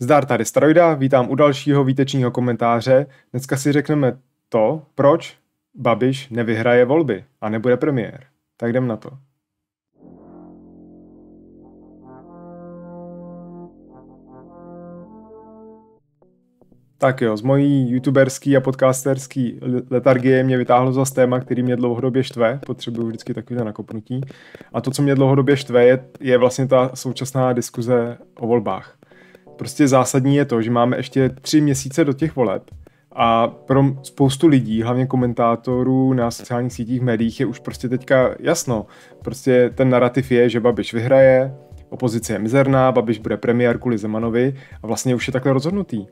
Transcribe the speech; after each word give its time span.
Zdar 0.00 0.24
tady 0.24 0.44
Starojda, 0.44 0.94
vítám 0.94 1.30
u 1.30 1.34
dalšího 1.34 1.84
výtečního 1.84 2.30
komentáře. 2.30 3.06
Dneska 3.30 3.56
si 3.56 3.72
řekneme 3.72 4.18
to, 4.48 4.82
proč 4.94 5.38
Babiš 5.74 6.28
nevyhraje 6.28 6.84
volby 6.84 7.24
a 7.40 7.48
nebude 7.48 7.76
premiér. 7.76 8.24
Tak 8.56 8.70
jdem 8.70 8.86
na 8.86 8.96
to. 8.96 9.10
Tak 16.98 17.20
jo, 17.20 17.36
z 17.36 17.42
mojí 17.42 17.90
youtuberský 17.90 18.56
a 18.56 18.60
podcasterský 18.60 19.60
letargie 19.90 20.44
mě 20.44 20.56
vytáhlo 20.56 20.92
za 20.92 21.04
téma, 21.04 21.40
který 21.40 21.62
mě 21.62 21.76
dlouhodobě 21.76 22.22
štve, 22.24 22.60
potřebuju 22.66 23.06
vždycky 23.06 23.34
takové 23.34 23.64
nakopnutí. 23.64 24.20
A 24.72 24.80
to, 24.80 24.90
co 24.90 25.02
mě 25.02 25.14
dlouhodobě 25.14 25.56
štve, 25.56 25.84
je, 25.84 26.04
je 26.20 26.38
vlastně 26.38 26.66
ta 26.66 26.90
současná 26.94 27.52
diskuze 27.52 28.18
o 28.36 28.46
volbách. 28.46 28.97
Prostě 29.58 29.88
zásadní 29.88 30.36
je 30.36 30.44
to, 30.44 30.62
že 30.62 30.70
máme 30.70 30.96
ještě 30.96 31.28
tři 31.28 31.60
měsíce 31.60 32.04
do 32.04 32.12
těch 32.12 32.36
voleb 32.36 32.62
a 33.12 33.48
pro 33.48 33.84
spoustu 34.02 34.46
lidí, 34.46 34.82
hlavně 34.82 35.06
komentátorů 35.06 36.12
na 36.12 36.30
sociálních 36.30 36.72
sítích, 36.72 37.00
médiích, 37.00 37.40
je 37.40 37.46
už 37.46 37.58
prostě 37.58 37.88
teďka 37.88 38.34
jasno. 38.40 38.86
Prostě 39.22 39.70
ten 39.74 39.90
narrativ 39.90 40.30
je, 40.30 40.48
že 40.48 40.60
Babiš 40.60 40.94
vyhraje, 40.94 41.54
opozice 41.88 42.32
je 42.32 42.38
mizerná, 42.38 42.92
Babiš 42.92 43.18
bude 43.18 43.36
premiér 43.36 43.78
kvůli 43.78 43.98
Zemanovi 43.98 44.54
a 44.82 44.86
vlastně 44.86 45.14
už 45.14 45.26
je 45.26 45.32
takhle 45.32 45.52
rozhodnutý. 45.52 46.06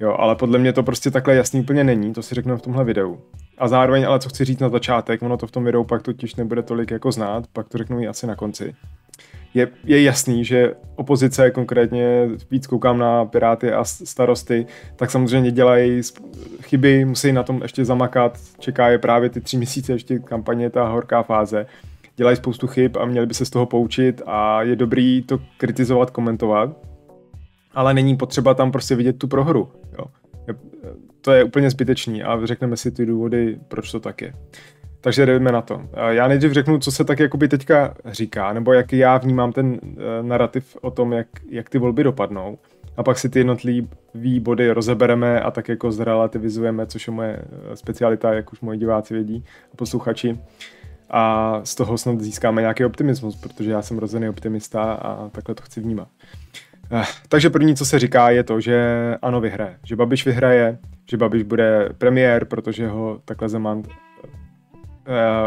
Jo, 0.00 0.16
ale 0.18 0.36
podle 0.36 0.58
mě 0.58 0.72
to 0.72 0.82
prostě 0.82 1.10
takhle 1.10 1.34
jasný 1.34 1.60
úplně 1.60 1.84
není, 1.84 2.12
to 2.12 2.22
si 2.22 2.34
řeknu 2.34 2.56
v 2.56 2.62
tomhle 2.62 2.84
videu. 2.84 3.18
A 3.58 3.68
zároveň, 3.68 4.06
ale 4.06 4.18
co 4.18 4.28
chci 4.28 4.44
říct 4.44 4.60
na 4.60 4.68
začátek, 4.68 5.22
ono 5.22 5.36
to 5.36 5.46
v 5.46 5.50
tom 5.50 5.64
videu 5.64 5.84
pak 5.84 6.02
totiž 6.02 6.34
nebude 6.34 6.62
tolik 6.62 6.90
jako 6.90 7.12
znát, 7.12 7.44
pak 7.52 7.68
to 7.68 7.78
řeknu 7.78 8.00
i 8.00 8.08
asi 8.08 8.26
na 8.26 8.36
konci. 8.36 8.74
Je, 9.54 9.68
je 9.84 10.02
jasný, 10.02 10.44
že 10.44 10.74
opozice, 10.96 11.50
konkrétně 11.50 12.28
víc 12.50 12.66
koukám 12.66 12.98
na 12.98 13.24
Piráty 13.24 13.72
a 13.72 13.84
starosty, 13.84 14.66
tak 14.96 15.10
samozřejmě 15.10 15.50
dělají 15.50 16.00
chyby, 16.62 17.04
musí 17.04 17.32
na 17.32 17.42
tom 17.42 17.62
ještě 17.62 17.84
zamakat, 17.84 18.38
čeká 18.58 18.88
je 18.88 18.98
právě 18.98 19.30
ty 19.30 19.40
tři 19.40 19.56
měsíce 19.56 19.92
ještě 19.92 20.18
kampaně, 20.18 20.70
ta 20.70 20.88
horká 20.88 21.22
fáze. 21.22 21.66
Dělají 22.16 22.36
spoustu 22.36 22.66
chyb 22.66 22.96
a 22.96 23.04
měli 23.04 23.26
by 23.26 23.34
se 23.34 23.44
z 23.44 23.50
toho 23.50 23.66
poučit 23.66 24.22
a 24.26 24.62
je 24.62 24.76
dobrý 24.76 25.22
to 25.22 25.38
kritizovat, 25.56 26.10
komentovat, 26.10 26.76
ale 27.74 27.94
není 27.94 28.16
potřeba 28.16 28.54
tam 28.54 28.72
prostě 28.72 28.94
vidět 28.94 29.18
tu 29.18 29.28
prohru. 29.28 29.68
Jo. 29.98 30.04
To 31.20 31.32
je 31.32 31.44
úplně 31.44 31.70
zbytečný 31.70 32.22
a 32.22 32.46
řekneme 32.46 32.76
si 32.76 32.90
ty 32.90 33.06
důvody, 33.06 33.58
proč 33.68 33.90
to 33.92 34.00
tak 34.00 34.22
je. 34.22 34.32
Takže 35.00 35.26
jdeme 35.26 35.52
na 35.52 35.62
to. 35.62 35.82
Já 36.08 36.28
nejdřív 36.28 36.52
řeknu, 36.52 36.78
co 36.78 36.92
se 36.92 37.04
tak 37.04 37.18
jakoby 37.18 37.48
teďka 37.48 37.94
říká, 38.06 38.52
nebo 38.52 38.72
jak 38.72 38.92
já 38.92 39.18
vnímám 39.18 39.52
ten 39.52 39.80
eh, 39.82 40.22
narrativ 40.22 40.76
o 40.80 40.90
tom, 40.90 41.12
jak, 41.12 41.26
jak 41.48 41.70
ty 41.70 41.78
volby 41.78 42.04
dopadnou. 42.04 42.58
A 42.96 43.02
pak 43.02 43.18
si 43.18 43.28
ty 43.28 43.38
jednotlivé 43.38 43.86
body 44.40 44.70
rozebereme 44.70 45.40
a 45.40 45.50
tak 45.50 45.68
jako 45.68 45.92
zrelativizujeme, 45.92 46.86
což 46.86 47.06
je 47.06 47.12
moje 47.12 47.38
eh, 47.42 47.76
specialita, 47.76 48.34
jak 48.34 48.52
už 48.52 48.60
moji 48.60 48.78
diváci 48.78 49.14
vědí 49.14 49.44
a 49.72 49.76
posluchači. 49.76 50.38
A 51.10 51.60
z 51.64 51.74
toho 51.74 51.98
snad 51.98 52.20
získáme 52.20 52.60
nějaký 52.60 52.84
optimismus, 52.84 53.36
protože 53.36 53.70
já 53.70 53.82
jsem 53.82 53.98
rozený 53.98 54.28
optimista 54.28 54.92
a 54.92 55.28
takhle 55.28 55.54
to 55.54 55.62
chci 55.62 55.80
vnímat. 55.80 56.08
Eh, 56.92 57.04
takže 57.28 57.50
první, 57.50 57.76
co 57.76 57.84
se 57.84 57.98
říká, 57.98 58.30
je 58.30 58.42
to, 58.42 58.60
že 58.60 59.16
ano, 59.22 59.40
vyhraje. 59.40 59.76
Že 59.84 59.96
Babiš 59.96 60.26
vyhraje, 60.26 60.78
že 61.10 61.16
Babiš 61.16 61.42
bude 61.42 61.88
premiér, 61.98 62.44
protože 62.44 62.88
ho 62.88 63.20
takhle 63.24 63.48
Zeman 63.48 63.82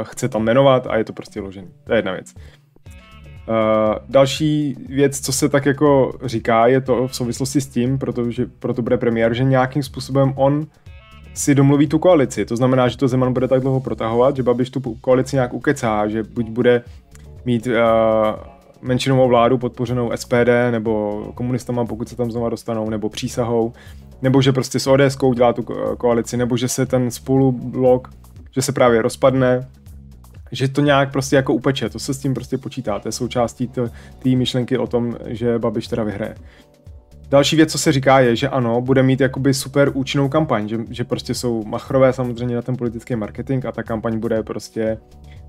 chce 0.04 0.30
tam 0.30 0.44
jmenovat 0.44 0.88
a 0.88 0.98
je 0.98 1.04
to 1.04 1.14
prostě 1.14 1.40
ložený. 1.40 1.68
To 1.84 1.94
je 1.94 1.98
jedna 1.98 2.12
věc. 2.12 2.34
Uh, 3.48 3.96
další 4.10 4.76
věc, 4.90 5.20
co 5.20 5.34
se 5.34 5.50
tak 5.50 5.66
jako 5.66 6.14
říká, 6.26 6.68
je 6.68 6.82
to 6.82 7.08
v 7.08 7.16
souvislosti 7.16 7.62
s 7.62 7.68
tím, 7.68 7.98
protože 7.98 8.46
proto 8.60 8.82
bude 8.82 8.98
premiér, 8.98 9.34
že 9.34 9.44
nějakým 9.44 9.84
způsobem 9.84 10.34
on 10.36 10.68
si 11.34 11.56
domluví 11.56 11.88
tu 11.88 12.00
koalici. 12.00 12.46
To 12.46 12.56
znamená, 12.56 12.88
že 12.88 12.98
to 12.98 13.08
Zeman 13.08 13.34
bude 13.34 13.48
tak 13.48 13.62
dlouho 13.62 13.80
protahovat, 13.80 14.36
že 14.36 14.44
Babiš 14.44 14.70
tu 14.70 14.80
koalici 15.02 15.36
nějak 15.36 15.54
ukecá, 15.54 16.08
že 16.08 16.24
buď 16.24 16.50
bude 16.50 16.82
mít 17.46 17.68
uh, 17.68 17.74
menšinovou 18.82 19.28
vládu 19.28 19.58
podpořenou 19.58 20.12
SPD 20.16 20.50
nebo 20.72 21.22
komunistama, 21.36 21.86
pokud 21.86 22.10
se 22.10 22.16
tam 22.16 22.32
znova 22.32 22.50
dostanou, 22.50 22.90
nebo 22.90 23.10
přísahou, 23.10 23.74
nebo 24.22 24.42
že 24.42 24.52
prostě 24.52 24.80
s 24.80 24.88
ODS 24.88 25.18
dělá 25.36 25.54
tu 25.54 25.64
koalici, 25.98 26.38
nebo 26.38 26.58
že 26.58 26.68
se 26.68 26.86
ten 26.86 27.12
spolublok, 27.12 28.10
že 28.56 28.62
se 28.62 28.72
právě 28.72 29.02
rozpadne, 29.02 29.68
že 30.52 30.68
to 30.68 30.82
nějak 30.82 31.12
prostě 31.12 31.36
jako 31.36 31.54
upeče, 31.54 31.90
to 31.90 32.00
se 32.00 32.14
s 32.14 32.20
tím 32.20 32.34
prostě 32.34 32.58
počítá, 32.58 33.00
to 33.00 33.08
je 33.08 33.12
součástí 33.12 33.68
té 33.68 34.30
myšlenky 34.36 34.78
o 34.78 34.88
tom, 34.88 35.18
že 35.26 35.60
Babiš 35.60 35.88
teda 35.88 36.04
vyhraje. 36.04 36.36
Další 37.30 37.56
věc, 37.56 37.72
co 37.72 37.78
se 37.78 37.92
říká, 37.92 38.20
je, 38.20 38.36
že 38.36 38.50
ano, 38.50 38.82
bude 38.82 39.04
mít 39.04 39.22
jakoby 39.22 39.54
super 39.54 39.92
účinnou 39.94 40.30
kampaň, 40.30 40.68
že, 40.68 40.78
že 40.90 41.04
prostě 41.04 41.34
jsou 41.34 41.64
machrové 41.64 42.14
samozřejmě 42.14 42.56
na 42.56 42.62
ten 42.62 42.78
politický 42.78 43.16
marketing 43.16 43.66
a 43.66 43.72
ta 43.72 43.84
kampaň 43.84 44.20
bude 44.20 44.44
prostě 44.44 44.98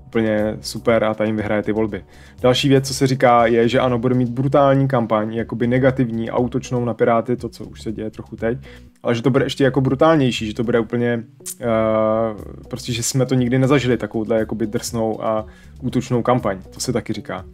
úplně 0.07 0.57
super 0.61 1.03
a 1.03 1.13
ta 1.13 1.23
jim 1.23 1.35
vyhraje 1.35 1.63
ty 1.63 1.71
volby. 1.71 2.05
Další 2.41 2.69
věc, 2.69 2.87
co 2.87 2.93
se 2.93 3.07
říká, 3.07 3.45
je, 3.45 3.69
že 3.69 3.79
ano, 3.79 3.99
bude 3.99 4.15
mít 4.15 4.29
brutální 4.29 4.87
kampaň, 4.87 5.33
jakoby 5.33 5.67
negativní 5.67 6.29
a 6.29 6.37
útočnou 6.37 6.85
na 6.85 6.93
Piráty, 6.93 7.35
to, 7.35 7.49
co 7.49 7.65
už 7.65 7.81
se 7.81 7.91
děje 7.91 8.09
trochu 8.09 8.35
teď, 8.35 8.57
ale 9.03 9.15
že 9.15 9.21
to 9.21 9.29
bude 9.29 9.45
ještě 9.45 9.63
jako 9.63 9.81
brutálnější, 9.81 10.47
že 10.47 10.53
to 10.53 10.63
bude 10.63 10.79
úplně, 10.79 11.23
uh, 11.61 12.41
prostě, 12.67 12.93
že 12.93 13.03
jsme 13.03 13.25
to 13.25 13.35
nikdy 13.35 13.59
nezažili, 13.59 13.97
takovouhle 13.97 14.39
jakoby 14.39 14.67
drsnou 14.67 15.23
a 15.23 15.45
útočnou 15.81 16.21
kampaň, 16.21 16.59
to 16.73 16.79
se 16.79 16.93
taky 16.93 17.13
říká. 17.13 17.45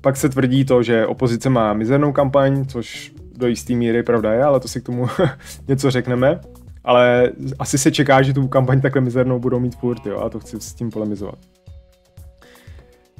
Pak 0.00 0.16
se 0.16 0.28
tvrdí 0.28 0.64
to, 0.64 0.82
že 0.82 1.06
opozice 1.06 1.50
má 1.50 1.72
mizernou 1.72 2.12
kampaň, 2.12 2.64
což 2.64 3.12
do 3.36 3.46
jisté 3.46 3.74
míry 3.74 4.02
pravda 4.02 4.32
je, 4.32 4.44
ale 4.44 4.60
to 4.60 4.68
si 4.68 4.80
k 4.80 4.84
tomu 4.84 5.06
něco 5.68 5.90
řekneme. 5.90 6.40
Ale 6.84 7.30
asi 7.58 7.78
se 7.78 7.90
čeká, 7.90 8.22
že 8.22 8.32
tu 8.32 8.48
kampaň 8.48 8.80
takhle 8.80 9.00
mizernou 9.00 9.38
budou 9.38 9.60
mít 9.60 9.76
furt, 9.76 10.06
jo, 10.06 10.18
a 10.18 10.30
to 10.30 10.40
chci 10.40 10.60
s 10.60 10.74
tím 10.74 10.90
polemizovat. 10.90 11.38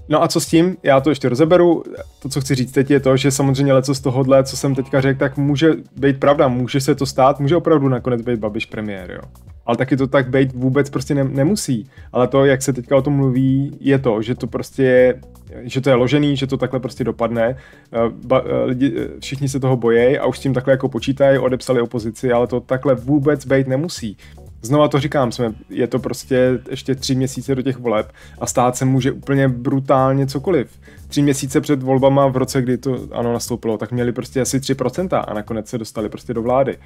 No 0.08 0.22
a 0.22 0.28
co 0.28 0.40
s 0.40 0.46
tím? 0.46 0.76
Já 0.82 1.00
to 1.00 1.10
ještě 1.10 1.28
rozeberu. 1.28 1.82
To, 2.22 2.28
co 2.28 2.40
chci 2.40 2.54
říct 2.54 2.72
teď, 2.72 2.90
je 2.90 3.00
to, 3.00 3.16
že 3.16 3.30
samozřejmě 3.30 3.72
leco 3.72 3.94
z 3.94 4.00
tohohle, 4.00 4.44
co 4.44 4.56
jsem 4.56 4.74
teďka 4.74 5.00
řekl, 5.00 5.18
tak 5.18 5.36
může 5.36 5.70
být 5.96 6.20
pravda, 6.20 6.48
může 6.48 6.80
se 6.80 6.94
to 6.94 7.06
stát, 7.06 7.40
může 7.40 7.56
opravdu 7.56 7.88
nakonec 7.88 8.22
být 8.22 8.40
Babiš 8.40 8.66
premiér, 8.66 9.10
jo. 9.10 9.20
Ale 9.66 9.76
taky 9.76 9.96
to 9.96 10.06
tak 10.06 10.28
být 10.28 10.52
vůbec 10.52 10.90
prostě 10.90 11.14
ne, 11.14 11.24
nemusí. 11.24 11.90
Ale 12.12 12.28
to, 12.28 12.44
jak 12.44 12.62
se 12.62 12.72
teďka 12.72 12.96
o 12.96 13.02
tom 13.02 13.12
mluví, 13.12 13.76
je 13.80 13.98
to, 13.98 14.22
že 14.22 14.34
to 14.34 14.46
prostě 14.46 14.82
je, 14.82 15.20
že 15.62 15.80
to 15.80 15.88
je 15.90 15.94
ložený, 15.94 16.36
že 16.36 16.46
to 16.46 16.56
takhle 16.56 16.80
prostě 16.80 17.04
dopadne. 17.04 17.56
Eh, 17.92 17.98
ba, 18.26 18.42
eh, 18.44 18.64
lidi, 18.64 18.94
eh, 18.96 19.20
všichni 19.20 19.48
se 19.48 19.60
toho 19.60 19.76
bojejí 19.76 20.18
a 20.18 20.26
už 20.26 20.38
s 20.38 20.40
tím 20.40 20.54
takhle 20.54 20.72
jako 20.72 20.88
počítají, 20.88 21.38
odepsali 21.38 21.80
opozici, 21.80 22.32
ale 22.32 22.46
to 22.46 22.60
takhle 22.60 22.94
vůbec 22.94 23.46
být 23.46 23.68
nemusí. 23.68 24.16
Znova 24.64 24.88
to 24.88 25.00
říkám, 25.00 25.32
jsme, 25.32 25.54
je 25.68 25.86
to 25.86 25.98
prostě 25.98 26.60
ještě 26.70 26.94
tři 26.94 27.14
měsíce 27.14 27.54
do 27.54 27.62
těch 27.62 27.78
voleb 27.78 28.12
a 28.38 28.46
stát 28.46 28.76
se 28.76 28.84
může 28.84 29.12
úplně 29.12 29.48
brutálně 29.48 30.26
cokoliv. 30.26 30.80
Tři 31.08 31.22
měsíce 31.22 31.60
před 31.60 31.82
volbama 31.82 32.26
v 32.26 32.36
roce, 32.36 32.62
kdy 32.62 32.78
to 32.78 33.08
ano 33.12 33.32
nastoupilo, 33.32 33.78
tak 33.78 33.92
měli 33.92 34.12
prostě 34.12 34.40
asi 34.40 34.58
3% 34.58 35.24
a 35.28 35.34
nakonec 35.34 35.68
se 35.68 35.78
dostali 35.78 36.08
prostě 36.08 36.34
do 36.34 36.42
vlády. 36.42 36.78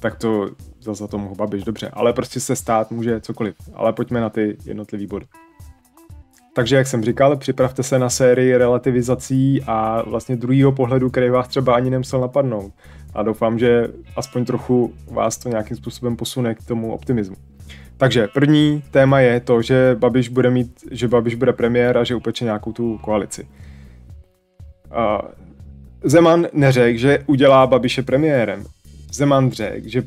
Tak 0.00 0.18
to 0.18 0.50
za 0.80 1.06
to 1.06 1.18
mohu 1.18 1.34
babiš, 1.34 1.64
dobře. 1.64 1.90
Ale 1.92 2.12
prostě 2.12 2.40
se 2.40 2.56
stát 2.56 2.90
může 2.90 3.20
cokoliv. 3.20 3.54
Ale 3.74 3.92
pojďme 3.92 4.20
na 4.20 4.30
ty 4.30 4.56
jednotlivý 4.64 5.06
body. 5.06 5.26
Takže, 6.54 6.76
jak 6.76 6.86
jsem 6.86 7.04
říkal, 7.04 7.36
připravte 7.36 7.82
se 7.82 7.98
na 7.98 8.10
sérii 8.10 8.56
relativizací 8.56 9.62
a 9.66 10.02
vlastně 10.06 10.36
druhýho 10.36 10.72
pohledu, 10.72 11.10
který 11.10 11.30
vás 11.30 11.48
třeba 11.48 11.74
ani 11.74 11.90
nemusel 11.90 12.20
napadnout 12.20 12.72
a 13.16 13.22
doufám, 13.22 13.58
že 13.58 13.88
aspoň 14.16 14.44
trochu 14.44 14.94
vás 15.10 15.38
to 15.38 15.48
nějakým 15.48 15.76
způsobem 15.76 16.16
posune 16.16 16.54
k 16.54 16.64
tomu 16.64 16.92
optimismu. 16.92 17.36
Takže 17.96 18.28
první 18.28 18.82
téma 18.90 19.20
je 19.20 19.40
to, 19.40 19.62
že 19.62 19.96
Babiš 19.98 20.28
bude 20.28 20.50
mít, 20.50 20.72
že 20.90 21.08
Babiš 21.08 21.34
bude 21.34 21.52
premiér 21.52 21.98
a 21.98 22.04
že 22.04 22.14
upeče 22.14 22.44
nějakou 22.44 22.72
tu 22.72 22.98
koalici. 22.98 23.48
Uh, 24.90 25.28
Zeman 26.04 26.46
neřekl, 26.52 26.98
že 26.98 27.18
udělá 27.26 27.66
Babiše 27.66 28.02
premiérem. 28.02 28.64
Zeman 29.12 29.50
řekl, 29.50 29.88
že 29.88 30.02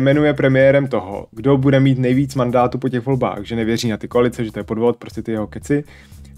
jmenuje 0.00 0.34
premiérem 0.34 0.86
toho, 0.86 1.26
kdo 1.32 1.56
bude 1.56 1.80
mít 1.80 1.98
nejvíc 1.98 2.34
mandátu 2.34 2.78
po 2.78 2.88
těch 2.88 3.06
volbách, 3.06 3.44
že 3.44 3.56
nevěří 3.56 3.88
na 3.88 3.96
ty 3.96 4.08
koalice, 4.08 4.44
že 4.44 4.52
to 4.52 4.58
je 4.58 4.64
podvod, 4.64 4.96
prostě 4.96 5.22
ty 5.22 5.32
jeho 5.32 5.46
keci 5.46 5.84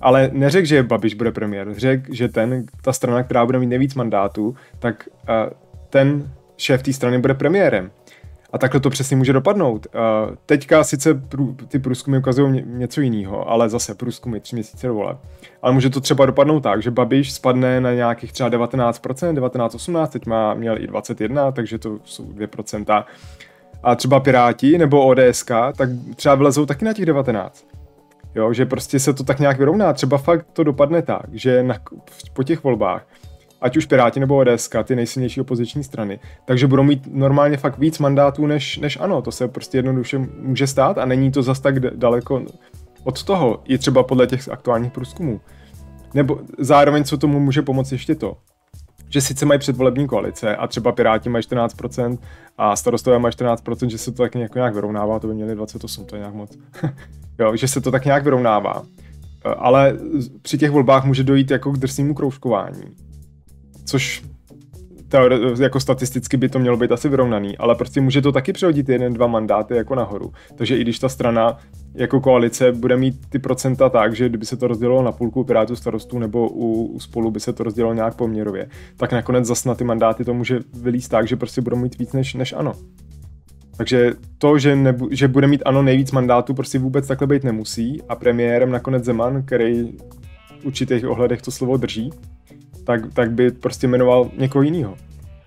ale 0.00 0.30
neřekl, 0.32 0.66
že 0.66 0.82
Babiš 0.82 1.14
bude 1.14 1.32
premiér. 1.32 1.74
Řekl, 1.76 2.14
že 2.14 2.28
ten, 2.28 2.66
ta 2.82 2.92
strana, 2.92 3.22
která 3.22 3.46
bude 3.46 3.58
mít 3.58 3.66
nejvíc 3.66 3.94
mandátů, 3.94 4.54
tak 4.78 5.08
uh, 5.28 5.52
ten 5.90 6.32
šéf 6.56 6.82
té 6.82 6.92
strany 6.92 7.18
bude 7.18 7.34
premiérem. 7.34 7.90
A 8.52 8.58
takhle 8.58 8.80
to 8.80 8.90
přesně 8.90 9.16
může 9.16 9.32
dopadnout. 9.32 9.86
Uh, 9.94 10.34
teďka 10.46 10.84
sice 10.84 11.14
prů, 11.14 11.56
ty 11.68 11.78
průzkumy 11.78 12.18
ukazují 12.18 12.62
něco 12.66 13.00
jiného, 13.00 13.50
ale 13.50 13.68
zase 13.68 13.94
průzkumy 13.94 14.40
tři 14.40 14.56
měsíce 14.56 14.86
do. 14.86 15.18
Ale 15.62 15.72
může 15.72 15.90
to 15.90 16.00
třeba 16.00 16.26
dopadnout 16.26 16.60
tak, 16.60 16.82
že 16.82 16.90
Babiš 16.90 17.32
spadne 17.32 17.80
na 17.80 17.92
nějakých 17.92 18.32
třeba 18.32 18.50
19%, 18.50 19.34
19-18, 19.34 20.06
teď 20.06 20.26
má, 20.26 20.54
měl 20.54 20.78
i 20.82 20.86
21, 20.86 21.52
takže 21.52 21.78
to 21.78 21.98
jsou 22.04 22.24
2%. 22.24 23.04
A 23.82 23.94
třeba 23.94 24.20
Piráti 24.20 24.78
nebo 24.78 25.06
ODSK, 25.06 25.50
tak 25.76 25.88
třeba 26.16 26.34
vylezou 26.34 26.66
taky 26.66 26.84
na 26.84 26.92
těch 26.92 27.06
19. 27.06 27.69
Jo, 28.34 28.52
že 28.52 28.66
prostě 28.66 28.98
se 28.98 29.12
to 29.12 29.24
tak 29.24 29.38
nějak 29.38 29.58
vyrovná. 29.58 29.92
Třeba 29.92 30.18
fakt 30.18 30.46
to 30.52 30.64
dopadne 30.64 31.02
tak, 31.02 31.22
že 31.32 31.62
na, 31.62 31.74
po 32.32 32.42
těch 32.42 32.64
volbách 32.64 33.06
ať 33.60 33.76
už 33.76 33.86
Piráti 33.86 34.20
nebo 34.20 34.36
ODS, 34.36 34.70
ty 34.84 34.96
nejsilnější 34.96 35.40
opoziční 35.40 35.84
strany, 35.84 36.20
takže 36.44 36.66
budou 36.66 36.82
mít 36.82 37.08
normálně 37.12 37.56
fakt 37.56 37.78
víc 37.78 37.98
mandátů 37.98 38.46
než, 38.46 38.78
než 38.78 38.98
ano, 39.00 39.22
to 39.22 39.32
se 39.32 39.48
prostě 39.48 39.78
jednoduše 39.78 40.18
může 40.18 40.66
stát 40.66 40.98
a 40.98 41.04
není 41.04 41.32
to 41.32 41.42
zas 41.42 41.60
tak 41.60 41.80
daleko 41.80 42.42
od 43.04 43.22
toho, 43.22 43.62
je 43.68 43.78
třeba 43.78 44.02
podle 44.02 44.26
těch 44.26 44.48
aktuálních 44.48 44.92
průzkumů. 44.92 45.40
Nebo 46.14 46.40
zároveň, 46.58 47.04
co 47.04 47.18
tomu 47.18 47.40
může 47.40 47.62
pomoct 47.62 47.92
ještě 47.92 48.14
to, 48.14 48.36
že 49.08 49.20
sice 49.20 49.46
mají 49.46 49.60
předvolební 49.60 50.06
koalice 50.06 50.56
a 50.56 50.66
třeba 50.66 50.92
Piráti 50.92 51.28
mají 51.28 51.44
14% 51.44 52.18
a 52.58 52.76
starostové 52.76 53.18
mají 53.18 53.32
14%, 53.32 53.88
že 53.88 53.98
se 53.98 54.12
to 54.12 54.22
tak 54.22 54.34
nějak, 54.34 54.54
nějak 54.54 54.74
vyrovnává, 54.74 55.18
to 55.18 55.26
by 55.26 55.34
měli 55.34 55.54
28, 55.54 56.04
to 56.04 56.16
je 56.16 56.18
nějak 56.18 56.34
moc. 56.34 56.58
jo, 57.40 57.56
že 57.56 57.68
se 57.68 57.80
to 57.80 57.90
tak 57.90 58.04
nějak 58.04 58.24
vyrovnává. 58.24 58.82
Ale 59.56 59.98
při 60.42 60.58
těch 60.58 60.70
volbách 60.70 61.04
může 61.04 61.22
dojít 61.22 61.50
jako 61.50 61.72
k 61.72 61.78
drsnému 61.78 62.14
kroužkování. 62.14 62.82
Což 63.84 64.22
teore- 65.10 65.62
jako 65.62 65.80
statisticky 65.80 66.36
by 66.36 66.48
to 66.48 66.58
mělo 66.58 66.76
být 66.76 66.92
asi 66.92 67.08
vyrovnaný, 67.08 67.58
ale 67.58 67.74
prostě 67.74 68.00
může 68.00 68.22
to 68.22 68.32
taky 68.32 68.52
přehodit 68.52 68.88
jeden, 68.88 69.12
dva 69.12 69.26
mandáty 69.26 69.76
jako 69.76 69.94
nahoru. 69.94 70.32
Takže 70.54 70.76
i 70.76 70.80
když 70.80 70.98
ta 70.98 71.08
strana 71.08 71.58
jako 71.94 72.20
koalice 72.20 72.72
bude 72.72 72.96
mít 72.96 73.26
ty 73.28 73.38
procenta 73.38 73.88
tak, 73.88 74.16
že 74.16 74.28
kdyby 74.28 74.46
se 74.46 74.56
to 74.56 74.68
rozdělilo 74.68 75.02
na 75.02 75.12
půlku 75.12 75.44
Pirátů 75.44 75.76
starostů 75.76 76.18
nebo 76.18 76.48
u, 76.48 76.84
u 76.84 77.00
spolu 77.00 77.30
by 77.30 77.40
se 77.40 77.52
to 77.52 77.64
rozdělilo 77.64 77.94
nějak 77.94 78.14
poměrově, 78.14 78.68
tak 78.96 79.12
nakonec 79.12 79.46
zas 79.46 79.64
na 79.64 79.74
ty 79.74 79.84
mandáty 79.84 80.24
to 80.24 80.34
může 80.34 80.60
vylíst 80.74 81.10
tak, 81.10 81.28
že 81.28 81.36
prostě 81.36 81.60
budou 81.60 81.76
mít 81.76 81.98
víc 81.98 82.12
než, 82.12 82.34
než 82.34 82.52
ano. 82.52 82.72
Takže 83.80 84.12
to, 84.38 84.58
že, 84.58 84.76
nebu, 84.76 85.08
že 85.10 85.28
bude 85.28 85.46
mít 85.46 85.62
ano 85.64 85.82
nejvíc 85.82 86.12
mandátů, 86.12 86.54
prostě 86.54 86.78
vůbec 86.78 87.06
takhle 87.06 87.26
být 87.26 87.44
nemusí 87.44 88.02
a 88.08 88.16
premiérem 88.16 88.70
nakonec 88.70 89.04
Zeman, 89.04 89.42
který 89.42 89.92
v 90.60 90.64
určitých 90.64 91.06
ohledech 91.06 91.42
to 91.42 91.50
slovo 91.50 91.76
drží, 91.76 92.10
tak, 92.84 93.14
tak 93.14 93.30
by 93.32 93.50
prostě 93.50 93.88
jmenoval 93.88 94.30
někoho 94.38 94.62
jiného. 94.62 94.96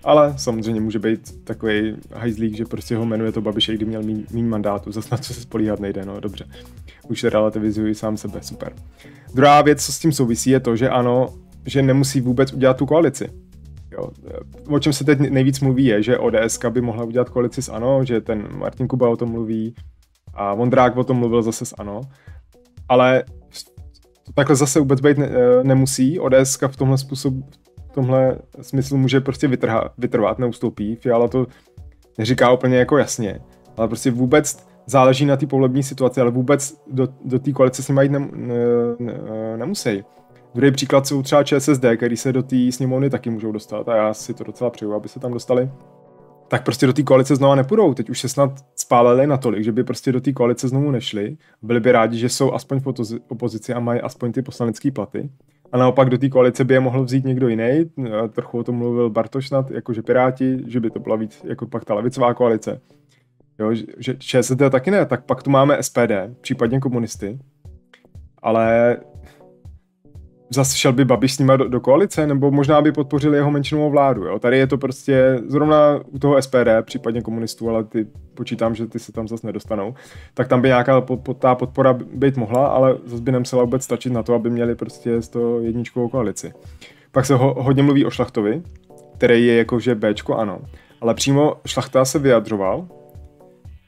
Ale 0.04 0.34
samozřejmě 0.36 0.80
může 0.80 0.98
být 0.98 1.44
takový 1.44 1.96
hajzlík, 2.14 2.56
že 2.56 2.64
prostě 2.64 2.96
ho 2.96 3.06
jmenuje 3.06 3.32
to 3.32 3.40
Babiše, 3.40 3.74
kdy 3.74 3.84
měl 3.84 4.02
méně 4.02 4.48
mandátu. 4.48 4.92
Zase 4.92 5.08
na 5.12 5.18
co 5.18 5.34
se 5.34 5.40
spolíhat 5.40 5.80
nejde, 5.80 6.04
no 6.04 6.20
dobře. 6.20 6.44
Už 7.08 7.24
relativizuji 7.24 7.94
sám 7.94 8.16
sebe, 8.16 8.42
super. 8.42 8.72
Druhá 9.34 9.62
věc, 9.62 9.84
co 9.84 9.92
s 9.92 9.98
tím 9.98 10.12
souvisí, 10.12 10.50
je 10.50 10.60
to, 10.60 10.76
že 10.76 10.88
ano, 10.88 11.28
že 11.66 11.82
nemusí 11.82 12.20
vůbec 12.20 12.52
udělat 12.52 12.76
tu 12.76 12.86
koalici. 12.86 13.28
Jo. 13.94 14.10
O 14.68 14.78
čem 14.78 14.92
se 14.92 15.04
teď 15.04 15.18
nejvíc 15.18 15.60
mluví 15.60 15.84
je, 15.84 16.02
že 16.02 16.18
ODS 16.18 16.58
by 16.70 16.80
mohla 16.80 17.04
udělat 17.04 17.28
koalici 17.28 17.62
s 17.62 17.68
ANO, 17.68 18.04
že 18.04 18.20
ten 18.20 18.48
Martin 18.56 18.88
Kuba 18.88 19.08
o 19.08 19.16
tom 19.16 19.30
mluví 19.30 19.74
a 20.34 20.54
Vondrák 20.54 20.96
o 20.96 21.04
tom 21.04 21.16
mluvil 21.16 21.42
zase 21.42 21.64
s 21.64 21.74
ANO. 21.78 22.00
Ale 22.88 23.24
takhle 24.34 24.56
zase 24.56 24.78
vůbec 24.78 25.00
být 25.00 25.18
ne, 25.18 25.26
eh, 25.26 25.64
nemusí. 25.64 26.20
ODS 26.20 26.58
v 26.68 26.76
tomhle 26.76 26.98
způsob, 26.98 27.34
v 27.90 27.92
tomhle 27.94 28.38
smyslu 28.60 28.96
může 28.96 29.20
prostě 29.20 29.48
vytrha, 29.48 29.90
vytrvat, 29.98 30.38
neustoupí. 30.38 30.96
Fiala 30.96 31.28
to 31.28 31.46
neříká 32.18 32.52
úplně 32.52 32.76
jako 32.76 32.98
jasně, 32.98 33.40
ale 33.76 33.88
prostě 33.88 34.10
vůbec 34.10 34.66
záleží 34.86 35.26
na 35.26 35.36
té 35.36 35.46
povolební 35.46 35.82
situaci, 35.82 36.20
ale 36.20 36.30
vůbec 36.30 36.82
do, 36.90 37.08
do 37.24 37.38
té 37.38 37.52
koalice 37.52 37.82
s 37.82 37.88
nimi 37.88 38.02
jít 38.02 38.12
ne, 38.12 38.18
ne, 38.18 38.58
ne, 38.98 39.56
nemusí. 39.56 40.04
Druhý 40.54 40.72
příklad 40.72 41.06
jsou 41.06 41.22
třeba 41.22 41.44
ČSSD, 41.44 41.84
který 41.96 42.16
se 42.16 42.32
do 42.32 42.42
té 42.42 42.72
sněmovny 42.72 43.10
taky 43.10 43.30
můžou 43.30 43.52
dostat 43.52 43.88
a 43.88 43.96
já 43.96 44.14
si 44.14 44.34
to 44.34 44.44
docela 44.44 44.70
přeju, 44.70 44.92
aby 44.92 45.08
se 45.08 45.20
tam 45.20 45.32
dostali 45.32 45.70
tak 46.48 46.64
prostě 46.64 46.86
do 46.86 46.92
té 46.92 47.02
koalice 47.02 47.36
znova 47.36 47.54
nepůjdou. 47.54 47.94
Teď 47.94 48.10
už 48.10 48.20
se 48.20 48.28
snad 48.28 48.50
spálili 48.76 49.26
natolik, 49.26 49.64
že 49.64 49.72
by 49.72 49.84
prostě 49.84 50.12
do 50.12 50.20
té 50.20 50.32
koalice 50.32 50.68
znovu 50.68 50.90
nešli. 50.90 51.36
Byli 51.62 51.80
by 51.80 51.92
rádi, 51.92 52.18
že 52.18 52.28
jsou 52.28 52.52
aspoň 52.52 52.80
v 52.80 52.86
opozici 53.28 53.74
a 53.74 53.80
mají 53.80 54.00
aspoň 54.00 54.32
ty 54.32 54.42
poslanecké 54.42 54.90
platy. 54.90 55.30
A 55.72 55.78
naopak 55.78 56.10
do 56.10 56.18
té 56.18 56.28
koalice 56.28 56.64
by 56.64 56.74
je 56.74 56.80
mohl 56.80 57.04
vzít 57.04 57.24
někdo 57.24 57.48
jiný. 57.48 57.90
Trochu 58.32 58.58
o 58.58 58.64
tom 58.64 58.76
mluvil 58.76 59.10
Bartoš 59.10 59.48
snad, 59.48 59.70
jakože 59.70 60.02
Piráti, 60.02 60.58
že 60.66 60.80
by 60.80 60.90
to 60.90 61.00
byla 61.00 61.16
víc 61.16 61.42
jako 61.44 61.66
pak 61.66 61.84
ta 61.84 61.94
levicová 61.94 62.34
koalice. 62.34 62.80
Jo, 63.58 63.74
že 63.98 64.14
ČSSD 64.18 64.58
taky 64.70 64.90
ne, 64.90 65.06
tak 65.06 65.24
pak 65.24 65.42
tu 65.42 65.50
máme 65.50 65.82
SPD, 65.82 66.12
případně 66.40 66.80
komunisty. 66.80 67.38
Ale 68.42 68.96
zase 70.50 70.76
šel 70.76 70.92
by 70.92 71.04
Babiš 71.04 71.34
s 71.34 71.38
nima 71.38 71.56
do, 71.56 71.68
do 71.68 71.80
koalice, 71.80 72.26
nebo 72.26 72.50
možná 72.50 72.82
by 72.82 72.92
podpořili 72.92 73.36
jeho 73.36 73.50
menšinovou 73.50 73.90
vládu. 73.90 74.24
Jo? 74.24 74.38
Tady 74.38 74.58
je 74.58 74.66
to 74.66 74.78
prostě 74.78 75.40
zrovna 75.48 76.00
u 76.10 76.18
toho 76.18 76.42
SPD, 76.42 76.68
případně 76.82 77.22
komunistů, 77.22 77.70
ale 77.70 77.84
ty 77.84 78.06
počítám, 78.34 78.74
že 78.74 78.86
ty 78.86 78.98
se 78.98 79.12
tam 79.12 79.28
zase 79.28 79.46
nedostanou, 79.46 79.94
tak 80.34 80.48
tam 80.48 80.62
by 80.62 80.68
nějaká 80.68 81.00
po, 81.00 81.16
po, 81.16 81.34
ta 81.34 81.54
podpora 81.54 81.92
být 81.92 82.36
mohla, 82.36 82.66
ale 82.66 82.96
zase 83.06 83.22
by 83.22 83.32
nemusela 83.32 83.64
vůbec 83.64 83.84
stačit 83.84 84.12
na 84.12 84.22
to, 84.22 84.34
aby 84.34 84.50
měli 84.50 84.74
prostě 84.74 85.22
z 85.22 85.28
toho 85.28 85.60
jedničkovou 85.60 86.08
koalici. 86.08 86.52
Pak 87.12 87.26
se 87.26 87.34
ho, 87.34 87.54
hodně 87.58 87.82
mluví 87.82 88.04
o 88.04 88.10
Šlachtovi, 88.10 88.62
který 89.16 89.46
je 89.46 89.56
jakože 89.56 89.94
Bčko, 89.94 90.34
ano. 90.34 90.58
Ale 91.00 91.14
přímo 91.14 91.56
Šlachta 91.66 92.04
se 92.04 92.18
vyjadřoval, 92.18 92.86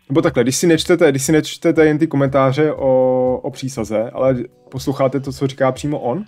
nebo 0.09 0.23
takhle, 0.23 0.43
když 0.43 0.56
si 0.56 0.67
nečtete, 0.67 1.11
když 1.11 1.23
si 1.23 1.32
nečtete 1.32 1.87
jen 1.87 1.99
ty 1.99 2.06
komentáře 2.06 2.73
o, 2.73 3.41
o 3.43 3.50
přísaze, 3.50 4.11
ale 4.11 4.37
posloucháte 4.70 5.20
to, 5.20 5.32
co 5.32 5.47
říká 5.47 5.73
přímo 5.73 5.99
on, 5.99 6.25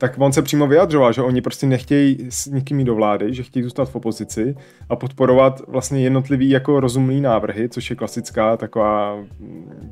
tak 0.00 0.14
on 0.18 0.32
se 0.32 0.42
přímo 0.42 0.66
vyjadřoval, 0.66 1.12
že 1.12 1.22
oni 1.22 1.40
prostě 1.40 1.66
nechtějí 1.66 2.26
s 2.28 2.46
nikým 2.46 2.78
jít 2.78 2.84
do 2.84 2.94
vlády, 2.94 3.34
že 3.34 3.42
chtějí 3.42 3.62
zůstat 3.62 3.84
v 3.84 3.96
opozici 3.96 4.54
a 4.88 4.96
podporovat 4.96 5.62
vlastně 5.68 6.00
jednotlivý 6.00 6.50
jako 6.50 6.80
rozumný 6.80 7.20
návrhy, 7.20 7.68
což 7.68 7.90
je 7.90 7.96
klasická 7.96 8.56
taková, 8.56 9.24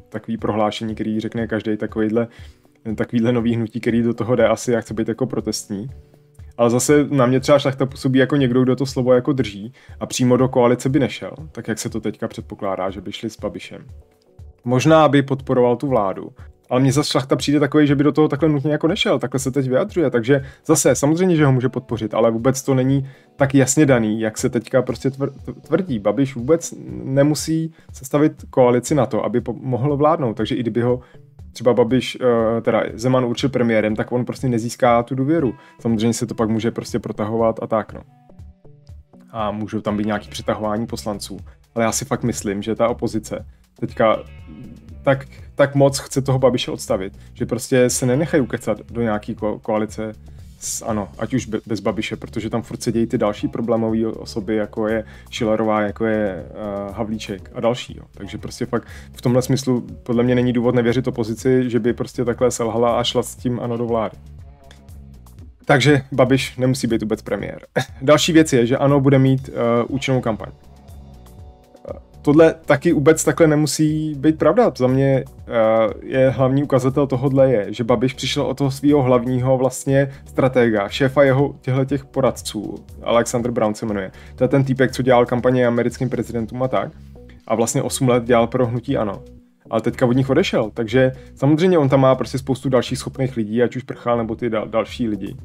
takový 0.09 0.37
prohlášení, 0.37 0.95
který 0.95 1.21
řekne 1.21 1.47
každý 1.47 1.77
takovýhle, 1.77 2.29
takovýhle 2.95 3.33
nový 3.33 3.55
hnutí, 3.55 3.81
který 3.81 4.03
do 4.03 4.15
toho 4.15 4.37
jde 4.37 4.49
asi 4.49 4.77
a 4.77 4.81
chce 4.81 4.95
být 4.95 5.09
jako 5.09 5.27
protestní. 5.27 5.91
Ale 6.57 6.71
zase 6.71 7.07
na 7.11 7.27
mě 7.27 7.41
třeba 7.41 7.59
šlachta 7.59 7.87
působí 7.87 8.19
jako 8.19 8.37
někdo, 8.37 8.63
kdo 8.63 8.77
to 8.77 8.87
slovo 8.87 9.13
jako 9.13 9.33
drží 9.33 9.73
a 10.01 10.07
přímo 10.07 10.37
do 10.37 10.49
koalice 10.49 10.89
by 10.89 10.99
nešel, 10.99 11.33
tak 11.53 11.69
jak 11.69 11.79
se 11.79 11.89
to 11.89 12.01
teďka 12.01 12.29
předpokládá, 12.29 12.91
že 12.91 13.01
by 13.01 13.13
šli 13.13 13.31
s 13.31 13.41
Babišem. 13.41 13.87
Možná 14.65 15.09
by 15.09 15.23
podporoval 15.23 15.77
tu 15.77 15.87
vládu, 15.87 16.33
ale 16.69 16.81
mně 16.81 16.93
zase 16.93 17.11
šlachta 17.11 17.37
přijde 17.37 17.61
takový, 17.61 17.87
že 17.87 17.97
by 17.97 18.05
do 18.05 18.13
toho 18.13 18.29
takhle 18.29 18.49
nutně 18.49 18.73
jako 18.73 18.89
nešel, 18.89 19.19
takhle 19.19 19.41
se 19.41 19.51
teď 19.51 19.69
vyjadřuje, 19.69 20.11
takže 20.11 20.45
zase 20.67 20.95
samozřejmě, 20.95 21.37
že 21.37 21.47
ho 21.47 21.53
může 21.53 21.69
podpořit, 21.69 22.15
ale 22.15 22.31
vůbec 22.31 22.63
to 22.63 22.75
není 22.75 23.09
tak 23.37 23.55
jasně 23.55 23.87
daný, 23.87 24.21
jak 24.21 24.39
se 24.39 24.49
teďka 24.49 24.83
prostě 24.83 25.11
tvrdí. 25.63 25.99
Babiš 25.99 26.35
vůbec 26.35 26.75
nemusí 27.05 27.73
sestavit 27.93 28.33
koalici 28.51 28.95
na 28.95 29.07
to, 29.07 29.25
aby 29.25 29.43
mohl 29.53 29.97
vládnout, 29.97 30.35
takže 30.35 30.55
i 30.55 30.61
kdyby 30.61 30.81
ho 30.83 31.01
třeba 31.53 31.75
Babiš, 31.75 32.19
eh, 32.21 32.61
teda 32.61 32.83
Zeman 32.95 33.25
určil 33.25 33.49
premiérem, 33.49 33.97
tak 33.97 34.13
on 34.13 34.25
prostě 34.25 34.49
nezíská 34.49 35.03
tu 35.03 35.15
důvěru. 35.15 35.55
Samozřejmě 35.81 36.15
se 36.15 36.27
to 36.27 36.35
pak 36.35 36.49
může 36.49 36.71
prostě 36.71 36.99
protahovat 36.99 37.63
a 37.63 37.67
tak, 37.67 37.93
no. 37.93 38.01
A 39.31 39.51
můžou 39.51 39.81
tam 39.81 39.97
být 39.97 40.07
nějaký 40.07 40.29
přetahování 40.29 40.87
poslanců. 40.87 41.39
Ale 41.75 41.85
já 41.85 41.93
si 41.93 42.05
fakt 42.05 42.23
myslím, 42.23 42.63
že 42.63 42.75
ta 42.75 42.89
opozice 42.89 43.47
teďka 43.81 44.23
tak, 45.09 45.27
tak 45.55 45.75
moc 45.75 45.99
chce 45.99 46.23
toho 46.23 46.39
Babiše 46.39 46.71
odstavit, 46.71 47.13
že 47.35 47.47
prostě 47.47 47.91
se 47.91 48.07
nenechají 48.07 48.43
ukecat 48.43 48.79
do 48.91 49.03
nějaký 49.03 49.35
ko- 49.35 49.59
koalice 49.61 50.13
s, 50.61 50.83
ano, 50.83 51.09
ať 51.19 51.35
už 51.35 51.47
be, 51.47 51.59
bez 51.67 51.81
Babiše, 51.81 52.17
protože 52.17 52.51
tam 52.51 52.63
furt 52.63 52.83
se 52.83 52.93
dějí 52.93 53.07
ty 53.07 53.19
další 53.19 53.49
problémové 53.49 54.07
osoby, 54.07 54.57
jako 54.57 54.89
je 54.89 55.05
Šilerová, 55.31 55.81
jako 55.81 56.07
je 56.07 56.45
uh, 56.51 56.97
Havlíček 56.97 57.51
a 57.55 57.61
další. 57.61 57.97
Jo. 57.97 58.05
Takže 58.13 58.39
prostě 58.39 58.67
fakt 58.67 58.89
v 59.13 59.23
tomhle 59.23 59.43
smyslu 59.43 59.87
podle 60.03 60.23
mě 60.23 60.35
není 60.35 60.53
důvod 60.53 60.75
nevěřit 60.75 61.09
opozici, 61.09 61.71
že 61.71 61.81
by 61.81 61.93
prostě 61.93 62.25
takhle 62.25 62.51
selhala 62.51 63.01
a 63.01 63.05
šla 63.05 63.23
s 63.23 63.37
tím 63.37 63.61
ano 63.61 63.77
do 63.77 63.87
vlády. 63.87 64.17
Takže 65.65 66.03
Babiš 66.13 66.57
nemusí 66.57 66.87
být 66.87 67.03
vůbec 67.03 67.23
premiér. 67.23 67.67
Další 68.03 68.33
věc 68.33 68.53
je, 68.53 68.67
že 68.67 68.77
ano, 68.77 69.01
bude 69.01 69.19
mít 69.19 69.49
uh, 69.49 69.55
účinnou 69.89 70.21
kampaň 70.21 70.51
tohle 72.29 72.55
taky 72.67 72.93
vůbec 72.93 73.25
takhle 73.25 73.47
nemusí 73.47 74.15
být 74.15 74.39
pravda. 74.39 74.73
Za 74.77 74.87
mě 74.87 75.25
uh, 75.27 75.93
je 76.03 76.31
hlavní 76.31 76.63
ukazatel 76.63 77.07
tohohle 77.07 77.51
je, 77.51 77.67
že 77.69 77.85
Babiš 77.85 78.15
přišel 78.15 78.43
o 78.43 78.55
toho 78.55 78.71
svého 78.71 79.03
hlavního 79.03 79.59
vlastně 79.59 80.11
stratega, 80.27 80.89
šéfa 80.89 81.23
jeho 81.23 81.55
těchto 81.61 81.85
těch 81.85 82.05
poradců, 82.05 82.75
Alexander 83.03 83.51
Brown 83.53 83.75
se 83.75 83.87
jmenuje. 83.87 84.11
To 84.37 84.45
je 84.45 84.49
ten 84.49 84.65
týpek, 84.65 84.93
co 84.93 85.03
dělal 85.03 85.27
kampaně 85.27 85.67
americkým 85.67 86.11
prezidentům 86.11 86.63
a 86.63 86.69
tak. 86.69 86.93
A 87.47 87.55
vlastně 87.55 87.83
8 87.83 88.09
let 88.09 88.25
dělal 88.25 88.47
pro 88.47 88.67
hnutí 88.67 88.97
ANO. 88.97 89.23
Ale 89.71 89.81
teďka 89.81 90.07
od 90.07 90.13
nich 90.13 90.31
odešel, 90.31 90.71
takže 90.75 91.13
samozřejmě 91.35 91.79
on 91.79 91.89
tam 91.89 92.01
má 92.01 92.15
prostě 92.15 92.39
spoustu 92.39 92.69
dalších 92.69 92.99
schopných 92.99 93.37
lidí, 93.37 93.63
ať 93.63 93.77
už 93.77 93.83
prchal 93.83 94.19
nebo 94.19 94.37
ty 94.37 94.51
dal, 94.51 94.69
další 94.69 95.09
lidi 95.09 95.37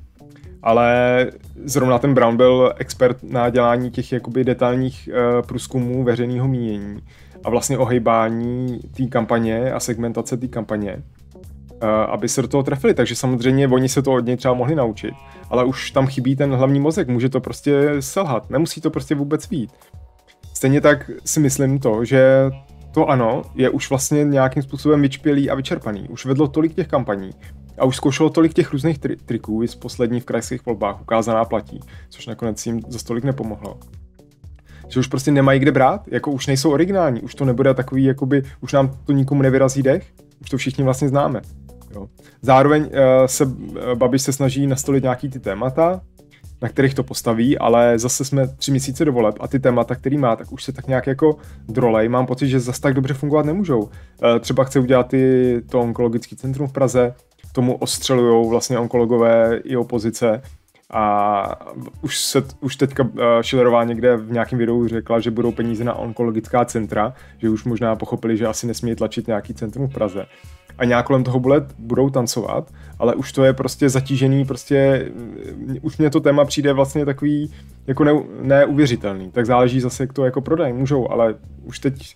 ale 0.63 1.27
zrovna 1.65 2.00
ten 2.00 2.13
Brown 2.13 2.38
byl 2.38 2.74
expert 2.77 3.17
na 3.24 3.50
dělání 3.50 3.91
těch 3.91 4.12
jakoby 4.12 4.43
detailních 4.43 5.10
uh, 5.12 5.41
průzkumů 5.48 6.03
veřejného 6.03 6.48
mínění 6.48 7.01
a 7.43 7.50
vlastně 7.50 7.77
ohejbání 7.77 8.79
té 8.98 9.05
kampaně 9.05 9.72
a 9.72 9.79
segmentace 9.79 10.38
té 10.38 10.48
kampaně, 10.48 11.03
uh, 11.36 11.89
aby 11.89 12.29
se 12.29 12.41
do 12.41 12.48
toho 12.48 12.63
trefili. 12.63 12.93
Takže 12.93 13.15
samozřejmě 13.15 13.67
oni 13.67 13.89
se 13.89 14.01
to 14.01 14.13
od 14.13 14.25
něj 14.25 14.38
třeba 14.38 14.53
mohli 14.53 14.75
naučit, 14.75 15.13
ale 15.50 15.63
už 15.63 15.91
tam 15.91 16.08
chybí 16.08 16.36
ten 16.36 16.55
hlavní 16.55 16.79
mozek, 16.79 17.08
může 17.08 17.29
to 17.29 17.41
prostě 17.41 17.89
selhat, 18.00 18.50
nemusí 18.50 18.82
to 18.82 18.89
prostě 18.89 19.15
vůbec 19.15 19.48
být. 19.48 19.72
Stejně 20.53 20.82
tak 20.82 21.12
si 21.25 21.39
myslím 21.39 21.79
to, 21.79 22.05
že 22.05 22.50
to 22.93 23.10
ano, 23.10 23.41
je 23.55 23.70
už 23.70 23.89
vlastně 23.89 24.24
nějakým 24.24 24.63
způsobem 24.63 25.01
vyčpělý 25.01 25.50
a 25.50 25.55
vyčerpaný. 25.55 26.10
Už 26.10 26.25
vedlo 26.25 26.48
tolik 26.48 26.74
těch 26.74 26.88
kampaní, 26.88 27.29
a 27.77 27.86
už 27.86 27.96
zkoušelo 27.96 28.30
tolik 28.30 28.53
těch 28.53 28.72
různých 28.72 29.00
tri- 29.00 29.18
triků 29.25 29.68
z 29.68 29.75
posledních 29.75 30.24
v 30.24 30.25
krajských 30.25 30.65
volbách, 30.65 31.01
ukázaná 31.01 31.46
platí, 31.46 31.80
což 32.10 32.27
nakonec 32.27 32.65
jim 32.65 32.82
za 32.88 33.00
stolik 33.00 33.24
nepomohlo. 33.24 33.77
Že 34.88 35.00
už 35.00 35.08
prostě 35.08 35.32
nemají 35.32 35.60
kde 35.60 35.72
brát, 35.72 36.08
jako 36.08 36.32
už 36.32 36.48
nejsou 36.48 36.72
originální, 36.72 37.22
už 37.22 37.36
to 37.36 37.46
nebude 37.46 37.74
takový, 37.74 38.03
jakoby, 38.03 38.44
už 38.62 38.74
nám 38.74 38.92
to 39.06 39.12
nikomu 39.12 39.42
nevyrazí 39.42 39.84
dech, 39.84 40.08
už 40.42 40.50
to 40.50 40.58
všichni 40.58 40.84
vlastně 40.84 41.10
známe. 41.10 41.42
Jo. 41.96 42.08
Zároveň 42.42 42.84
uh, 42.84 42.89
se 43.25 43.46
uh, 43.46 43.94
Babiš 43.96 44.22
se 44.22 44.34
snaží 44.34 44.68
nastolit 44.68 45.03
nějaký 45.03 45.30
ty 45.30 45.39
témata, 45.39 46.01
na 46.62 46.70
kterých 46.70 46.94
to 46.94 47.03
postaví, 47.03 47.58
ale 47.58 48.00
zase 48.00 48.25
jsme 48.25 48.48
tři 48.48 48.72
měsíce 48.72 49.06
do 49.06 49.13
voleb 49.13 49.36
a 49.39 49.48
ty 49.48 49.60
témata, 49.60 49.96
který 49.96 50.18
má, 50.18 50.36
tak 50.36 50.51
už 50.51 50.63
se 50.63 50.72
tak 50.72 50.88
nějak 50.88 51.08
jako 51.08 51.38
drolej. 51.68 52.10
Mám 52.10 52.25
pocit, 52.25 52.48
že 52.48 52.60
zase 52.60 52.82
tak 52.82 52.94
dobře 52.94 53.13
fungovat 53.13 53.46
nemůžou. 53.46 53.80
Uh, 53.80 53.89
třeba 54.39 54.63
chce 54.63 54.80
udělat 54.80 55.08
ty, 55.08 55.62
to 55.70 55.80
onkologické 55.80 56.36
centrum 56.36 56.68
v 56.68 56.74
Praze, 56.74 57.13
tomu 57.53 57.75
ostřelují 57.75 58.50
vlastně 58.50 58.79
onkologové 58.79 59.57
i 59.63 59.75
opozice. 59.75 60.41
A 60.95 61.55
už, 62.01 62.19
se, 62.19 62.43
už 62.60 62.75
teďka 62.75 63.10
Schillerová 63.41 63.83
někde 63.83 64.17
v 64.17 64.31
nějakém 64.31 64.60
videu 64.60 64.88
řekla, 64.88 65.19
že 65.19 65.31
budou 65.31 65.51
peníze 65.51 65.83
na 65.83 65.93
onkologická 65.93 66.65
centra, 66.65 67.13
že 67.38 67.50
už 67.50 67.63
možná 67.63 67.95
pochopili, 67.95 68.38
že 68.38 68.48
asi 68.48 68.67
nesmí 68.67 68.95
tlačit 68.95 69.27
nějaký 69.27 69.53
centrum 69.53 69.88
v 69.88 69.93
Praze 69.93 70.25
a 70.77 70.86
nějak 70.86 71.05
kolem 71.05 71.24
toho 71.24 71.39
bude, 71.39 71.65
budou 71.77 72.10
tancovat, 72.10 72.72
ale 73.00 73.15
už 73.15 73.31
to 73.31 73.43
je 73.43 73.53
prostě 73.53 73.89
zatížený, 73.89 74.45
prostě 74.45 75.12
už 75.81 75.98
mě 75.98 76.10
to 76.10 76.19
téma 76.19 76.45
přijde 76.45 76.74
vlastně 76.74 77.05
takový 77.05 77.53
jako 77.88 78.03
ne, 78.03 78.13
neuvěřitelný, 78.41 79.31
tak 79.31 79.45
záleží 79.45 79.79
zase, 79.79 80.03
jak 80.03 80.13
to 80.13 80.25
jako 80.25 80.41
prodají, 80.41 80.74
můžou, 80.74 81.12
ale 81.12 81.36
už 81.63 81.79
teď 81.79 82.15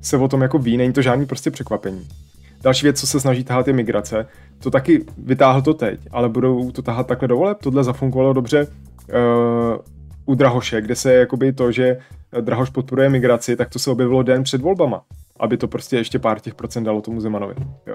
se 0.00 0.16
o 0.16 0.28
tom 0.28 0.42
jako 0.42 0.58
ví, 0.58 0.76
není 0.76 0.92
to 0.92 1.02
žádný 1.02 1.26
prostě 1.26 1.50
překvapení. 1.50 2.08
Další 2.62 2.86
věc, 2.86 3.00
co 3.00 3.06
se 3.06 3.20
snaží 3.20 3.44
tahat, 3.44 3.66
je 3.66 3.72
migrace. 3.72 4.26
To 4.58 4.70
taky 4.70 5.04
vytáhl 5.18 5.62
to 5.62 5.74
teď, 5.74 6.00
ale 6.10 6.28
budou 6.28 6.70
to 6.70 6.82
tahat 6.82 7.06
takhle 7.06 7.28
do 7.28 7.36
voleb. 7.36 7.58
Tohle 7.62 7.84
zafungovalo 7.84 8.32
dobře 8.32 8.66
uh, 8.66 9.76
u 10.26 10.34
Drahoše, 10.34 10.80
kde 10.80 10.96
se 10.96 11.14
jakoby 11.14 11.52
to, 11.52 11.72
že 11.72 11.96
Drahoš 12.40 12.70
podporuje 12.70 13.08
migraci, 13.08 13.56
tak 13.56 13.68
to 13.68 13.78
se 13.78 13.90
objevilo 13.90 14.22
den 14.22 14.42
před 14.42 14.60
volbama 14.60 15.02
aby 15.40 15.56
to 15.56 15.68
prostě 15.68 15.96
ještě 15.96 16.18
pár 16.18 16.40
těch 16.40 16.54
procent 16.54 16.84
dalo 16.84 17.00
tomu 17.00 17.20
Zemanovi. 17.20 17.54
Jo. 17.86 17.94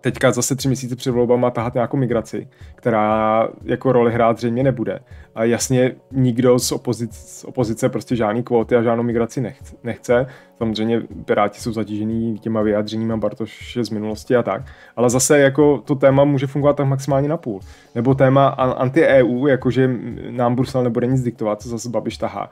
Teďka 0.00 0.32
zase 0.32 0.56
tři 0.56 0.68
měsíce 0.68 0.96
před 0.96 1.10
volbama 1.10 1.50
tahat 1.50 1.74
nějakou 1.74 1.96
migraci, 1.96 2.48
která 2.74 3.48
jako 3.62 3.92
roli 3.92 4.12
hrát 4.12 4.38
zřejmě 4.38 4.62
nebude. 4.62 5.00
A 5.34 5.44
jasně 5.44 5.94
nikdo 6.12 6.58
z 6.58 6.72
opozice, 6.72 7.20
z 7.20 7.44
opozice 7.44 7.88
prostě 7.88 8.16
žádný 8.16 8.42
kvóty 8.42 8.76
a 8.76 8.82
žádnou 8.82 9.02
migraci 9.02 9.40
nechce. 9.40 9.76
nechce. 9.84 10.26
Samozřejmě 10.58 11.02
Piráti 11.24 11.60
jsou 11.60 11.72
zatížený 11.72 12.38
těma 12.38 12.62
vyjádřeníma 12.62 13.16
Bartoše 13.16 13.84
z 13.84 13.90
minulosti 13.90 14.36
a 14.36 14.42
tak. 14.42 14.62
Ale 14.96 15.10
zase 15.10 15.38
jako 15.38 15.78
to 15.78 15.94
téma 15.94 16.24
může 16.24 16.46
fungovat 16.46 16.76
tak 16.76 16.86
maximálně 16.86 17.28
na 17.28 17.36
půl. 17.36 17.60
Nebo 17.94 18.14
téma 18.14 18.48
anti-EU, 18.48 19.46
jakože 19.46 19.90
nám 20.30 20.54
Brusel 20.54 20.82
nebude 20.84 21.06
nic 21.06 21.22
diktovat, 21.22 21.62
co 21.62 21.68
zase 21.68 21.88
Babiš 21.88 22.16
tahá 22.18 22.50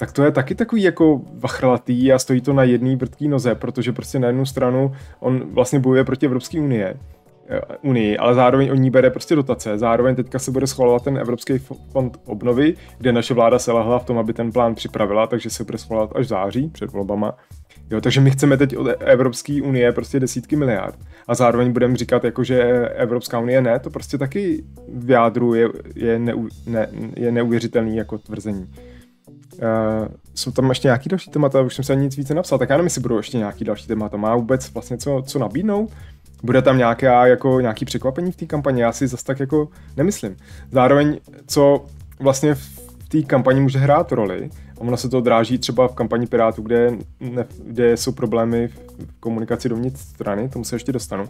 tak 0.00 0.12
to 0.12 0.24
je 0.24 0.30
taky 0.30 0.54
takový 0.54 0.82
jako 0.82 1.20
vachralatý 1.34 2.12
a 2.12 2.18
stojí 2.18 2.40
to 2.40 2.52
na 2.52 2.64
jedné 2.64 2.96
vrtký 2.96 3.28
noze, 3.28 3.54
protože 3.54 3.92
prostě 3.92 4.18
na 4.18 4.26
jednu 4.26 4.46
stranu 4.46 4.92
on 5.20 5.42
vlastně 5.54 5.78
bojuje 5.78 6.04
proti 6.04 6.26
Evropské 6.26 6.60
unie, 6.60 6.94
eh, 7.48 7.60
unii, 7.82 8.18
ale 8.18 8.34
zároveň 8.34 8.70
on 8.70 8.78
ní 8.78 8.90
bere 8.90 9.10
prostě 9.10 9.36
dotace. 9.36 9.78
Zároveň 9.78 10.14
teďka 10.14 10.38
se 10.38 10.50
bude 10.50 10.66
schvalovat 10.66 11.04
ten 11.04 11.18
Evropský 11.18 11.58
fond 11.92 12.16
obnovy, 12.26 12.74
kde 12.98 13.12
naše 13.12 13.34
vláda 13.34 13.58
se 13.58 13.72
lahla 13.72 13.98
v 13.98 14.04
tom, 14.04 14.18
aby 14.18 14.32
ten 14.32 14.52
plán 14.52 14.74
připravila, 14.74 15.26
takže 15.26 15.50
se 15.50 15.64
bude 15.64 15.78
schvalovat 15.78 16.16
až 16.16 16.26
v 16.26 16.28
září 16.28 16.68
před 16.68 16.92
volbama. 16.92 17.36
Jo, 17.90 18.00
takže 18.00 18.20
my 18.20 18.30
chceme 18.30 18.56
teď 18.56 18.76
od 18.76 18.86
Evropské 19.00 19.62
unie 19.62 19.92
prostě 19.92 20.20
desítky 20.20 20.56
miliard 20.56 20.98
a 21.28 21.34
zároveň 21.34 21.72
budeme 21.72 21.96
říkat, 21.96 22.24
jako, 22.24 22.44
že 22.44 22.62
Evropská 22.88 23.38
unie 23.38 23.60
ne, 23.60 23.78
to 23.78 23.90
prostě 23.90 24.18
taky 24.18 24.64
v 24.88 25.10
jádru 25.10 25.54
je, 25.54 25.68
je, 25.94 26.18
neu, 26.18 26.48
ne, 26.66 26.88
je 27.16 27.32
neuvěřitelný 27.32 27.96
jako 27.96 28.18
tvrzení. 28.18 28.66
Uh, 29.60 30.08
jsou 30.34 30.50
tam 30.50 30.68
ještě 30.68 30.88
nějaký 30.88 31.08
další 31.08 31.30
témata, 31.30 31.60
už 31.60 31.74
jsem 31.74 31.84
se 31.84 31.92
ani 31.92 32.02
nic 32.02 32.16
více 32.16 32.34
napsal, 32.34 32.58
tak 32.58 32.70
já 32.70 32.76
nevím, 32.76 32.86
jestli 32.86 33.00
budou 33.00 33.16
ještě 33.16 33.38
nějaký 33.38 33.64
další 33.64 33.86
témata. 33.86 34.16
Má 34.16 34.36
vůbec 34.36 34.70
vlastně 34.70 34.98
co, 34.98 35.22
co 35.26 35.38
nabídnout? 35.38 35.90
Bude 36.42 36.62
tam 36.62 36.78
nějaké, 36.78 37.06
jako, 37.06 37.60
nějaký 37.60 37.84
překvapení 37.84 38.32
v 38.32 38.36
té 38.36 38.46
kampani? 38.46 38.80
Já 38.80 38.92
si 38.92 39.06
zase 39.06 39.24
tak 39.24 39.40
jako 39.40 39.68
nemyslím. 39.96 40.36
Zároveň, 40.72 41.20
co 41.46 41.84
vlastně 42.20 42.54
v 42.54 43.08
té 43.08 43.22
kampani 43.22 43.60
může 43.60 43.78
hrát 43.78 44.12
roli, 44.12 44.50
a 44.78 44.80
ono 44.80 44.96
se 44.96 45.08
to 45.08 45.18
odráží 45.18 45.58
třeba 45.58 45.88
v 45.88 45.94
kampani 45.94 46.26
Pirátů, 46.26 46.62
kde, 46.62 46.92
ne, 47.20 47.44
kde 47.64 47.96
jsou 47.96 48.12
problémy 48.12 48.68
v 48.68 48.78
komunikaci 49.20 49.68
dovnitř 49.68 50.00
strany, 50.00 50.48
tomu 50.48 50.64
se 50.64 50.76
ještě 50.76 50.92
dostanu. 50.92 51.28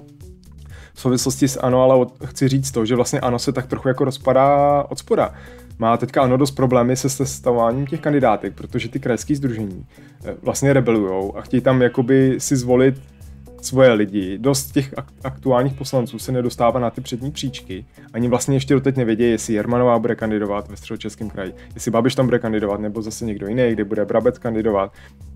V 0.95 1.01
souvislosti 1.01 1.49
s 1.49 1.61
ANO, 1.61 1.83
ale 1.83 2.07
chci 2.25 2.49
říct 2.49 2.71
to, 2.71 2.87
že 2.87 2.97
vlastně 2.97 3.21
ANO 3.21 3.39
se 3.39 3.53
tak 3.53 3.67
trochu 3.67 3.89
jako 3.89 4.05
rozpadá 4.05 4.83
od 4.89 4.99
spoda 4.99 5.35
má 5.81 5.97
teďka 5.97 6.23
ano 6.23 6.37
dost 6.37 6.51
problémy 6.51 6.97
se 6.97 7.09
sestavováním 7.09 7.87
těch 7.87 8.01
kandidátek, 8.01 8.55
protože 8.55 8.89
ty 8.89 9.01
krajské 9.01 9.37
združení 9.37 9.87
eh, 10.25 10.35
vlastně 10.43 10.73
rebelujou 10.73 11.37
a 11.37 11.41
chtějí 11.41 11.61
tam 11.61 11.83
jakoby 11.83 12.35
si 12.39 12.57
zvolit 12.57 13.03
svoje 13.63 13.93
lidi. 13.93 14.39
Dost 14.39 14.73
těch 14.73 14.95
aktuálních 15.25 15.75
poslanců 15.75 16.19
se 16.19 16.33
nedostává 16.33 16.81
na 16.81 16.91
ty 16.91 17.01
přední 17.01 17.31
příčky. 17.31 17.85
Ani 18.13 18.29
vlastně 18.29 18.57
ještě 18.57 18.75
doteď 18.75 18.97
nevědí, 18.97 19.25
jestli 19.25 19.55
Jermanová 19.55 19.99
bude 19.99 20.15
kandidovat 20.15 20.69
ve 20.69 20.77
středočeském 20.77 21.31
kraji, 21.31 21.55
jestli 21.75 21.91
Babiš 21.91 22.15
tam 22.15 22.27
bude 22.27 22.39
kandidovat, 22.39 22.81
nebo 22.81 23.03
zase 23.03 23.25
někdo 23.25 23.47
jiný, 23.47 23.73
kde 23.73 23.85
bude 23.85 24.05
Brabec 24.05 24.39
kandidovat. 24.39 24.93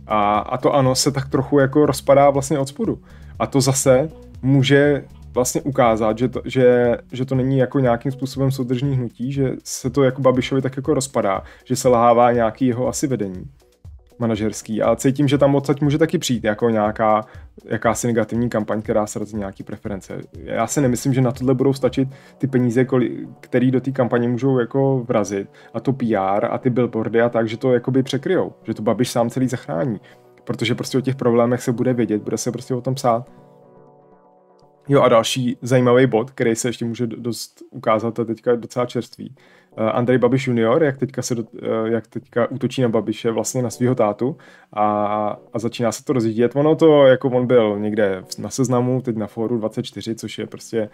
A, 0.07 0.39
a 0.39 0.59
to 0.59 0.75
ano 0.75 0.95
se 0.95 1.13
tak 1.13 1.29
trochu 1.29 1.59
jako 1.59 1.87
rozpadá 1.87 2.31
vlastně 2.31 2.59
od 2.59 2.69
spodu. 2.69 2.99
A 3.39 3.47
to 3.47 3.61
zase 3.61 4.09
může 4.43 5.05
vlastně 5.35 5.63
ukázat, 5.63 6.19
že 6.19 6.29
to, 6.29 6.43
že, 6.45 6.97
že 7.13 7.25
to 7.25 7.35
není 7.35 7.59
jako 7.59 7.81
nějakým 7.81 8.13
způsobem 8.13 8.51
soudržný 8.51 8.97
hnutí, 8.97 9.33
že 9.33 9.53
se 9.65 9.91
to 9.91 10.03
jako 10.03 10.23
Babišovi 10.23 10.63
tak 10.63 10.77
jako 10.77 10.95
rozpadá, 10.95 11.43
že 11.65 11.77
se 11.77 11.89
lahává 11.89 12.33
nějaký 12.33 12.67
jeho 12.67 12.89
asi 12.89 13.07
vedení 13.07 13.45
manažerský. 14.19 14.83
A 14.83 14.97
cítím, 14.97 15.29
že 15.29 15.39
tam 15.39 15.55
odsaď 15.55 15.81
může 15.81 15.99
taky 15.99 16.19
přijít 16.19 16.45
jako 16.45 16.71
nějaká 16.71 17.25
jakási 17.65 18.07
negativní 18.07 18.49
kampaň, 18.49 18.83
která 18.83 19.07
srazí 19.07 19.37
nějaký 19.37 19.63
preference. 19.63 20.21
Já 20.45 20.67
si 20.67 20.81
nemyslím, 20.81 21.15
že 21.15 21.21
na 21.21 21.33
tohle 21.33 21.55
budou 21.55 21.73
stačit 21.73 22.09
ty 22.39 22.47
peníze, 22.47 22.87
které 23.41 23.71
do 23.71 23.81
té 23.81 23.91
kampaně 23.91 24.29
můžou 24.29 24.59
jako 24.59 25.05
vrazit. 25.09 25.49
A 25.75 25.81
to 25.81 25.93
PR 25.93 26.45
a 26.51 26.59
ty 26.59 26.71
billboardy 26.71 27.21
a 27.21 27.29
tak, 27.29 27.49
že 27.49 27.57
to 27.57 27.73
jakoby 27.73 28.03
překryjou, 28.03 28.53
že 28.63 28.75
to 28.75 28.83
Babiš 28.83 29.11
sám 29.11 29.31
celý 29.31 29.49
zachrání, 29.49 30.01
protože 30.45 30.75
prostě 30.75 30.99
o 30.99 31.01
těch 31.01 31.17
problémech 31.17 31.63
se 31.63 31.73
bude 31.73 31.93
vědět, 31.95 32.23
bude 32.23 32.39
se 32.39 32.53
prostě 32.53 32.75
o 32.75 32.81
tom 32.81 32.95
psát 32.95 33.44
Jo 34.89 35.03
a 35.03 35.09
další 35.09 35.57
zajímavý 35.63 36.07
bod, 36.07 36.31
který 36.31 36.57
se 36.57 36.69
ještě 36.69 36.85
může 36.85 37.07
dost 37.07 37.63
ukázat, 37.71 38.19
a 38.19 38.25
teďka 38.25 38.57
docela 38.57 38.87
čerstvý. 38.87 39.35
Uh, 39.79 39.91
Andrej 39.93 40.19
Babiš 40.19 40.47
junior, 40.47 40.83
jak 40.83 40.99
teďka, 40.99 41.23
se 41.23 41.35
do, 41.35 41.43
uh, 41.43 41.87
jak 41.87 42.07
teďka 42.07 42.51
útočí 42.51 42.83
na 42.83 42.89
Babiše 42.89 43.31
vlastně 43.31 43.63
na 43.63 43.71
svého 43.71 43.95
tátu 43.95 44.37
a, 44.73 44.87
a 45.53 45.59
začíná 45.59 45.93
se 45.93 46.05
to 46.05 46.13
rozjíždět. 46.13 46.57
Ono 46.57 46.77
to, 46.77 47.07
jako 47.07 47.31
on 47.31 47.47
byl 47.47 47.79
někde 47.79 48.25
na 48.39 48.51
seznamu, 48.51 49.03
teď 49.03 49.17
na 49.17 49.27
fóru 49.27 49.59
24, 49.59 50.15
což 50.15 50.39
je 50.39 50.47
prostě 50.47 50.91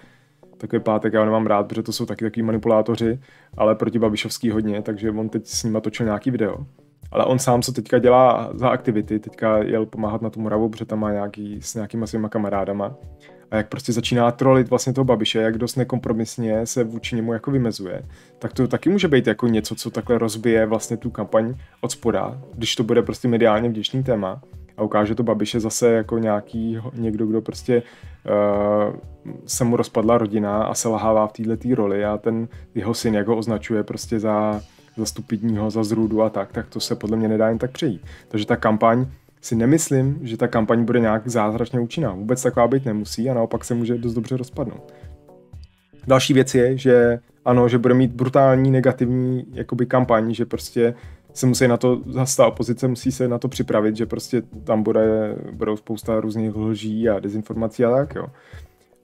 takový 0.57 0.83
pátek, 0.83 1.13
já 1.13 1.21
ho 1.21 1.27
nemám 1.27 1.47
rád, 1.47 1.69
protože 1.69 1.83
to 1.83 1.93
jsou 1.93 2.07
taky 2.07 2.25
takový 2.25 2.43
manipulátoři, 2.43 3.21
ale 3.57 3.75
proti 3.75 3.99
Babišovský 3.99 4.51
hodně, 4.51 4.83
takže 4.83 5.11
on 5.11 5.29
teď 5.29 5.47
s 5.47 5.65
ním 5.65 5.81
točil 5.81 6.07
nějaký 6.07 6.31
video. 6.31 6.67
Ale 7.13 7.25
on 7.25 7.39
sám, 7.39 7.63
co 7.63 7.73
teďka 7.73 7.99
dělá 7.99 8.51
za 8.55 8.69
aktivity, 8.69 9.19
teďka 9.19 9.59
jel 9.59 9.87
pomáhat 9.87 10.23
na 10.23 10.31
tu 10.31 10.41
Moravu, 10.41 10.69
protože 10.69 10.85
tam 10.85 10.99
má 10.99 11.13
nějaký, 11.13 11.59
s 11.63 11.75
nějakýma 11.75 12.07
svýma 12.07 12.29
kamarádama. 12.29 12.95
A 13.51 13.57
jak 13.57 13.69
prostě 13.69 13.93
začíná 13.93 14.31
trolit 14.31 14.71
vlastně 14.71 14.93
toho 14.93 15.05
Babiše, 15.05 15.39
jak 15.39 15.59
dost 15.59 15.77
nekompromisně 15.77 16.67
se 16.67 16.85
vůči 16.85 17.17
němu 17.17 17.33
jako 17.33 17.51
vymezuje, 17.51 18.03
tak 18.39 18.53
to 18.53 18.69
taky 18.69 18.91
může 18.91 19.09
být 19.09 19.27
jako 19.27 19.47
něco, 19.47 19.75
co 19.75 19.91
takhle 19.91 20.19
rozbije 20.19 20.67
vlastně 20.67 20.97
tu 20.97 21.11
kampaň 21.11 21.55
od 21.81 21.93
spoda, 21.93 22.39
když 22.55 22.77
to 22.77 22.85
bude 22.85 23.03
prostě 23.03 23.29
mediálně 23.29 23.69
vděčný 23.69 24.03
téma. 24.03 24.43
A 24.77 24.83
ukáže 24.83 25.15
to 25.15 25.23
Babiše 25.23 25.61
zase 25.61 25.93
jako 25.93 26.19
nějaký 26.19 26.79
někdo, 26.95 27.27
kdo 27.27 27.43
prostě 27.43 27.83
uh, 27.83 28.95
se 29.47 29.65
mu 29.65 29.77
rozpadla 29.77 30.19
rodina 30.19 30.63
a 30.63 30.75
se 30.75 30.89
lahává 30.89 31.27
v 31.27 31.33
této 31.33 31.75
roli 31.75 32.05
a 32.05 32.19
ten 32.19 32.49
jeho 32.75 32.95
syn, 32.95 33.15
jak 33.15 33.29
ho 33.29 33.37
označuje 33.37 33.83
prostě 33.83 34.21
za 34.21 34.61
za 34.97 35.07
stupidního, 35.07 35.71
za 35.71 35.85
zrůdu 35.85 36.23
a 36.23 36.31
tak, 36.31 36.53
tak 36.53 36.69
to 36.69 36.81
se 36.81 36.95
podle 36.95 37.17
mě 37.17 37.29
nedá 37.29 37.49
jen 37.49 37.59
tak 37.59 37.71
přejít. 37.71 38.03
Takže 38.29 38.47
ta 38.47 38.57
kampaň 38.57 39.07
si 39.41 39.57
nemyslím, 39.57 40.19
že 40.23 40.37
ta 40.37 40.49
kampaň 40.49 40.85
bude 40.85 41.01
nějak 41.01 41.29
zázračně 41.29 41.81
účinná. 41.81 42.13
Vůbec 42.13 42.43
taková 42.43 42.69
být 42.69 42.85
nemusí 42.85 43.31
a 43.31 43.35
naopak 43.35 43.65
se 43.65 43.75
může 43.75 43.99
dost 43.99 44.15
dobře 44.15 44.37
rozpadnout. 44.37 44.95
Další 46.07 46.35
věc 46.35 46.55
je, 46.55 46.79
že 46.79 47.19
ano, 47.45 47.69
že 47.69 47.79
bude 47.79 47.95
mít 47.95 48.13
brutální 48.13 48.71
negativní 48.71 49.47
jakoby 49.53 49.87
kampaň, 49.87 50.35
že 50.35 50.47
prostě 50.47 50.95
se 51.33 51.47
musí 51.47 51.69
na 51.69 51.77
to, 51.77 52.01
zase 52.07 52.37
ta 52.37 52.47
opozice 52.47 52.89
musí 52.89 53.13
se 53.13 53.29
na 53.29 53.39
to 53.39 53.49
připravit, 53.49 53.97
že 53.97 54.07
prostě 54.07 54.43
tam 54.65 54.83
bude, 54.83 55.37
budou 55.53 55.77
spousta 55.77 56.21
různých 56.21 56.57
lží 56.57 57.09
a 57.09 57.21
dezinformací 57.21 57.85
a 57.85 57.91
tak, 57.91 58.15
jo. 58.15 58.27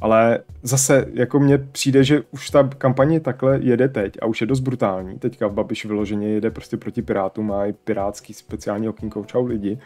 Ale 0.01 0.39
zase, 0.63 1.07
jako 1.13 1.41
mně 1.41 1.59
přijde, 1.59 2.05
že 2.05 2.23
už 2.31 2.51
ta 2.51 2.69
kampaně 2.79 3.21
takhle 3.21 3.59
jede 3.63 3.89
teď 3.89 4.13
a 4.23 4.27
už 4.27 4.41
je 4.41 4.47
dost 4.47 4.61
brutální. 4.61 5.19
Teďka 5.19 5.49
Babiš 5.49 5.85
vyloženě 5.85 6.29
jede 6.29 6.51
prostě 6.51 6.77
proti 6.77 7.03
Pirátům, 7.03 7.47
má 7.47 7.67
i 7.67 7.73
pirátský 7.73 8.35
speciální 8.35 8.89
okýnko 8.89 9.25
čau 9.25 9.47
lidi. 9.47 9.79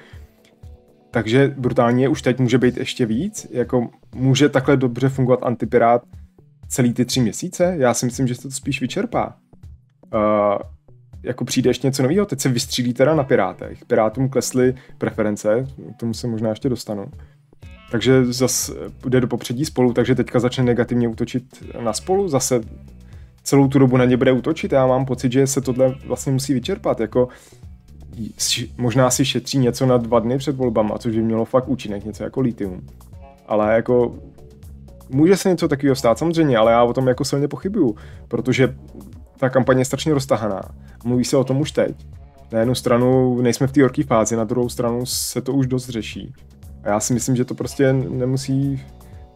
Takže 1.10 1.54
brutálně 1.56 2.08
už 2.08 2.22
teď 2.22 2.38
může 2.38 2.58
být 2.58 2.76
ještě 2.76 3.06
víc, 3.06 3.46
jako 3.50 3.88
může 4.14 4.48
takhle 4.48 4.76
dobře 4.76 5.08
fungovat 5.08 5.40
antipirát 5.42 6.02
celý 6.68 6.94
ty 6.94 7.04
tři 7.04 7.20
měsíce? 7.20 7.74
Já 7.78 7.94
si 7.94 8.06
myslím, 8.06 8.26
že 8.26 8.34
se 8.34 8.42
to 8.42 8.50
spíš 8.50 8.80
vyčerpá. 8.80 9.36
Uh, 10.14 10.58
jako 11.22 11.44
přijde 11.44 11.70
ještě 11.70 11.86
něco 11.86 12.02
nového, 12.02 12.26
teď 12.26 12.40
se 12.40 12.48
vystřílí 12.48 12.94
teda 12.94 13.14
na 13.14 13.24
Pirátech. 13.24 13.84
Pirátům 13.84 14.28
klesly 14.28 14.74
preference, 14.98 15.66
k 15.96 16.00
tomu 16.00 16.14
se 16.14 16.26
možná 16.26 16.50
ještě 16.50 16.68
dostanu. 16.68 17.06
Takže 17.90 18.32
zase 18.32 18.72
jde 19.06 19.20
do 19.20 19.26
popředí 19.26 19.64
spolu, 19.64 19.92
takže 19.92 20.14
teďka 20.14 20.40
začne 20.40 20.64
negativně 20.64 21.08
útočit 21.08 21.44
na 21.80 21.92
spolu, 21.92 22.28
zase 22.28 22.60
celou 23.42 23.68
tu 23.68 23.78
dobu 23.78 23.96
na 23.96 24.04
ně 24.04 24.16
bude 24.16 24.32
útočit. 24.32 24.72
Já 24.72 24.86
mám 24.86 25.06
pocit, 25.06 25.32
že 25.32 25.46
se 25.46 25.60
tohle 25.60 25.94
vlastně 26.06 26.32
musí 26.32 26.54
vyčerpat. 26.54 27.00
Jako 27.00 27.28
možná 28.78 29.10
si 29.10 29.24
šetří 29.24 29.58
něco 29.58 29.86
na 29.86 29.96
dva 29.96 30.20
dny 30.20 30.38
před 30.38 30.56
volbama, 30.56 30.98
což 30.98 31.14
by 31.14 31.22
mělo 31.22 31.44
fakt 31.44 31.68
účinek, 31.68 32.04
něco 32.04 32.24
jako 32.24 32.40
litium. 32.40 32.86
Ale 33.46 33.74
jako 33.74 34.14
může 35.08 35.36
se 35.36 35.48
něco 35.48 35.68
takového 35.68 35.96
stát 35.96 36.18
samozřejmě, 36.18 36.56
ale 36.56 36.72
já 36.72 36.82
o 36.82 36.92
tom 36.92 37.08
jako 37.08 37.24
silně 37.24 37.48
pochybuju, 37.48 37.96
protože 38.28 38.74
ta 39.38 39.48
kampaně 39.48 39.80
je 39.80 39.84
strašně 39.84 40.14
roztahaná. 40.14 40.62
Mluví 41.04 41.24
se 41.24 41.36
o 41.36 41.44
tom 41.44 41.60
už 41.60 41.72
teď. 41.72 42.06
Na 42.52 42.58
jednu 42.58 42.74
stranu 42.74 43.40
nejsme 43.42 43.66
v 43.66 43.72
té 43.72 43.82
horké 43.82 44.04
fázi, 44.04 44.36
na 44.36 44.44
druhou 44.44 44.68
stranu 44.68 45.06
se 45.06 45.40
to 45.40 45.52
už 45.52 45.66
dost 45.66 45.88
řeší. 45.88 46.32
A 46.84 46.88
já 46.88 47.00
si 47.00 47.14
myslím, 47.14 47.36
že 47.36 47.44
to 47.44 47.54
prostě 47.54 47.92
nemusí, 47.92 48.82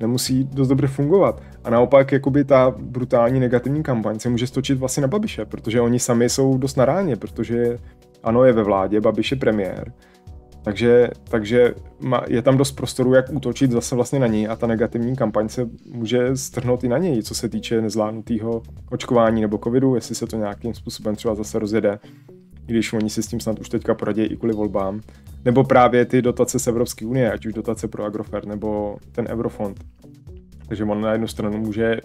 nemusí 0.00 0.44
dost 0.44 0.68
dobře 0.68 0.86
fungovat. 0.86 1.42
A 1.64 1.70
naopak 1.70 2.12
jakoby 2.12 2.44
ta 2.44 2.74
brutální 2.78 3.40
negativní 3.40 3.82
kampaň 3.82 4.18
se 4.18 4.28
může 4.28 4.46
stočit 4.46 4.78
vlastně 4.78 5.00
na 5.00 5.08
Babiše, 5.08 5.44
protože 5.44 5.80
oni 5.80 5.98
sami 5.98 6.28
jsou 6.28 6.58
dost 6.58 6.76
na 6.76 6.84
ráně, 6.84 7.16
protože 7.16 7.78
ano, 8.22 8.44
je 8.44 8.52
ve 8.52 8.62
vládě, 8.62 9.00
Babiš 9.00 9.30
je 9.30 9.36
premiér, 9.36 9.92
takže, 10.64 11.08
takže 11.24 11.74
je 12.28 12.42
tam 12.42 12.56
dost 12.56 12.72
prostoru, 12.72 13.14
jak 13.14 13.32
útočit 13.32 13.70
zase 13.70 13.94
vlastně 13.94 14.18
na 14.18 14.26
něj 14.26 14.48
a 14.48 14.56
ta 14.56 14.66
negativní 14.66 15.16
kampaň 15.16 15.48
se 15.48 15.68
může 15.86 16.36
strhnout 16.36 16.84
i 16.84 16.88
na 16.88 16.98
něj, 16.98 17.22
co 17.22 17.34
se 17.34 17.48
týče 17.48 17.80
nezvládnutého 17.80 18.62
očkování 18.90 19.40
nebo 19.40 19.58
covidu, 19.58 19.94
jestli 19.94 20.14
se 20.14 20.26
to 20.26 20.36
nějakým 20.36 20.74
způsobem 20.74 21.16
třeba 21.16 21.34
zase 21.34 21.58
rozjede, 21.58 21.98
když 22.66 22.92
oni 22.92 23.10
si 23.10 23.22
s 23.22 23.26
tím 23.26 23.40
snad 23.40 23.60
už 23.60 23.68
teďka 23.68 23.94
poradí 23.94 24.22
i 24.22 24.36
kvůli 24.36 24.54
volbám. 24.54 25.00
Nebo 25.44 25.64
právě 25.64 26.04
ty 26.04 26.22
dotace 26.22 26.58
z 26.58 26.66
Evropské 26.66 27.06
unie, 27.06 27.32
ať 27.32 27.46
už 27.46 27.52
dotace 27.52 27.88
pro 27.88 28.04
Agrofer 28.04 28.46
nebo 28.46 28.96
ten 29.12 29.26
Eurofond. 29.28 29.84
Takže 30.68 30.84
on 30.84 31.00
na 31.00 31.12
jednu 31.12 31.26
stranu 31.26 31.58
může 31.58 32.00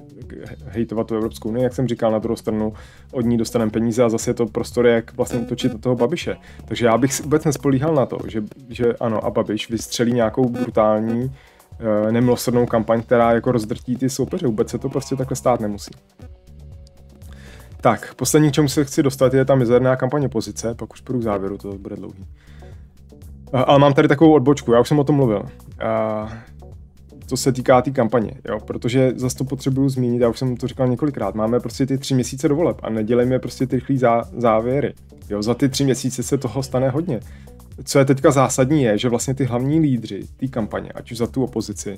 hejtovat 0.66 1.08
tu 1.08 1.16
Evropskou 1.16 1.50
unii, 1.50 1.64
jak 1.64 1.74
jsem 1.74 1.88
říkal, 1.88 2.12
na 2.12 2.20
druhou 2.20 2.36
stranu 2.36 2.74
od 3.12 3.22
ní 3.26 3.38
dostaneme 3.38 3.72
peníze 3.72 4.04
a 4.04 4.10
zase 4.10 4.30
je 4.30 4.34
to 4.34 4.46
prostor, 4.46 4.88
jak 4.88 5.18
vlastně 5.18 5.40
točit 5.40 5.72
do 5.72 5.78
toho 5.78 5.96
Babiše. 5.96 6.36
Takže 6.66 6.86
já 6.86 6.98
bych 6.98 7.22
vůbec 7.22 7.46
nespolíhal 7.46 7.96
na 7.96 8.06
to, 8.06 8.18
že, 8.28 8.44
že 8.70 8.94
ano, 9.00 9.26
a 9.26 9.30
Babiš 9.30 9.70
vystřelí 9.70 10.14
nějakou 10.14 10.50
brutální 10.50 11.36
eh, 11.80 12.12
nemilosrdnou 12.12 12.66
kampaň, 12.66 13.02
která 13.02 13.32
jako 13.32 13.52
rozdrtí 13.52 13.96
ty 13.96 14.10
soupeře. 14.10 14.48
Vůbec 14.48 14.70
se 14.70 14.78
to 14.78 14.90
prostě 14.90 15.16
takhle 15.16 15.36
stát 15.36 15.60
nemusí. 15.60 15.92
Tak, 17.82 18.16
poslední, 18.16 18.52
čemu 18.52 18.68
se 18.68 18.86
chci 18.86 19.04
dostat, 19.04 19.34
je 19.34 19.46
ta 19.46 19.56
mizerná 19.56 19.96
kampaně 19.96 20.30
pozice, 20.30 20.76
pak 20.76 20.94
už 20.94 21.02
půjdu 21.02 21.20
k 21.20 21.24
závěru, 21.24 21.58
to 21.58 21.78
bude 21.78 21.96
dlouhý. 21.96 22.26
Ale 23.54 23.80
mám 23.80 23.94
tady 23.94 24.08
takovou 24.08 24.34
odbočku, 24.34 24.72
já 24.72 24.80
už 24.80 24.88
jsem 24.88 25.00
o 25.00 25.04
tom 25.04 25.16
mluvil. 25.16 25.40
Uh, 25.40 26.32
co 27.28 27.38
se 27.38 27.52
týká 27.52 27.82
té 27.82 27.90
tý 27.90 27.96
kampaně, 27.96 28.32
jo, 28.50 28.60
protože 28.60 29.12
zase 29.16 29.38
to 29.38 29.44
potřebuju 29.44 29.90
zmínit, 29.90 30.22
já 30.22 30.30
už 30.30 30.40
jsem 30.40 30.58
to 30.58 30.68
říkal 30.68 30.88
několikrát, 30.88 31.36
máme 31.36 31.60
prostě 31.60 31.86
ty 31.86 31.98
tři 31.98 32.16
měsíce 32.16 32.48
do 32.48 32.56
voleb 32.56 32.78
a 32.84 32.90
nedělejme 32.90 33.40
prostě 33.40 33.68
ty 33.68 33.76
rychlý 33.76 33.98
zá, 33.98 34.24
závěry. 34.38 34.94
Jo, 35.30 35.42
za 35.42 35.54
ty 35.54 35.70
tři 35.70 35.84
měsíce 35.84 36.24
se 36.24 36.38
toho 36.38 36.64
stane 36.64 36.90
hodně. 36.90 37.20
Co 37.84 38.00
je 38.00 38.06
teďka 38.06 38.32
zásadní 38.32 38.84
je, 38.84 38.98
že 38.98 39.10
vlastně 39.10 39.34
ty 39.34 39.46
hlavní 39.46 39.80
lídři 39.80 40.24
té 40.38 40.48
kampaně, 40.48 40.92
ať 40.92 41.12
už 41.12 41.18
za 41.18 41.28
tu 41.28 41.44
opozici, 41.44 41.98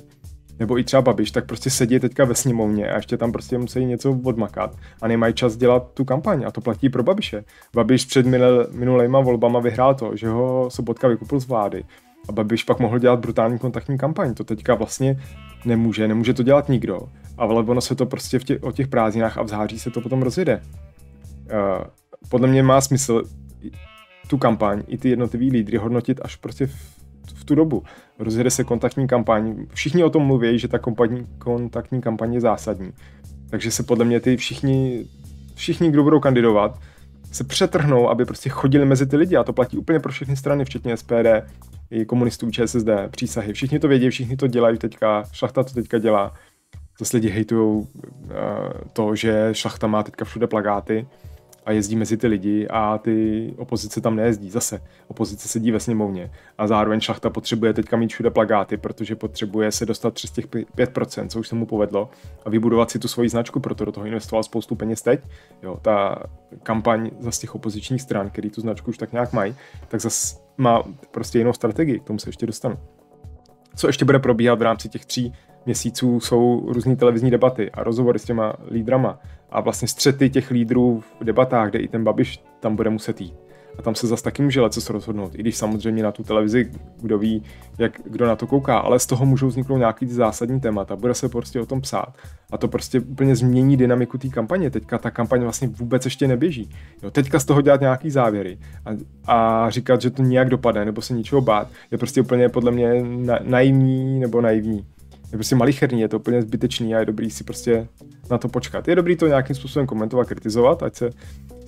nebo 0.61 0.79
i 0.79 0.83
třeba 0.83 1.01
Babiš, 1.01 1.31
tak 1.31 1.45
prostě 1.45 1.69
sedí 1.69 1.99
teďka 1.99 2.25
ve 2.25 2.35
sněmovně 2.35 2.91
a 2.91 2.95
ještě 2.95 3.17
tam 3.17 3.31
prostě 3.31 3.57
musí 3.57 3.85
něco 3.85 4.19
odmakat 4.23 4.75
a 5.01 5.07
nemají 5.07 5.33
čas 5.33 5.57
dělat 5.57 5.91
tu 5.93 6.05
kampaň 6.05 6.43
a 6.47 6.51
to 6.51 6.61
platí 6.61 6.89
pro 6.89 7.03
Babiše. 7.03 7.43
Babiš 7.75 8.05
před 8.05 8.25
minulejma 8.71 9.19
volbama 9.19 9.59
vyhrál 9.59 9.95
to, 9.95 10.15
že 10.15 10.29
ho 10.29 10.69
Sobotka 10.69 11.07
vykupil 11.07 11.39
z 11.39 11.47
vlády 11.47 11.83
a 12.29 12.31
Babiš 12.31 12.63
pak 12.63 12.79
mohl 12.79 12.99
dělat 12.99 13.19
brutální 13.19 13.59
kontaktní 13.59 13.97
kampaň. 13.97 14.33
To 14.33 14.43
teďka 14.43 14.75
vlastně 14.75 15.21
nemůže, 15.65 16.07
nemůže 16.07 16.33
to 16.33 16.43
dělat 16.43 16.69
nikdo. 16.69 16.99
Ale 17.37 17.55
ono 17.55 17.81
se 17.81 17.95
to 17.95 18.05
prostě 18.05 18.39
v 18.39 18.43
tě, 18.43 18.59
o 18.59 18.71
těch 18.71 18.87
prázdninách 18.87 19.37
a 19.37 19.41
v 19.41 19.47
září 19.47 19.79
se 19.79 19.89
to 19.91 20.01
potom 20.01 20.21
rozjede. 20.21 20.61
Uh, 20.61 21.83
podle 22.29 22.47
mě 22.47 22.63
má 22.63 22.81
smysl 22.81 23.23
tu 24.27 24.37
kampaň 24.37 24.83
i 24.87 24.97
ty 24.97 25.09
jednotlivý 25.09 25.51
lídry 25.51 25.77
hodnotit 25.77 26.19
až 26.23 26.35
prostě 26.35 26.67
v, 26.67 27.00
v 27.35 27.43
tu 27.43 27.55
dobu. 27.55 27.83
Rozjede 28.19 28.49
se 28.49 28.63
kontaktní 28.63 29.07
kampaň. 29.07 29.65
Všichni 29.73 30.03
o 30.03 30.09
tom 30.09 30.23
mluví, 30.23 30.59
že 30.59 30.67
ta 30.67 30.79
kontaktní, 30.79 31.27
kontaktní 31.37 32.01
kampaň 32.01 32.33
je 32.33 32.41
zásadní. 32.41 32.91
Takže 33.49 33.71
se 33.71 33.83
podle 33.83 34.05
mě 34.05 34.19
ty 34.19 34.37
všichni, 34.37 35.05
všichni, 35.55 35.91
kdo 35.91 36.03
budou 36.03 36.19
kandidovat, 36.19 36.79
se 37.31 37.43
přetrhnou, 37.43 38.09
aby 38.09 38.25
prostě 38.25 38.49
chodili 38.49 38.85
mezi 38.85 39.05
ty 39.05 39.17
lidi 39.17 39.35
a 39.35 39.43
to 39.43 39.53
platí 39.53 39.77
úplně 39.77 39.99
pro 39.99 40.11
všechny 40.11 40.35
strany, 40.35 40.65
včetně 40.65 40.97
SPD, 40.97 41.27
i 41.91 42.05
komunistů 42.05 42.51
ČSSD, 42.51 42.89
přísahy. 43.11 43.53
Všichni 43.53 43.79
to 43.79 43.87
vědí, 43.87 44.09
všichni 44.09 44.37
to 44.37 44.47
dělají 44.47 44.77
teďka, 44.77 45.23
šlachta 45.31 45.63
to 45.63 45.73
teďka 45.73 45.97
dělá. 45.97 46.33
Zase 46.99 47.17
lidi 47.17 47.29
hejtují 47.29 47.77
uh, 47.77 47.87
to, 48.93 49.15
že 49.15 49.49
šlachta 49.51 49.87
má 49.87 50.03
teďka 50.03 50.25
všude 50.25 50.47
plagáty 50.47 51.07
a 51.65 51.71
jezdí 51.71 51.95
mezi 51.95 52.17
ty 52.17 52.27
lidi 52.27 52.67
a 52.67 52.97
ty 52.97 53.53
opozice 53.57 54.01
tam 54.01 54.15
nejezdí. 54.15 54.49
Zase 54.49 54.81
opozice 55.07 55.47
sedí 55.47 55.71
ve 55.71 55.79
sněmovně 55.79 56.31
a 56.57 56.67
zároveň 56.67 56.99
šlachta 56.99 57.29
potřebuje 57.29 57.73
teďka 57.73 57.97
mít 57.97 58.11
všude 58.11 58.29
plagáty, 58.29 58.77
protože 58.77 59.15
potřebuje 59.15 59.71
se 59.71 59.85
dostat 59.85 60.13
přes 60.13 60.31
těch 60.31 60.47
5%, 60.47 61.27
co 61.27 61.39
už 61.39 61.47
se 61.47 61.55
mu 61.55 61.65
povedlo 61.65 62.09
a 62.45 62.49
vybudovat 62.49 62.91
si 62.91 62.99
tu 62.99 63.07
svoji 63.07 63.29
značku, 63.29 63.59
proto 63.59 63.85
do 63.85 63.91
toho 63.91 64.05
investoval 64.05 64.43
spoustu 64.43 64.75
peněz 64.75 65.01
teď. 65.01 65.21
Jo, 65.63 65.79
ta 65.81 66.23
kampaň 66.63 67.11
z 67.29 67.39
těch 67.39 67.55
opozičních 67.55 68.01
stran, 68.01 68.29
který 68.29 68.49
tu 68.49 68.61
značku 68.61 68.89
už 68.89 68.97
tak 68.97 69.11
nějak 69.11 69.33
mají, 69.33 69.55
tak 69.87 70.01
zase 70.01 70.37
má 70.57 70.83
prostě 71.11 71.37
jinou 71.37 71.53
strategii, 71.53 71.99
k 71.99 72.03
tomu 72.03 72.19
se 72.19 72.29
ještě 72.29 72.45
dostanu. 72.45 72.77
Co 73.75 73.87
ještě 73.87 74.05
bude 74.05 74.19
probíhat 74.19 74.59
v 74.59 74.61
rámci 74.61 74.89
těch 74.89 75.05
tří 75.05 75.33
měsíců 75.65 76.19
jsou 76.19 76.65
různé 76.73 76.95
televizní 76.95 77.31
debaty 77.31 77.71
a 77.71 77.83
rozhovory 77.83 78.19
s 78.19 78.25
těma 78.25 78.53
lídrama 78.71 79.19
a 79.49 79.61
vlastně 79.61 79.87
střety 79.87 80.29
těch 80.29 80.51
lídrů 80.51 81.03
v 81.19 81.23
debatách, 81.23 81.69
kde 81.69 81.79
i 81.79 81.87
ten 81.87 82.03
Babiš 82.03 82.43
tam 82.59 82.75
bude 82.75 82.89
muset 82.89 83.21
jít. 83.21 83.40
A 83.77 83.81
tam 83.81 83.95
se 83.95 84.07
zase 84.07 84.23
taky 84.23 84.41
může 84.41 84.61
leco 84.61 84.93
rozhodnout, 84.93 85.35
i 85.35 85.37
když 85.37 85.57
samozřejmě 85.57 86.03
na 86.03 86.11
tu 86.11 86.23
televizi, 86.23 86.71
kdo 87.01 87.17
ví, 87.17 87.43
jak, 87.77 88.01
kdo 88.05 88.27
na 88.27 88.35
to 88.35 88.47
kouká, 88.47 88.77
ale 88.77 88.99
z 88.99 89.05
toho 89.05 89.25
můžou 89.25 89.47
vzniknout 89.47 89.77
nějaký 89.77 90.07
zásadní 90.07 90.59
témata, 90.59 90.95
bude 90.95 91.13
se 91.13 91.29
prostě 91.29 91.61
o 91.61 91.65
tom 91.65 91.81
psát. 91.81 92.13
A 92.51 92.57
to 92.57 92.67
prostě 92.67 92.99
úplně 92.99 93.35
změní 93.35 93.77
dynamiku 93.77 94.17
té 94.17 94.29
kampaně. 94.29 94.69
Teďka 94.69 94.97
ta 94.97 95.11
kampaň 95.11 95.41
vlastně 95.41 95.67
vůbec 95.67 96.05
ještě 96.05 96.27
neběží. 96.27 96.69
Jo, 97.03 97.11
teďka 97.11 97.39
z 97.39 97.45
toho 97.45 97.61
dělat 97.61 97.81
nějaký 97.81 98.09
závěry 98.09 98.57
a, 98.85 98.89
a 99.33 99.69
říkat, 99.69 100.01
že 100.01 100.09
to 100.09 100.21
nějak 100.21 100.49
dopadne, 100.49 100.85
nebo 100.85 101.01
se 101.01 101.13
ničeho 101.13 101.41
bát, 101.41 101.67
je 101.91 101.97
prostě 101.97 102.21
úplně 102.21 102.49
podle 102.49 102.71
mě 102.71 103.03
na, 103.03 103.39
naivní 103.43 104.19
nebo 104.19 104.41
naivní 104.41 104.85
je 105.31 105.37
prostě 105.37 105.55
malicherný, 105.55 106.01
je 106.01 106.07
to 106.07 106.19
úplně 106.19 106.41
zbytečný 106.41 106.95
a 106.95 106.99
je 106.99 107.05
dobrý 107.05 107.29
si 107.29 107.43
prostě 107.43 107.87
na 108.31 108.37
to 108.37 108.47
počkat. 108.47 108.87
Je 108.87 108.95
dobrý 108.95 109.15
to 109.15 109.27
nějakým 109.27 109.55
způsobem 109.55 109.87
komentovat, 109.87 110.27
kritizovat, 110.27 110.83
ať 110.83 110.95
se 110.95 111.09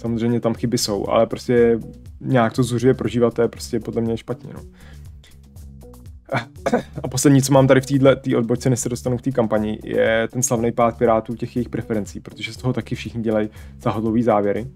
samozřejmě 0.03 0.39
tam 0.39 0.53
chyby 0.53 0.77
jsou, 0.77 1.09
ale 1.09 1.25
prostě 1.25 1.79
nějak 2.21 2.53
to 2.53 2.63
zuřuje 2.63 2.93
prožívat, 2.93 3.33
to 3.33 3.41
je 3.41 3.47
prostě 3.47 3.79
podle 3.79 4.01
mě 4.01 4.17
špatně. 4.17 4.53
No. 4.53 4.59
A 7.03 7.07
poslední, 7.07 7.41
co 7.41 7.53
mám 7.53 7.67
tady 7.67 7.81
v 7.81 7.85
této 7.85 8.15
tý 8.15 8.35
odbočce, 8.35 8.69
než 8.69 8.79
se 8.79 8.89
dostanu 8.89 9.17
v 9.17 9.21
té 9.21 9.31
kampani, 9.31 9.79
je 9.83 10.27
ten 10.31 10.43
slavný 10.43 10.71
pád 10.71 10.97
Pirátů 10.97 11.35
těch 11.35 11.55
jejich 11.55 11.69
preferencí, 11.69 12.19
protože 12.19 12.53
z 12.53 12.57
toho 12.57 12.73
taky 12.73 12.95
všichni 12.95 13.21
dělají 13.21 13.49
zahodlový 13.81 14.23
závěry. 14.23 14.67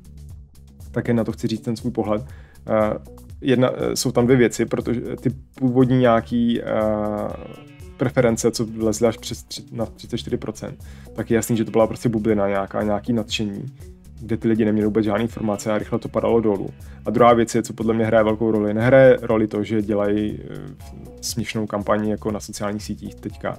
Také 0.92 1.14
na 1.14 1.24
to 1.24 1.32
chci 1.32 1.48
říct 1.48 1.62
ten 1.62 1.76
svůj 1.76 1.92
pohled. 1.92 2.22
Uh, 2.22 2.28
jedna, 3.42 3.72
jsou 3.94 4.12
tam 4.12 4.26
dvě 4.26 4.38
věci, 4.38 4.66
protože 4.66 5.02
ty 5.02 5.30
původní 5.56 5.98
nějaký 5.98 6.62
uh, 6.62 6.68
preference, 7.98 8.52
co 8.52 8.66
vlezly 8.66 9.08
až 9.08 9.18
přes 9.18 9.44
tři, 9.44 9.64
na 9.72 9.86
34%, 9.86 10.74
tak 11.16 11.32
je 11.32 11.36
jasný, 11.36 11.58
že 11.58 11.66
to 11.66 11.72
byla 11.72 11.88
prostě 11.88 12.10
bublina, 12.10 12.48
nějaká, 12.48 12.84
nějaký 12.84 13.14
nadšení, 13.14 13.66
kde 14.22 14.38
ty 14.38 14.48
lidi 14.48 14.66
neměli 14.66 14.86
vůbec 14.86 15.06
žádné 15.06 15.22
informace 15.22 15.72
a 15.72 15.78
rychle 15.78 16.00
to 16.00 16.10
padalo 16.10 16.42
dolů. 16.42 16.70
A 17.06 17.10
druhá 17.10 17.34
věc 17.34 17.56
je, 17.56 17.64
co 17.64 17.74
podle 17.74 17.94
mě 17.94 18.06
hraje 18.06 18.24
velkou 18.24 18.52
roli. 18.52 18.74
Nehraje 18.74 19.18
roli 19.22 19.48
to, 19.48 19.64
že 19.64 19.82
dělají 19.82 20.40
eh, 20.40 20.56
směšnou 21.22 21.68
kampaní 21.68 22.10
jako 22.10 22.32
na 22.32 22.40
sociálních 22.40 22.84
sítích 22.84 23.16
teďka, 23.16 23.58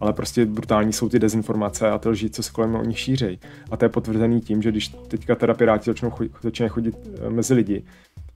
ale 0.00 0.12
prostě 0.12 0.46
brutální 0.46 0.92
jsou 0.92 1.08
ty 1.08 1.18
dezinformace 1.18 1.90
a 1.90 1.98
ty 1.98 2.08
lži, 2.08 2.30
co 2.30 2.42
se 2.42 2.52
kolem 2.52 2.74
o 2.74 2.84
nich 2.84 2.98
šířejí. 2.98 3.40
A 3.70 3.76
to 3.76 3.84
je 3.84 3.88
potvrzený 3.88 4.40
tím, 4.40 4.62
že 4.62 4.70
když 4.70 4.88
teďka 4.88 5.34
teda 5.34 5.54
Piráti 5.54 5.90
začnou 5.90 6.10
chodit, 6.10 6.32
začne 6.42 6.68
chodit 6.68 6.94
eh, 7.26 7.30
mezi 7.30 7.54
lidi, 7.54 7.84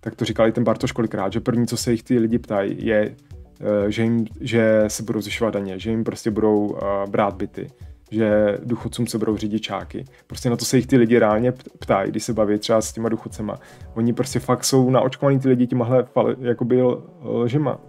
tak 0.00 0.14
to 0.14 0.24
říkal 0.24 0.48
i 0.48 0.52
ten 0.52 0.64
Bartoš 0.64 0.92
kolikrát, 0.92 1.32
že 1.32 1.40
první, 1.40 1.66
co 1.66 1.76
se 1.76 1.92
jich 1.92 2.02
ty 2.02 2.18
lidi 2.18 2.38
ptají, 2.38 2.86
je, 2.86 3.14
Eh, 3.60 3.90
že, 3.90 4.02
jim, 4.02 4.26
že 4.40 4.84
se 4.88 5.02
budou 5.02 5.20
zvyšovat 5.20 5.54
daně, 5.54 5.78
že 5.78 5.90
jim 5.90 6.04
prostě 6.04 6.30
budou 6.30 6.78
brát 7.10 7.34
byty, 7.34 7.70
že 8.10 8.58
důchodcům 8.64 9.06
se 9.06 9.18
budou 9.18 9.36
řidičáky. 9.36 10.04
Prostě 10.26 10.50
na 10.50 10.56
to 10.56 10.64
se 10.64 10.76
jich 10.76 10.86
ty 10.86 10.96
lidi 10.96 11.18
reálně 11.18 11.52
ptají, 11.52 12.10
když 12.10 12.24
se 12.24 12.32
baví 12.32 12.58
třeba 12.58 12.80
s 12.80 12.92
těma 12.92 13.08
důchodcema. 13.08 13.56
Oni 13.94 14.12
prostě 14.12 14.38
fakt 14.38 14.64
jsou 14.64 14.90
naočkovaní 14.90 15.38
ty 15.38 15.48
lidi 15.48 15.66
těmahle 15.66 16.06
jakoby 16.40 16.82
lžima, 17.24 17.80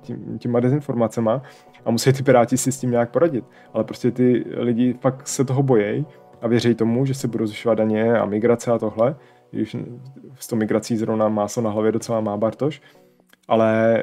tím, 0.00 0.38
těma 0.38 0.60
dezinformacema 0.60 1.42
a 1.84 1.90
musí 1.90 2.12
ty 2.12 2.22
piráti 2.22 2.56
si 2.56 2.72
s 2.72 2.78
tím 2.78 2.90
nějak 2.90 3.10
poradit. 3.10 3.44
Ale 3.72 3.84
prostě 3.84 4.10
ty 4.10 4.44
lidi 4.56 4.92
fakt 4.92 5.28
se 5.28 5.44
toho 5.44 5.62
bojejí 5.62 6.06
a 6.42 6.48
věří 6.48 6.74
tomu, 6.74 7.06
že 7.06 7.14
se 7.14 7.28
budou 7.28 7.46
zvyšovat 7.46 7.74
daně 7.74 8.18
a 8.18 8.24
migrace 8.24 8.72
a 8.72 8.78
tohle, 8.78 9.16
když 9.50 9.76
s 10.38 10.46
tou 10.46 10.56
migrací 10.56 10.96
zrovna 10.96 11.28
máslo 11.28 11.62
na 11.62 11.70
hlavě 11.70 11.92
docela 11.92 12.20
má 12.20 12.36
Bartoš, 12.36 12.82
ale 13.48 14.02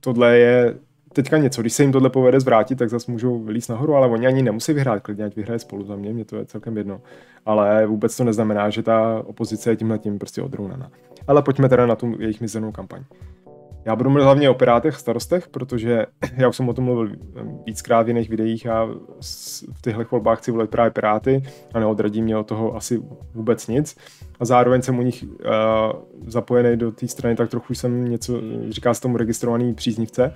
tohle 0.00 0.38
je 0.38 0.74
teďka 1.16 1.38
něco, 1.38 1.60
když 1.60 1.72
se 1.72 1.82
jim 1.82 1.92
tohle 1.92 2.10
povede 2.10 2.40
zvrátit, 2.40 2.78
tak 2.78 2.90
zase 2.90 3.12
můžou 3.12 3.38
vylíst 3.38 3.70
nahoru, 3.70 3.94
ale 3.94 4.08
oni 4.08 4.26
ani 4.26 4.42
nemusí 4.42 4.72
vyhrát, 4.72 5.02
klidně 5.02 5.24
ať 5.24 5.36
vyhraje 5.36 5.58
spolu 5.58 5.84
za 5.84 5.96
mě, 5.96 6.12
mě 6.12 6.24
to 6.24 6.36
je 6.36 6.44
celkem 6.44 6.76
jedno. 6.76 7.00
Ale 7.46 7.86
vůbec 7.86 8.16
to 8.16 8.24
neznamená, 8.24 8.70
že 8.70 8.82
ta 8.82 9.22
opozice 9.26 9.70
je 9.70 9.76
tímhle 9.76 9.98
tím 9.98 10.18
prostě 10.18 10.42
odrounaná. 10.42 10.90
Ale 11.26 11.42
pojďme 11.42 11.68
teda 11.68 11.86
na 11.86 11.96
tu 11.96 12.14
jejich 12.18 12.40
mizernou 12.40 12.72
kampaň. 12.72 13.04
Já 13.86 13.96
budu 13.96 14.10
mluvit 14.10 14.24
hlavně 14.24 14.50
o 14.50 14.54
Pirátech 14.54 14.94
starostech, 14.94 15.48
protože 15.48 16.06
já 16.36 16.48
už 16.48 16.56
jsem 16.56 16.68
o 16.68 16.74
tom 16.74 16.84
mluvil 16.84 17.16
víckrát 17.66 18.06
v 18.06 18.08
jiných 18.08 18.30
videích 18.30 18.66
a 18.66 18.88
v 19.72 19.82
těchto 19.82 20.04
volbách 20.10 20.38
chci 20.38 20.50
volit 20.50 20.70
právě 20.70 20.90
Piráty 20.90 21.42
a 21.74 21.80
neodradí 21.80 22.22
mě 22.22 22.36
od 22.36 22.46
toho 22.46 22.76
asi 22.76 23.02
vůbec 23.34 23.66
nic. 23.66 23.96
A 24.40 24.44
zároveň 24.44 24.82
jsem 24.82 24.98
u 24.98 25.02
nich 25.02 25.24
uh, 25.24 25.40
zapojený 26.26 26.76
do 26.76 26.92
té 26.92 27.08
strany, 27.08 27.36
tak 27.36 27.50
trochu 27.50 27.74
jsem 27.74 28.10
něco, 28.10 28.40
říká 28.68 28.94
se 28.94 29.00
tomu 29.00 29.16
registrovaný 29.16 29.74
příznivce, 29.74 30.34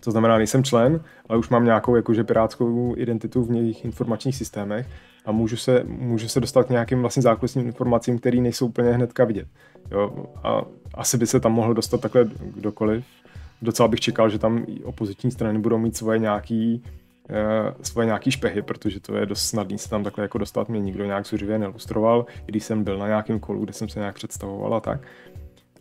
to 0.00 0.10
znamená, 0.10 0.38
nejsem 0.38 0.64
člen, 0.64 1.00
ale 1.28 1.38
už 1.38 1.48
mám 1.48 1.64
nějakou 1.64 1.96
jakože 1.96 2.24
pirátskou 2.24 2.94
identitu 2.96 3.44
v 3.44 3.52
jejich 3.52 3.84
informačních 3.84 4.36
systémech 4.36 4.86
a 5.24 5.32
můžu 5.32 5.56
se, 5.56 5.82
můžu 5.86 6.28
se 6.28 6.40
dostat 6.40 6.66
k 6.66 6.70
nějakým 6.70 7.00
vlastně 7.00 7.22
zákulisním 7.22 7.66
informacím, 7.66 8.18
které 8.18 8.40
nejsou 8.40 8.66
úplně 8.66 8.90
hnedka 8.90 9.24
vidět. 9.24 9.48
Jo? 9.90 10.26
A 10.42 10.62
asi 10.94 11.18
by 11.18 11.26
se 11.26 11.40
tam 11.40 11.52
mohl 11.52 11.74
dostat 11.74 12.00
takhle 12.00 12.24
kdokoliv. 12.54 13.04
Docela 13.62 13.88
bych 13.88 14.00
čekal, 14.00 14.30
že 14.30 14.38
tam 14.38 14.66
opoziční 14.84 15.30
strany 15.30 15.58
budou 15.58 15.78
mít 15.78 15.96
svoje 15.96 16.18
nějaký, 16.18 16.82
uh, 17.30 17.74
svoje 17.82 18.06
nějaký 18.06 18.30
špehy, 18.30 18.62
protože 18.62 19.00
to 19.00 19.16
je 19.16 19.26
dost 19.26 19.42
snadný 19.42 19.78
se 19.78 19.90
tam 19.90 20.04
takhle 20.04 20.24
jako 20.24 20.38
dostat. 20.38 20.68
Mě 20.68 20.80
nikdo 20.80 21.04
nějak 21.04 21.26
zuřivě 21.26 21.58
nelustroval, 21.58 22.26
i 22.46 22.52
když 22.52 22.64
jsem 22.64 22.84
byl 22.84 22.98
na 22.98 23.06
nějakém 23.06 23.40
kolu, 23.40 23.64
kde 23.64 23.72
jsem 23.72 23.88
se 23.88 23.98
nějak 23.98 24.14
představoval 24.14 24.74
a 24.74 24.80
tak 24.80 25.00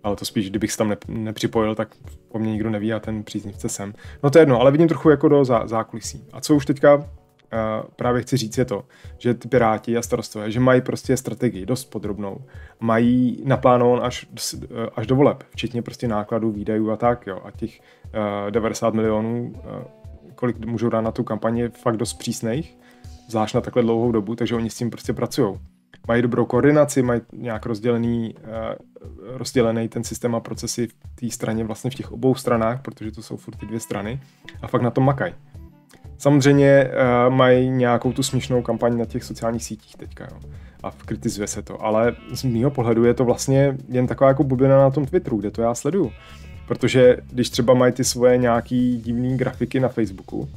ale 0.03 0.15
to 0.15 0.25
spíš, 0.25 0.49
kdybych 0.49 0.71
se 0.71 0.77
tam 0.77 0.95
nepřipojil, 1.07 1.75
tak 1.75 1.95
po 2.31 2.39
mně 2.39 2.51
nikdo 2.51 2.69
neví 2.69 2.93
a 2.93 2.99
ten 2.99 3.23
příznivce 3.23 3.69
jsem. 3.69 3.93
No 4.23 4.29
to 4.29 4.37
je 4.37 4.41
jedno, 4.41 4.61
ale 4.61 4.71
vidím 4.71 4.87
trochu 4.87 5.09
jako 5.09 5.27
do 5.27 5.45
zá, 5.45 5.67
zákulisí. 5.67 6.25
A 6.33 6.41
co 6.41 6.55
už 6.55 6.65
teďka 6.65 6.95
uh, 6.95 7.03
právě 7.95 8.21
chci 8.21 8.37
říct 8.37 8.57
je 8.57 8.65
to, 8.65 8.85
že 9.17 9.33
ty 9.33 9.47
Piráti 9.47 9.97
a 9.97 10.01
starostové, 10.01 10.51
že 10.51 10.59
mají 10.59 10.81
prostě 10.81 11.17
strategii 11.17 11.65
dost 11.65 11.85
podrobnou, 11.85 12.37
mají 12.79 13.43
naplánovanou 13.45 14.03
až, 14.03 14.27
eh, 14.53 14.67
až 14.95 15.07
do 15.07 15.15
voleb, 15.15 15.43
včetně 15.49 15.81
prostě 15.81 16.07
nákladů, 16.07 16.51
výdajů 16.51 16.91
a 16.91 16.97
tak, 16.97 17.27
jo, 17.27 17.41
a 17.43 17.51
těch 17.51 17.79
uh, 18.45 18.51
90 18.51 18.93
milionů, 18.93 19.53
uh, 19.55 19.61
kolik 20.35 20.65
můžou 20.65 20.89
dát 20.89 21.01
na 21.01 21.11
tu 21.11 21.23
kampaně, 21.23 21.69
fakt 21.69 21.97
dost 21.97 22.13
přísných, 22.13 22.77
zvlášť 23.29 23.55
na 23.55 23.61
takhle 23.61 23.83
dlouhou 23.83 24.11
dobu, 24.11 24.35
takže 24.35 24.55
oni 24.55 24.69
s 24.69 24.75
tím 24.75 24.89
prostě 24.89 25.13
pracují 25.13 25.59
mají 26.09 26.21
dobrou 26.21 26.45
koordinaci, 26.45 27.01
mají 27.01 27.21
nějak 27.33 27.65
rozdělený, 27.65 28.35
uh, 28.35 29.37
rozdělený 29.37 29.89
ten 29.89 30.03
systém 30.03 30.35
a 30.35 30.39
procesy 30.39 30.87
v 30.87 30.93
té 31.15 31.29
straně 31.29 31.63
vlastně 31.63 31.91
v 31.91 31.95
těch 31.95 32.11
obou 32.11 32.35
stranách, 32.35 32.81
protože 32.81 33.11
to 33.11 33.21
jsou 33.21 33.37
furt 33.37 33.55
ty 33.55 33.65
dvě 33.65 33.79
strany 33.79 34.19
a 34.61 34.67
fakt 34.67 34.81
na 34.81 34.91
tom 34.91 35.05
makají. 35.05 35.33
Samozřejmě 36.17 36.89
uh, 36.89 37.33
mají 37.33 37.69
nějakou 37.69 38.13
tu 38.13 38.23
směšnou 38.23 38.61
kampaň 38.61 38.97
na 38.97 39.05
těch 39.05 39.23
sociálních 39.23 39.63
sítích 39.63 39.95
teďka, 39.95 40.27
jo. 40.31 40.49
A 40.83 40.91
kritizuje 40.91 41.47
se 41.47 41.61
to, 41.61 41.85
ale 41.85 42.15
z 42.33 42.43
mého 42.43 42.71
pohledu 42.71 43.05
je 43.05 43.13
to 43.13 43.25
vlastně 43.25 43.77
jen 43.89 44.07
taková 44.07 44.27
jako 44.27 44.43
bublina 44.43 44.77
na 44.77 44.89
tom 44.89 45.05
Twitteru, 45.05 45.37
kde 45.37 45.51
to 45.51 45.61
já 45.61 45.75
sleduju. 45.75 46.11
Protože 46.67 47.17
když 47.31 47.49
třeba 47.49 47.73
mají 47.73 47.93
ty 47.93 48.03
svoje 48.03 48.37
nějaký 48.37 49.01
divné 49.01 49.37
grafiky 49.37 49.79
na 49.79 49.87
Facebooku, 49.87 50.49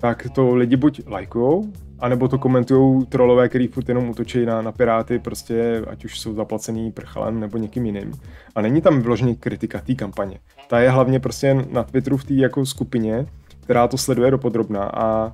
tak 0.00 0.26
to 0.34 0.54
lidi 0.54 0.76
buď 0.76 1.00
lajkujou, 1.06 1.72
anebo 1.98 2.28
to 2.28 2.38
komentují 2.38 3.06
trolové, 3.06 3.48
který 3.48 3.68
furt 3.68 3.88
jenom 3.88 4.08
útočí 4.08 4.46
na, 4.46 4.62
na 4.62 4.72
Piráty, 4.72 5.18
prostě 5.18 5.82
ať 5.86 6.04
už 6.04 6.20
jsou 6.20 6.34
zaplacený 6.34 6.92
prchalem 6.92 7.40
nebo 7.40 7.58
někým 7.58 7.86
jiným. 7.86 8.12
A 8.54 8.60
není 8.60 8.80
tam 8.80 9.00
vyloženě 9.00 9.34
kritika 9.34 9.80
té 9.80 9.94
kampaně. 9.94 10.38
Ta 10.68 10.80
je 10.80 10.90
hlavně 10.90 11.20
prostě 11.20 11.66
na 11.70 11.82
Twitteru 11.84 12.16
v 12.16 12.24
té 12.24 12.34
jako 12.34 12.66
skupině, 12.66 13.26
která 13.60 13.88
to 13.88 13.98
sleduje 13.98 14.30
dopodrobná 14.30 14.84
a, 14.84 15.32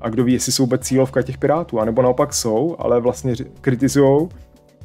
a 0.00 0.08
kdo 0.08 0.24
ví, 0.24 0.32
jestli 0.32 0.52
jsou 0.52 0.62
vůbec 0.62 0.82
cílovka 0.82 1.22
těch 1.22 1.38
Pirátů, 1.38 1.80
anebo 1.80 2.02
naopak 2.02 2.34
jsou, 2.34 2.76
ale 2.78 3.00
vlastně 3.00 3.34
kritizujou 3.60 4.28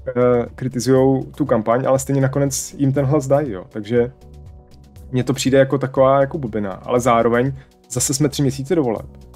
eh, 0.08 0.46
kritizujou 0.56 1.24
tu 1.24 1.46
kampaň, 1.46 1.84
ale 1.88 2.00
stejně 2.00 2.22
nakonec 2.22 2.74
jim 2.74 2.94
ten 2.94 3.06
hlas 3.06 3.28
dají, 3.28 3.52
jo. 3.52 3.66
Takže 3.70 4.12
mně 5.12 5.24
to 5.24 5.34
přijde 5.34 5.58
jako 5.58 5.78
taková 5.78 6.22
jako 6.22 6.38
bubina, 6.38 6.72
ale 6.72 7.00
zároveň 7.00 7.54
zase 7.92 8.14
jsme 8.14 8.30
tři 8.30 8.42
měsíce 8.42 8.76
do 8.76 8.84
voleb 8.84 9.32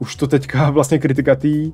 už 0.00 0.16
to 0.16 0.26
teďka 0.26 0.70
vlastně 0.76 0.98
kritika 0.98 1.34
tý, 1.34 1.72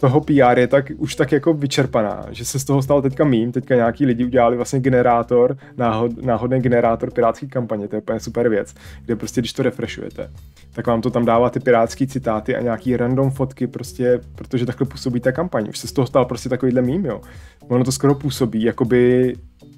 toho 0.00 0.20
PR 0.20 0.58
je 0.58 0.66
tak 0.66 0.92
už 0.96 1.14
tak 1.14 1.32
jako 1.32 1.54
vyčerpaná, 1.54 2.26
že 2.30 2.44
se 2.44 2.58
z 2.58 2.64
toho 2.64 2.82
stal 2.82 3.02
teďka 3.02 3.24
mím, 3.24 3.52
teďka 3.52 3.74
nějaký 3.74 4.06
lidi 4.06 4.24
udělali 4.24 4.56
vlastně 4.56 4.80
generátor, 4.80 5.56
náhod, 5.76 6.22
náhodný 6.22 6.60
generátor 6.60 7.12
pirátské 7.12 7.46
kampaně, 7.46 7.88
to 7.88 7.96
je 7.96 8.02
úplně 8.02 8.20
super 8.20 8.48
věc, 8.48 8.74
kde 9.04 9.16
prostě 9.16 9.40
když 9.40 9.52
to 9.52 9.62
refreshujete, 9.62 10.30
tak 10.72 10.86
vám 10.86 11.00
to 11.00 11.10
tam 11.10 11.24
dává 11.24 11.50
ty 11.50 11.60
pirátské 11.60 12.06
citáty 12.06 12.56
a 12.56 12.60
nějaký 12.60 12.96
random 12.96 13.30
fotky 13.30 13.66
prostě, 13.66 14.20
protože 14.34 14.66
takhle 14.66 14.86
působí 14.86 15.20
ta 15.20 15.32
kampaň. 15.32 15.66
Už 15.68 15.78
se 15.78 15.88
z 15.88 15.92
toho 15.92 16.06
stal 16.06 16.24
prostě 16.24 16.48
takovýhle 16.48 16.82
mím, 16.82 17.06
jo. 17.06 17.20
Ono 17.68 17.84
to 17.84 17.92
skoro 17.92 18.14
působí, 18.14 18.62
jakoby 18.62 19.34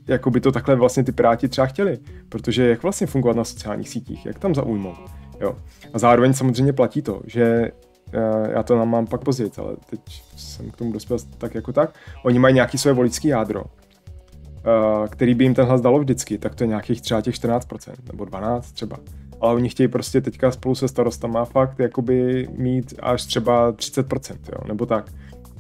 jako 0.07 0.31
by 0.31 0.41
to 0.41 0.53
takhle 0.53 0.77
vlastně 0.77 1.05
ty 1.05 1.13
piráti 1.13 1.49
třeba 1.49 1.67
chtěli, 1.67 1.99
protože 2.29 2.69
jak 2.69 2.83
vlastně 2.83 3.07
fungovat 3.07 3.37
na 3.37 3.45
sociálních 3.45 3.89
sítích, 3.89 4.27
jak 4.27 4.39
tam 4.39 4.55
zaujmout. 4.55 5.22
Jo. 5.43 5.57
A 5.93 5.99
zároveň 5.99 6.33
samozřejmě 6.33 6.73
platí 6.73 7.03
to, 7.03 7.21
že 7.27 7.71
uh, 8.15 8.51
já 8.51 8.63
to 8.63 8.87
mám 8.87 9.07
pak 9.07 9.25
později, 9.25 9.51
ale 9.59 9.77
teď 9.91 10.01
jsem 10.37 10.71
k 10.71 10.77
tomu 10.77 10.93
dospěl 10.93 11.19
tak 11.39 11.55
jako 11.55 11.73
tak. 11.73 11.95
Oni 12.25 12.39
mají 12.39 12.55
nějaký 12.55 12.79
své 12.79 12.93
voličský 12.93 13.29
jádro, 13.29 13.65
uh, 13.65 15.07
který 15.07 15.35
by 15.35 15.45
jim 15.45 15.55
ten 15.55 15.67
hlas 15.67 15.81
dalo 15.81 15.99
vždycky, 15.99 16.39
tak 16.39 16.55
to 16.55 16.65
je 16.65 16.69
nějakých 16.69 17.01
třeba 17.01 17.21
těch 17.21 17.35
14% 17.35 17.93
nebo 18.13 18.25
12 18.25 18.73
třeba. 18.73 18.97
Ale 19.41 19.55
oni 19.55 19.69
chtějí 19.69 19.89
prostě 19.89 20.21
teďka 20.21 20.51
spolu 20.51 20.75
se 20.75 20.89
starostama 20.89 21.45
fakt 21.45 21.79
jakoby 21.79 22.49
mít 22.57 22.95
až 23.03 23.25
třeba 23.25 23.73
30%, 23.73 24.37
jo, 24.53 24.59
nebo 24.69 24.87
tak. 24.87 25.13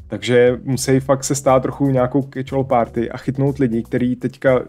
Takže 0.07 0.61
musí 0.65 1.01
fakt 1.01 1.25
se 1.25 1.35
stát 1.35 1.63
trochu 1.63 1.91
nějakou 1.91 2.23
catch 2.23 2.67
party 2.69 3.11
a 3.11 3.17
chytnout 3.17 3.59
lidi, 3.59 3.83
kteří 3.83 4.17
teďka 4.17 4.63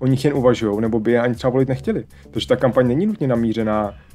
o 0.00 0.06
nich 0.06 0.24
jen 0.24 0.34
uvažují, 0.34 0.80
nebo 0.80 1.00
by 1.00 1.12
je 1.12 1.20
ani 1.20 1.34
třeba 1.34 1.50
volit 1.50 1.68
nechtěli. 1.68 2.04
Takže 2.30 2.48
ta 2.48 2.56
kampaň 2.56 2.88
není 2.88 3.06
nutně 3.06 3.28
namířená 3.28 3.94
Eh, 3.94 4.09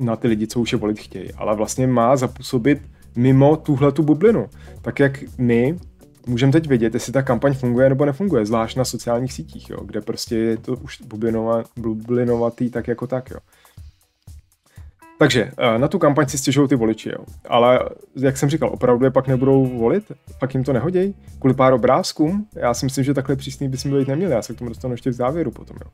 na 0.00 0.16
ty 0.16 0.28
lidi, 0.28 0.46
co 0.46 0.60
už 0.60 0.72
je 0.72 0.78
volit 0.78 0.98
chtějí, 0.98 1.32
ale 1.32 1.56
vlastně 1.56 1.86
má 1.86 2.16
zapůsobit 2.16 2.82
mimo 3.16 3.56
tuhle 3.56 3.92
tu 3.92 4.02
bublinu. 4.02 4.48
Tak 4.82 5.00
jak 5.00 5.18
my 5.38 5.78
můžeme 6.26 6.52
teď 6.52 6.68
vědět, 6.68 6.94
jestli 6.94 7.12
ta 7.12 7.22
kampaň 7.22 7.54
funguje 7.54 7.88
nebo 7.88 8.04
nefunguje, 8.04 8.46
zvlášť 8.46 8.76
na 8.76 8.84
sociálních 8.84 9.32
sítích, 9.32 9.70
jo, 9.70 9.78
kde 9.84 10.00
prostě 10.00 10.36
je 10.36 10.56
to 10.56 10.72
už 10.72 11.02
bublinova, 11.02 11.64
bublinovatý 11.76 12.70
tak 12.70 12.88
jako 12.88 13.06
tak. 13.06 13.30
Jo. 13.30 13.38
Takže 15.18 15.50
eh, 15.58 15.78
na 15.78 15.88
tu 15.88 15.98
kampaň 15.98 16.26
si 16.28 16.38
stěžují 16.38 16.68
ty 16.68 16.76
voliči, 16.76 17.08
jo. 17.08 17.24
ale 17.48 17.80
jak 18.16 18.36
jsem 18.36 18.50
říkal, 18.50 18.68
opravdu 18.68 19.04
je 19.04 19.10
pak 19.10 19.28
nebudou 19.28 19.66
volit, 19.66 20.12
pak 20.40 20.54
jim 20.54 20.64
to 20.64 20.72
nehodí, 20.72 21.14
kvůli 21.38 21.54
pár 21.54 21.72
obrázkům, 21.72 22.46
já 22.54 22.74
si 22.74 22.86
myslím, 22.86 23.04
že 23.04 23.14
takhle 23.14 23.36
přísný 23.36 23.68
bychom 23.68 23.98
být 23.98 24.08
neměli, 24.08 24.32
já 24.32 24.42
se 24.42 24.54
k 24.54 24.58
tomu 24.58 24.68
dostanu 24.68 24.94
ještě 24.94 25.10
v 25.10 25.12
závěru 25.12 25.50
potom. 25.50 25.76
Jo. 25.84 25.90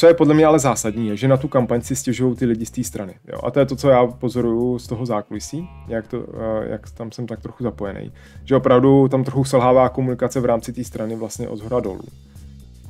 Co 0.00 0.06
je 0.06 0.14
podle 0.14 0.34
mě 0.34 0.46
ale 0.46 0.58
zásadní, 0.58 1.08
je, 1.08 1.16
že 1.16 1.28
na 1.28 1.36
tu 1.36 1.48
kampaň 1.48 1.80
si 1.80 1.96
stěžují 1.96 2.36
ty 2.36 2.46
lidi 2.46 2.66
z 2.66 2.70
té 2.70 2.84
strany. 2.84 3.14
Jo? 3.32 3.38
A 3.44 3.50
to 3.50 3.60
je 3.60 3.66
to, 3.66 3.76
co 3.76 3.88
já 3.88 4.06
pozoruju 4.06 4.78
z 4.78 4.86
toho 4.86 5.06
zákulisí, 5.06 5.68
jak, 5.88 6.06
to, 6.06 6.26
eh, 6.28 6.68
jak 6.70 6.90
tam 6.90 7.12
jsem 7.12 7.26
tak 7.26 7.42
trochu 7.42 7.62
zapojený. 7.62 8.12
Že 8.44 8.56
opravdu 8.56 9.08
tam 9.08 9.24
trochu 9.24 9.44
selhává 9.44 9.88
komunikace 9.88 10.40
v 10.40 10.44
rámci 10.44 10.72
té 10.72 10.84
strany 10.84 11.16
vlastně 11.16 11.48
od 11.48 11.56
zhora 11.56 11.80
dolů. 11.80 12.04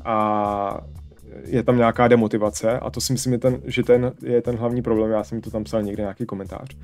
A 0.04 0.80
je 1.44 1.62
tam 1.62 1.76
nějaká 1.76 2.08
demotivace 2.08 2.78
a 2.78 2.90
to 2.90 3.00
si 3.00 3.12
myslím, 3.12 3.32
je 3.32 3.38
ten, 3.38 3.58
že 3.64 3.82
ten 3.82 4.12
je 4.22 4.42
ten 4.42 4.56
hlavní 4.56 4.82
problém. 4.82 5.10
Já 5.10 5.24
jsem 5.24 5.40
to 5.40 5.50
tam 5.50 5.64
psal 5.64 5.82
někde 5.82 6.02
nějaký 6.02 6.26
komentář 6.26 6.76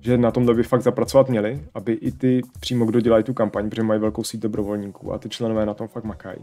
že 0.00 0.18
na 0.18 0.30
tom 0.30 0.46
by 0.46 0.62
fakt 0.62 0.82
zapracovat 0.82 1.28
měli, 1.28 1.62
aby 1.74 1.92
i 1.92 2.12
ty 2.12 2.40
přímo, 2.60 2.86
kdo 2.86 3.00
dělají 3.00 3.24
tu 3.24 3.34
kampaň, 3.34 3.70
protože 3.70 3.82
mají 3.82 4.00
velkou 4.00 4.24
síť 4.24 4.40
dobrovolníků 4.40 5.12
a 5.12 5.18
ty 5.18 5.28
členové 5.28 5.66
na 5.66 5.74
tom 5.74 5.88
fakt 5.88 6.04
makají, 6.04 6.38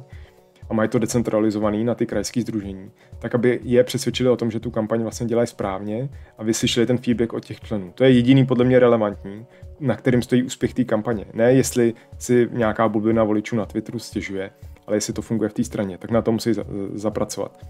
a 0.69 0.73
mají 0.73 0.89
to 0.89 0.99
decentralizovaný 0.99 1.83
na 1.83 1.95
ty 1.95 2.05
krajské 2.05 2.41
združení, 2.41 2.91
tak 3.19 3.35
aby 3.35 3.59
je 3.63 3.83
přesvědčili 3.83 4.29
o 4.29 4.35
tom, 4.35 4.51
že 4.51 4.59
tu 4.59 4.71
kampaň 4.71 5.01
vlastně 5.01 5.27
dělají 5.27 5.47
správně 5.47 6.09
a 6.37 6.43
vyslyšeli 6.43 6.85
ten 6.85 6.97
feedback 6.97 7.33
od 7.33 7.45
těch 7.45 7.59
členů. 7.59 7.91
To 7.95 8.03
je 8.03 8.11
jediný 8.11 8.45
podle 8.45 8.65
mě 8.65 8.79
relevantní, 8.79 9.45
na 9.79 9.95
kterým 9.95 10.21
stojí 10.21 10.43
úspěch 10.43 10.73
té 10.73 10.83
kampaně. 10.83 11.25
Ne 11.33 11.53
jestli 11.53 11.93
si 12.17 12.49
nějaká 12.51 12.89
bublina 12.89 13.23
voličů 13.23 13.55
na 13.55 13.65
Twitteru 13.65 13.99
stěžuje, 13.99 14.49
ale 14.87 14.97
jestli 14.97 15.13
to 15.13 15.21
funguje 15.21 15.49
v 15.49 15.53
té 15.53 15.63
straně, 15.63 15.97
tak 15.97 16.11
na 16.11 16.21
to 16.21 16.31
musí 16.31 16.51
zapracovat. 16.93 17.65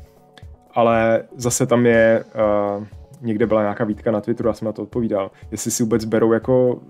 Ale 0.72 1.24
zase 1.36 1.66
tam 1.66 1.86
je, 1.86 2.24
uh, 2.78 2.86
někde 3.22 3.48
byla 3.48 3.62
nějaká 3.62 3.84
výtka 3.84 4.12
na 4.12 4.22
Twitteru, 4.22 4.50
já 4.50 4.54
jsem 4.54 4.66
na 4.66 4.72
to 4.72 4.84
odpovídal, 4.84 5.32
jestli 5.52 5.72
si 5.72 5.84
vůbec 5.84 6.06
berou 6.06 6.34
jako 6.34 6.82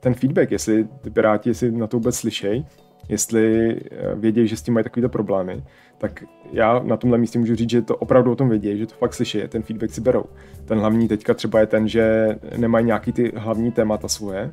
ten 0.00 0.14
feedback, 0.14 0.50
jestli 0.50 0.84
ty 0.84 1.10
piráti, 1.10 1.50
jestli 1.50 1.72
na 1.72 1.86
to 1.86 1.96
vůbec 1.96 2.16
slyšejí 2.16 2.66
jestli 3.08 3.76
eh, 3.90 4.14
vědějí, 4.14 4.48
že 4.48 4.56
s 4.56 4.62
tím 4.62 4.74
mají 4.74 4.84
takovýto 4.84 5.08
problémy, 5.08 5.62
tak 5.98 6.24
já 6.52 6.78
na 6.82 6.96
tomhle 6.96 7.18
místě 7.18 7.38
můžu 7.38 7.54
říct, 7.54 7.70
že 7.70 7.82
to 7.82 7.96
opravdu 7.96 8.32
o 8.32 8.36
tom 8.36 8.48
vědějí, 8.48 8.78
že 8.78 8.86
to 8.86 8.94
fakt 8.94 9.14
slyší, 9.14 9.42
ten 9.48 9.62
feedback 9.62 9.90
si 9.90 10.00
berou. 10.00 10.24
Ten 10.64 10.78
hlavní 10.78 11.08
teďka 11.08 11.34
třeba 11.34 11.60
je 11.60 11.66
ten, 11.66 11.88
že 11.88 12.36
nemají 12.56 12.86
nějaký 12.86 13.12
ty 13.12 13.32
hlavní 13.36 13.72
témata 13.72 14.08
svoje, 14.08 14.50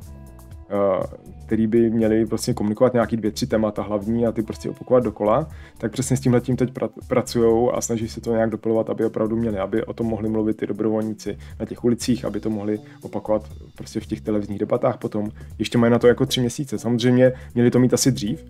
Eh, 0.70 1.02
který 1.46 1.66
by 1.66 1.90
měli 1.90 2.24
vlastně 2.24 2.54
komunikovat 2.54 2.92
nějaký 2.92 3.16
dvě, 3.16 3.30
tři 3.30 3.46
témata 3.46 3.82
hlavní 3.82 4.26
a 4.26 4.32
ty 4.32 4.42
prostě 4.42 4.70
opakovat 4.70 5.04
dokola, 5.04 5.48
tak 5.78 5.92
přesně 5.92 6.16
s 6.16 6.20
tímhle 6.20 6.40
tím 6.40 6.56
teď 6.56 6.70
pra- 6.72 6.88
pracují 7.08 7.70
a 7.72 7.80
snaží 7.80 8.08
se 8.08 8.20
to 8.20 8.32
nějak 8.32 8.50
dopilovat, 8.50 8.90
aby 8.90 9.04
opravdu 9.04 9.36
měli, 9.36 9.58
aby 9.58 9.84
o 9.84 9.92
tom 9.92 10.06
mohli 10.06 10.28
mluvit 10.28 10.56
ty 10.56 10.66
dobrovolníci 10.66 11.38
na 11.60 11.66
těch 11.66 11.84
ulicích, 11.84 12.24
aby 12.24 12.40
to 12.40 12.50
mohli 12.50 12.80
opakovat 13.02 13.48
prostě 13.74 14.00
v 14.00 14.06
těch 14.06 14.20
televizních 14.20 14.58
debatách 14.58 14.98
potom. 14.98 15.30
Ještě 15.58 15.78
mají 15.78 15.92
na 15.92 15.98
to 15.98 16.06
jako 16.06 16.26
tři 16.26 16.40
měsíce. 16.40 16.78
Samozřejmě 16.78 17.32
měli 17.54 17.70
to 17.70 17.78
mít 17.78 17.94
asi 17.94 18.12
dřív, 18.12 18.44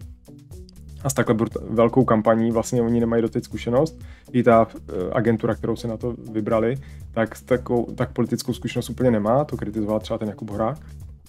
a 1.04 1.10
s 1.10 1.14
takhle 1.14 1.36
velkou 1.70 2.04
kampaní 2.04 2.50
vlastně 2.50 2.82
oni 2.82 3.00
nemají 3.00 3.22
doteď 3.22 3.44
zkušenost. 3.44 3.98
I 4.32 4.42
ta 4.42 4.66
eh, 4.74 4.92
agentura, 5.12 5.54
kterou 5.54 5.76
se 5.76 5.88
na 5.88 5.96
to 5.96 6.14
vybrali, 6.32 6.76
tak, 7.12 7.38
takovou, 7.44 7.92
tak 7.94 8.12
politickou 8.12 8.52
zkušenost 8.52 8.90
úplně 8.90 9.10
nemá, 9.10 9.44
to 9.44 9.56
kritizoval 9.56 10.00
třeba 10.00 10.18
ten 10.18 10.28
Jakub 10.28 10.50
Horák 10.50 10.78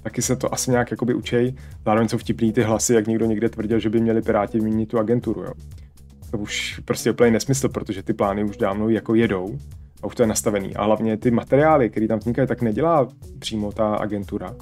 taky 0.04 0.22
se 0.22 0.36
to 0.36 0.54
asi 0.54 0.72
nějak 0.72 0.92
jakoby 0.92 1.14
učej. 1.14 1.56
Zároveň 1.86 2.08
jsou 2.08 2.18
vtipný 2.18 2.54
ty 2.54 2.62
hlasy, 2.62 2.94
jak 2.94 3.08
někdo 3.08 3.26
někde 3.26 3.50
tvrdil, 3.50 3.80
že 3.80 3.90
by 3.90 4.00
měli 4.00 4.22
Piráti 4.22 4.60
vyměnit 4.60 4.90
tu 4.90 5.00
agenturu. 5.00 5.44
Jo. 5.44 5.52
To 6.32 6.38
už 6.38 6.82
prostě 6.86 7.12
úplně 7.12 7.32
nesmysl, 7.32 7.70
protože 7.70 8.04
ty 8.04 8.14
plány 8.14 8.44
už 8.44 8.58
dávno 8.58 8.90
jako 8.90 9.16
jedou 9.16 9.58
a 10.04 10.08
už 10.08 10.16
to 10.16 10.24
je 10.24 10.28
nastavený. 10.28 10.76
A 10.76 10.84
hlavně 10.84 11.18
ty 11.18 11.32
materiály, 11.32 11.90
které 11.90 12.08
tam 12.08 12.20
vznikají, 12.20 12.48
tak 12.48 12.62
nedělá 12.62 13.08
přímo 13.40 13.72
ta 13.72 13.96
agentura, 13.96 14.56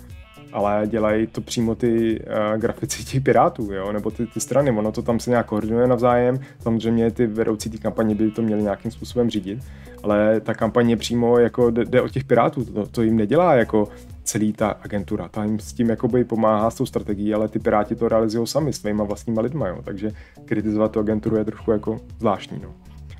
ale 0.54 0.88
dělají 0.88 1.28
to 1.28 1.42
přímo 1.42 1.76
ty 1.76 2.20
uh, 2.20 2.62
grafici 2.62 3.04
těch 3.04 3.24
pirátů, 3.24 3.74
jo, 3.74 3.92
nebo 3.92 4.12
ty, 4.12 4.26
ty 4.26 4.40
strany. 4.40 4.72
Ono 4.72 4.92
to 4.92 5.02
tam 5.02 5.20
se 5.20 5.30
nějak 5.30 5.46
koordinuje 5.46 5.88
navzájem. 5.88 6.40
Samozřejmě 6.60 7.12
ty 7.12 7.28
vedoucí 7.28 7.70
té 7.70 7.78
kampaně 7.78 8.16
by 8.16 8.32
to 8.32 8.42
měli 8.42 8.62
nějakým 8.64 8.92
způsobem 8.92 9.30
řídit, 9.30 9.60
ale 10.04 10.42
ta 10.42 10.54
kampaně 10.54 10.98
přímo 10.98 11.40
jako 11.40 11.72
jde, 11.72 11.86
jde 11.86 12.02
od 12.02 12.12
těch 12.12 12.24
pirátů. 12.24 12.66
To, 12.66 12.86
to 12.86 13.02
jim 13.02 13.18
nedělá 13.18 13.56
jako 13.56 13.88
celý 14.26 14.54
ta 14.54 14.70
agentura. 14.70 15.28
Ta 15.28 15.44
jim 15.44 15.60
s 15.60 15.74
tím 15.74 15.90
jakoby 15.90 16.24
pomáhá 16.24 16.70
s 16.70 16.76
tou 16.76 16.86
strategií, 16.86 17.34
ale 17.34 17.48
ty 17.48 17.60
piráti 17.60 17.96
to 17.96 18.10
realizují 18.10 18.48
sami 18.48 18.74
svýma 18.74 19.04
vlastníma 19.04 19.42
lidma, 19.42 19.68
jo. 19.68 19.82
takže 19.84 20.12
kritizovat 20.46 20.92
tu 20.92 21.00
agenturu 21.00 21.38
je 21.38 21.46
trošku 21.46 21.72
jako 21.72 22.00
zvláštní. 22.20 22.60
No. 22.64 22.74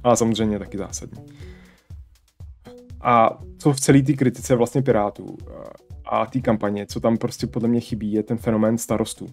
Ale 0.04 0.18
samozřejmě 0.18 0.60
taky 0.60 0.78
zásadní. 0.78 1.26
A 3.02 3.40
co 3.58 3.74
v 3.74 3.80
celé 3.80 4.02
té 4.02 4.14
kritice 4.14 4.56
vlastně 4.56 4.82
pirátů 4.82 5.38
a 6.06 6.26
té 6.26 6.40
kampaně, 6.40 6.86
co 6.86 7.00
tam 7.00 7.18
prostě 7.18 7.48
podle 7.48 7.68
mě 7.68 7.80
chybí, 7.80 8.12
je 8.12 8.24
ten 8.24 8.38
fenomén 8.38 8.78
starostů. 8.78 9.28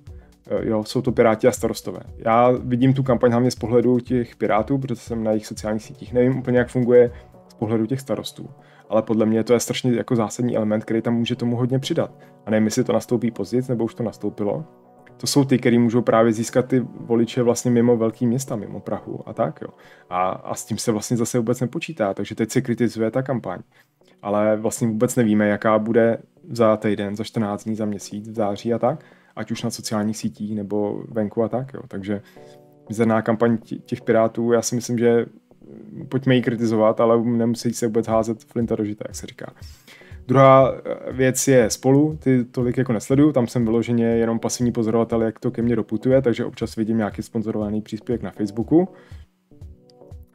Jo, 0.63 0.85
jsou 0.85 1.03
to 1.03 1.13
piráti 1.13 1.49
a 1.49 1.53
starostové. 1.53 2.01
Já 2.17 2.51
vidím 2.51 2.95
tu 2.95 3.03
kampaň 3.03 3.31
hlavně 3.31 3.51
z 3.51 3.55
pohledu 3.55 4.01
těch 4.01 4.37
pirátů, 4.37 4.79
protože 4.79 5.01
jsem 5.01 5.25
na 5.25 5.31
jejich 5.31 5.47
sociálních 5.47 5.83
sítích. 5.83 6.13
Nevím 6.13 6.39
úplně, 6.39 6.59
jak 6.59 6.69
funguje 6.69 7.13
z 7.49 7.55
pohledu 7.55 7.87
těch 7.87 8.01
starostů 8.01 8.49
ale 8.93 9.03
podle 9.03 9.27
mě 9.27 9.45
to 9.45 9.53
je 9.53 9.61
strašně 9.61 9.93
jako 9.93 10.17
zásadní 10.17 10.57
element, 10.57 10.85
který 10.85 11.03
tam 11.03 11.15
může 11.15 11.37
tomu 11.37 11.57
hodně 11.57 11.79
přidat. 11.79 12.11
A 12.47 12.51
nevím, 12.51 12.65
jestli 12.65 12.85
to 12.85 12.93
nastoupí 12.93 13.31
později, 13.31 13.63
nebo 13.69 13.85
už 13.85 13.95
to 13.95 14.03
nastoupilo. 14.03 14.65
To 15.17 15.27
jsou 15.27 15.45
ty, 15.45 15.59
který 15.59 15.79
můžou 15.79 16.03
právě 16.03 16.33
získat 16.33 16.67
ty 16.67 16.81
voliče 16.81 17.43
vlastně 17.43 17.71
mimo 17.71 17.97
velký 17.97 18.27
města, 18.27 18.57
mimo 18.57 18.81
Prahu 18.81 19.29
a 19.29 19.33
tak. 19.33 19.61
Jo. 19.63 19.69
A, 20.11 20.29
a 20.29 20.55
s 20.55 20.65
tím 20.65 20.79
se 20.79 20.93
vlastně 20.93 21.17
zase 21.17 21.39
vůbec 21.39 21.61
nepočítá, 21.61 22.15
takže 22.15 22.35
teď 22.35 22.51
se 22.51 22.61
kritizuje 22.61 23.11
ta 23.11 23.23
kampaň. 23.23 23.59
Ale 24.23 24.57
vlastně 24.57 24.89
vůbec 24.89 25.17
nevíme, 25.17 25.49
jaká 25.49 25.79
bude 25.79 26.19
za 26.51 26.77
týden, 26.77 27.17
za 27.17 27.25
14 27.25 27.65
dní, 27.65 27.75
za 27.75 27.85
měsíc, 27.85 28.29
v 28.29 28.35
září 28.35 28.75
a 28.75 28.79
tak, 28.79 29.05
ať 29.37 29.51
už 29.51 29.63
na 29.63 29.71
sociálních 29.71 30.17
sítích 30.17 30.57
nebo 30.57 31.05
venku 31.09 31.43
a 31.43 31.49
tak. 31.49 31.75
Jo. 31.75 31.83
Takže 31.89 32.23
mizerná 32.89 33.23
kampaň 33.23 33.59
těch 33.85 34.01
pirátů, 34.01 34.53
já 34.53 34.63
si 34.63 34.75
myslím, 34.75 34.99
že 34.99 35.27
pojďme 36.09 36.35
ji 36.35 36.43
kritizovat, 36.43 37.01
ale 37.01 37.25
nemusí 37.25 37.73
se 37.73 37.87
vůbec 37.87 38.07
házet 38.07 38.45
flinta 38.45 38.77
do 38.77 38.85
žita, 38.85 39.05
jak 39.09 39.17
se 39.17 39.27
říká. 39.27 39.53
Druhá 40.29 40.73
eh, 40.75 41.13
věc 41.13 41.49
je 41.49 41.71
spolu, 41.71 42.19
ty 42.23 42.45
tolik 42.45 42.79
jako 42.79 42.93
nesleduju, 42.93 43.33
tam 43.33 43.47
jsem 43.47 43.65
vyloženě 43.65 44.05
jenom 44.05 44.39
pasivní 44.39 44.73
pozorovatel, 44.73 45.23
jak 45.23 45.39
to 45.39 45.51
ke 45.51 45.63
mně 45.63 45.77
doputuje, 45.77 46.23
takže 46.23 46.45
občas 46.45 46.77
vidím 46.77 46.97
nějaký 46.97 47.23
sponzorovaný 47.23 47.83
příspěvek 47.83 48.23
na 48.23 48.31
Facebooku. 48.31 48.89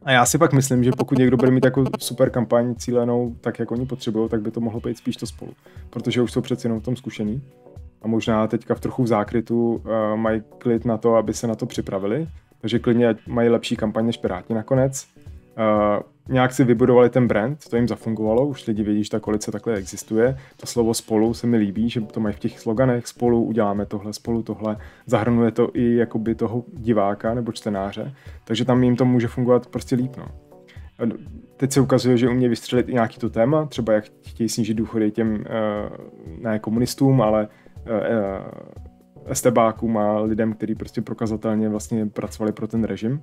A 0.03 0.11
já 0.11 0.25
si 0.25 0.37
pak 0.37 0.53
myslím, 0.53 0.83
že 0.83 0.91
pokud 0.97 1.17
někdo 1.17 1.37
bude 1.37 1.51
mít 1.51 1.65
jako 1.65 1.83
super 1.99 2.29
kampaň 2.29 2.75
cílenou, 2.75 3.35
tak 3.41 3.59
jak 3.59 3.71
oni 3.71 3.85
potřebují, 3.85 4.29
tak 4.29 4.41
by 4.41 4.51
to 4.51 4.59
mohlo 4.59 4.79
být 4.79 4.97
spíš 4.97 5.15
to 5.15 5.25
spolu. 5.25 5.53
Protože 5.89 6.21
už 6.21 6.31
jsou 6.31 6.41
přeci 6.41 6.67
jenom 6.67 6.79
v 6.79 6.83
tom 6.83 6.95
zkušení. 6.95 7.41
A 8.01 8.07
možná 8.07 8.47
teďka 8.47 8.75
v 8.75 8.79
trochu 8.79 9.03
v 9.03 9.07
zákrytu 9.07 9.75
uh, 9.75 9.81
mají 10.15 10.41
klid 10.57 10.85
na 10.85 10.97
to, 10.97 11.15
aby 11.15 11.33
se 11.33 11.47
na 11.47 11.55
to 11.55 11.65
připravili. 11.65 12.27
Takže 12.61 12.79
klidně 12.79 13.15
mají 13.27 13.49
lepší 13.49 13.75
kampaň 13.75 14.05
než 14.05 14.17
Piráti 14.17 14.53
nakonec. 14.53 15.07
Uh, 15.57 16.03
nějak 16.29 16.53
si 16.53 16.63
vybudovali 16.63 17.09
ten 17.09 17.27
brand, 17.27 17.69
to 17.69 17.75
jim 17.75 17.87
zafungovalo, 17.87 18.45
už 18.45 18.67
lidi 18.67 18.83
vědí, 18.83 19.03
že 19.03 19.09
ta 19.09 19.19
koalice 19.19 19.51
takhle 19.51 19.75
existuje. 19.75 20.37
To 20.57 20.67
slovo 20.67 20.93
spolu 20.93 21.33
se 21.33 21.47
mi 21.47 21.57
líbí, 21.57 21.89
že 21.89 22.01
to 22.01 22.19
mají 22.19 22.35
v 22.35 22.39
těch 22.39 22.59
sloganech, 22.59 23.07
spolu 23.07 23.43
uděláme 23.43 23.85
tohle, 23.85 24.13
spolu 24.13 24.43
tohle, 24.43 24.77
zahrnuje 25.05 25.51
to 25.51 25.69
i 25.73 25.95
jakoby 25.95 26.35
toho 26.35 26.63
diváka 26.73 27.33
nebo 27.33 27.51
čtenáře, 27.51 28.13
takže 28.43 28.65
tam 28.65 28.83
jim 28.83 28.95
to 28.95 29.05
může 29.05 29.27
fungovat 29.27 29.67
prostě 29.67 29.95
líp. 29.95 30.17
No. 30.17 30.27
Teď 31.57 31.71
se 31.71 31.81
ukazuje, 31.81 32.17
že 32.17 32.29
umě 32.29 32.49
vystřelit 32.49 32.89
i 32.89 32.93
nějaký 32.93 33.19
to 33.19 33.29
téma, 33.29 33.65
třeba 33.65 33.93
jak 33.93 34.03
chtějí 34.27 34.49
snížit 34.49 34.73
důchody 34.73 35.11
těm 35.11 35.33
uh, 35.33 35.41
ne 36.41 36.59
komunistům, 36.59 37.21
ale 37.21 37.47
uh, 37.85 38.01
estebákům 39.25 39.97
a 39.97 40.19
lidem, 40.19 40.53
kteří 40.53 40.75
prostě 40.75 41.01
prokazatelně 41.01 41.69
vlastně 41.69 42.05
pracovali 42.05 42.51
pro 42.51 42.67
ten 42.67 42.83
režim 42.83 43.21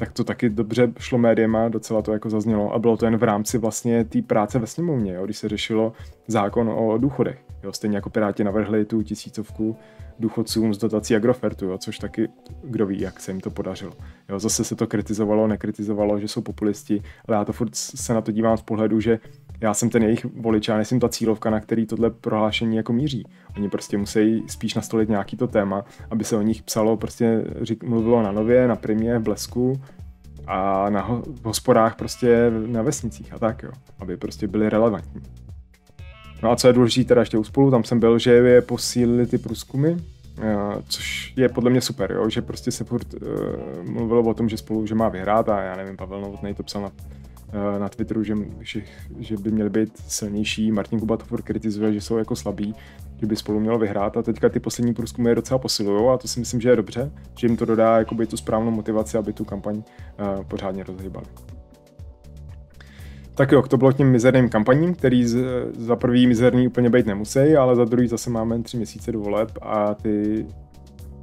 tak 0.00 0.12
to 0.12 0.24
taky 0.24 0.50
dobře 0.50 0.92
šlo 0.98 1.18
médiema, 1.18 1.68
docela 1.68 2.02
to 2.02 2.12
jako 2.12 2.30
zaznělo 2.30 2.74
a 2.74 2.78
bylo 2.78 2.96
to 2.96 3.04
jen 3.04 3.16
v 3.16 3.22
rámci 3.22 3.58
vlastně 3.58 4.04
té 4.04 4.22
práce 4.22 4.58
ve 4.58 4.66
sněmovně, 4.66 5.12
jo, 5.12 5.24
když 5.24 5.38
se 5.38 5.48
řešilo 5.48 5.92
zákon 6.26 6.68
o 6.68 6.98
důchodech. 6.98 7.38
Jo, 7.62 7.72
stejně 7.72 7.96
jako 7.96 8.10
Piráti 8.10 8.44
navrhli 8.44 8.84
tu 8.84 9.02
tisícovku 9.02 9.76
důchodcům 10.18 10.74
z 10.74 10.78
dotací 10.78 11.16
Agrofertu, 11.16 11.66
jo, 11.66 11.78
což 11.78 11.98
taky 11.98 12.28
kdo 12.62 12.86
ví, 12.86 13.00
jak 13.00 13.20
se 13.20 13.30
jim 13.30 13.40
to 13.40 13.50
podařilo. 13.50 13.92
Jo, 14.28 14.38
zase 14.38 14.64
se 14.64 14.76
to 14.76 14.86
kritizovalo, 14.86 15.46
nekritizovalo, 15.46 16.20
že 16.20 16.28
jsou 16.28 16.40
populisti, 16.40 17.02
ale 17.28 17.36
já 17.36 17.44
to 17.44 17.52
furt 17.52 17.74
se 17.74 18.14
na 18.14 18.20
to 18.20 18.32
dívám 18.32 18.56
z 18.56 18.62
pohledu, 18.62 19.00
že 19.00 19.18
já 19.60 19.74
jsem 19.74 19.90
ten 19.90 20.02
jejich 20.02 20.24
volič, 20.24 20.68
já 20.68 20.76
nejsem 20.76 21.00
ta 21.00 21.08
cílovka, 21.08 21.50
na 21.50 21.60
který 21.60 21.86
tohle 21.86 22.10
prohlášení 22.10 22.76
jako 22.76 22.92
míří. 22.92 23.24
Oni 23.56 23.68
prostě 23.68 23.98
musí 23.98 24.44
spíš 24.46 24.74
nastolit 24.74 25.08
nějaký 25.08 25.36
to 25.36 25.46
téma, 25.46 25.84
aby 26.10 26.24
se 26.24 26.36
o 26.36 26.42
nich 26.42 26.62
psalo, 26.62 26.96
prostě 26.96 27.44
řík, 27.62 27.84
mluvilo 27.84 28.22
na 28.22 28.32
nově, 28.32 28.68
na 28.68 28.76
primě, 28.76 29.18
v 29.18 29.22
blesku 29.22 29.80
a 30.46 30.90
na 30.90 31.00
ho, 31.00 31.22
v 31.22 31.44
hospodách 31.44 31.96
prostě 31.96 32.52
na 32.66 32.82
vesnicích 32.82 33.32
a 33.32 33.38
tak, 33.38 33.62
jo, 33.62 33.70
aby 33.98 34.16
prostě 34.16 34.48
byly 34.48 34.68
relevantní. 34.70 35.20
No 36.42 36.50
a 36.50 36.56
co 36.56 36.66
je 36.66 36.72
důležité 36.72 37.08
teda 37.08 37.20
ještě 37.20 37.38
u 37.38 37.44
spolu, 37.44 37.70
tam 37.70 37.84
jsem 37.84 38.00
byl, 38.00 38.18
že 38.18 38.32
je 38.32 38.62
posílili 38.62 39.26
ty 39.26 39.38
průzkumy, 39.38 39.96
eh, 40.42 40.56
což 40.88 41.32
je 41.36 41.48
podle 41.48 41.70
mě 41.70 41.80
super, 41.80 42.12
jo, 42.12 42.28
že 42.28 42.42
prostě 42.42 42.70
se 42.70 42.84
furt 42.84 43.14
uh, 43.14 43.20
mluvilo 43.90 44.22
o 44.22 44.34
tom, 44.34 44.48
že 44.48 44.56
spolu, 44.56 44.86
že 44.86 44.94
má 44.94 45.08
vyhrát 45.08 45.48
a 45.48 45.62
já 45.62 45.76
nevím, 45.76 45.96
Pavel 45.96 46.20
Novotný 46.20 46.54
to 46.54 46.62
psal 46.62 46.82
na 46.82 46.90
na 47.78 47.88
Twitteru, 47.88 48.24
že, 48.24 48.34
že, 48.60 48.82
že 49.18 49.36
by 49.36 49.50
měli 49.50 49.70
být 49.70 49.98
silnější. 50.08 50.72
Martin 50.72 51.00
Kuba 51.00 51.16
to 51.16 51.36
kritizuje, 51.44 51.92
že 51.92 52.00
jsou 52.00 52.16
jako 52.16 52.36
slabí, 52.36 52.74
že 53.20 53.26
by 53.26 53.36
spolu 53.36 53.60
mělo 53.60 53.78
vyhrát 53.78 54.16
a 54.16 54.22
teďka 54.22 54.48
ty 54.48 54.60
poslední 54.60 54.94
průzkumy 54.94 55.30
je 55.30 55.34
docela 55.34 55.58
posilují 55.58 56.14
a 56.14 56.16
to 56.16 56.28
si 56.28 56.40
myslím, 56.40 56.60
že 56.60 56.68
je 56.68 56.76
dobře, 56.76 57.10
že 57.38 57.46
jim 57.46 57.56
to 57.56 57.64
dodá 57.64 57.98
jakoby 57.98 58.26
tu 58.26 58.36
správnou 58.36 58.70
motivaci, 58.70 59.18
aby 59.18 59.32
tu 59.32 59.44
kampaň 59.44 59.76
uh, 59.76 60.44
pořádně 60.44 60.84
rozhýbali. 60.84 61.26
Tak 63.34 63.52
jo, 63.52 63.62
to 63.62 63.76
bylo 63.76 63.92
k 63.92 63.96
těm 63.96 64.10
mizerným 64.10 64.48
kampaním, 64.48 64.94
který 64.94 65.26
z, 65.26 65.44
za 65.78 65.96
prvý 65.96 66.26
mizerný 66.26 66.66
úplně 66.66 66.90
být 66.90 67.06
nemusí, 67.06 67.56
ale 67.56 67.76
za 67.76 67.84
druhý 67.84 68.08
zase 68.08 68.30
máme 68.30 68.62
tři 68.62 68.76
měsíce 68.76 69.12
do 69.12 69.20
voleb 69.20 69.50
a 69.62 69.94
ty 69.94 70.46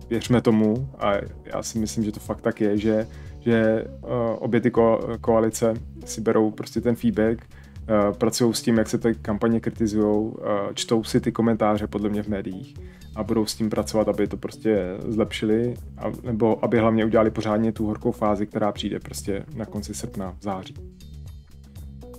věřme 0.10 0.42
tomu 0.42 0.90
a 1.00 1.14
já 1.46 1.64
si 1.64 1.80
myslím, 1.80 2.04
že 2.04 2.12
to 2.12 2.20
fakt 2.20 2.42
tak 2.42 2.62
je, 2.62 2.78
že 2.78 3.08
že 3.48 3.86
uh, 4.02 4.10
obě 4.40 4.62
ty 4.62 4.70
ko- 4.70 5.18
koalice 5.22 5.74
si 6.06 6.22
berou 6.22 6.52
prostě 6.52 6.82
ten 6.82 6.96
feedback, 6.96 7.38
uh, 7.40 8.18
pracují 8.18 8.54
s 8.54 8.62
tím, 8.62 8.78
jak 8.78 8.90
se 8.90 8.98
ty 8.98 9.16
kampaně 9.22 9.60
kritizují, 9.60 10.06
uh, 10.06 10.34
čtou 10.74 11.04
si 11.04 11.22
ty 11.22 11.32
komentáře 11.32 11.88
podle 11.88 12.10
mě 12.10 12.24
v 12.24 12.28
médiích 12.28 12.76
a 13.16 13.24
budou 13.24 13.46
s 13.46 13.56
tím 13.56 13.70
pracovat, 13.70 14.08
aby 14.08 14.28
to 14.28 14.38
prostě 14.38 14.84
zlepšili, 15.08 15.74
a, 15.98 16.12
nebo 16.24 16.66
aby 16.66 16.80
hlavně 16.80 17.06
udělali 17.06 17.32
pořádně 17.32 17.72
tu 17.72 17.86
horkou 17.86 18.12
fázi, 18.12 18.48
která 18.48 18.72
přijde 18.72 19.00
prostě 19.00 19.46
na 19.56 19.66
konci 19.66 19.94
srpna, 19.94 20.36
v 20.40 20.44
září. 20.44 20.74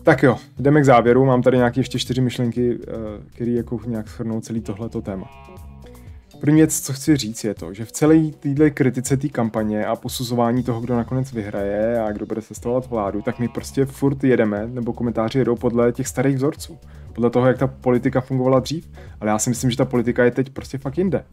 Tak 0.03 0.23
jo, 0.23 0.37
jdeme 0.59 0.81
k 0.81 0.85
závěru. 0.85 1.25
Mám 1.25 1.43
tady 1.43 1.57
nějaké 1.57 1.81
ještě 1.81 1.99
čtyři 1.99 2.21
myšlenky, 2.21 2.79
které 3.35 3.51
jako 3.51 3.81
nějak 3.87 4.09
shrnou 4.09 4.41
celý 4.41 4.61
tohleto 4.61 5.03
téma. 5.03 5.27
První 6.41 6.57
věc, 6.57 6.81
co 6.81 6.93
chci 6.93 7.17
říct, 7.17 7.45
je 7.45 7.55
to, 7.55 7.75
že 7.75 7.85
v 7.85 7.93
celé 7.93 8.31
této 8.41 8.71
kritice 8.75 9.17
té 9.17 9.29
kampaně 9.29 9.87
a 9.87 9.97
posuzování 9.97 10.63
toho, 10.63 10.81
kdo 10.81 10.97
nakonec 10.97 11.33
vyhraje 11.33 12.01
a 12.01 12.13
kdo 12.13 12.27
bude 12.27 12.43
sestavovat 12.43 12.91
vládu, 12.91 13.23
tak 13.23 13.39
my 13.39 13.49
prostě 13.49 13.85
furt 13.85 14.25
jedeme, 14.25 14.67
nebo 14.67 14.93
komentáři 14.93 15.39
jedou 15.39 15.57
podle 15.57 15.93
těch 15.93 16.09
starých 16.09 16.37
vzorců. 16.37 16.79
Podle 17.13 17.31
toho, 17.31 17.47
jak 17.47 17.59
ta 17.59 17.67
politika 17.67 18.21
fungovala 18.21 18.61
dřív. 18.61 18.91
Ale 19.21 19.31
já 19.31 19.39
si 19.39 19.51
myslím, 19.51 19.71
že 19.71 19.77
ta 19.77 19.85
politika 19.85 20.25
je 20.25 20.31
teď 20.31 20.51
prostě 20.51 20.79
fakt 20.79 20.99
jinde. 20.99 21.25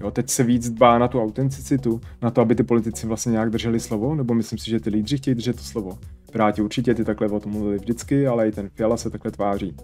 Jo, 0.00 0.10
teď 0.10 0.30
se 0.30 0.42
víc 0.42 0.70
dbá 0.70 0.98
na 0.98 1.08
tu 1.08 1.22
autenticitu, 1.22 2.00
na 2.22 2.30
to, 2.30 2.40
aby 2.40 2.54
ty 2.54 2.62
politici 2.62 3.06
vlastně 3.06 3.32
nějak 3.32 3.50
drželi 3.50 3.80
slovo, 3.80 4.14
nebo 4.14 4.34
myslím 4.34 4.58
si, 4.58 4.70
že 4.70 4.80
ty 4.80 4.90
lídři 4.90 5.16
chtějí 5.16 5.34
držet 5.34 5.56
to 5.56 5.62
slovo. 5.62 5.98
Piráti 6.32 6.62
určitě 6.62 6.94
ty 6.94 7.04
takhle 7.04 7.28
o 7.28 7.40
tom 7.40 7.52
mluvili 7.52 7.78
vždycky, 7.78 8.26
ale 8.26 8.48
i 8.48 8.52
ten 8.52 8.68
Fiala 8.68 8.96
se 8.96 9.10
takhle 9.10 9.30
tváří. 9.30 9.76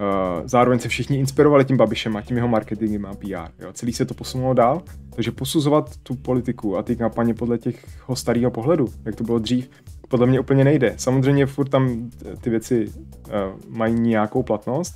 Uh, 0.00 0.46
zároveň 0.46 0.78
se 0.78 0.88
všichni 0.88 1.18
inspirovali 1.18 1.64
tím 1.64 1.76
Babišem 1.76 2.16
a 2.16 2.22
tím 2.22 2.36
jeho 2.36 2.48
marketingem 2.48 3.06
a 3.06 3.14
PR. 3.14 3.50
Jo. 3.58 3.72
Celý 3.72 3.92
se 3.92 4.04
to 4.04 4.14
posunulo 4.14 4.54
dál, 4.54 4.82
takže 5.14 5.32
posuzovat 5.32 5.96
tu 5.96 6.14
politiku 6.14 6.76
a 6.76 6.82
ty 6.82 6.96
kampaně 6.96 7.34
podle 7.34 7.58
těch 7.58 7.86
starého 8.14 8.50
pohledu, 8.50 8.88
jak 9.04 9.16
to 9.16 9.24
bylo 9.24 9.38
dřív, 9.38 9.70
podle 10.08 10.26
mě 10.26 10.40
úplně 10.40 10.64
nejde. 10.64 10.94
Samozřejmě 10.96 11.46
furt 11.46 11.68
tam 11.68 12.10
ty 12.40 12.50
věci 12.50 12.86
uh, 12.86 13.32
mají 13.68 13.94
nějakou 13.94 14.42
platnost, 14.42 14.94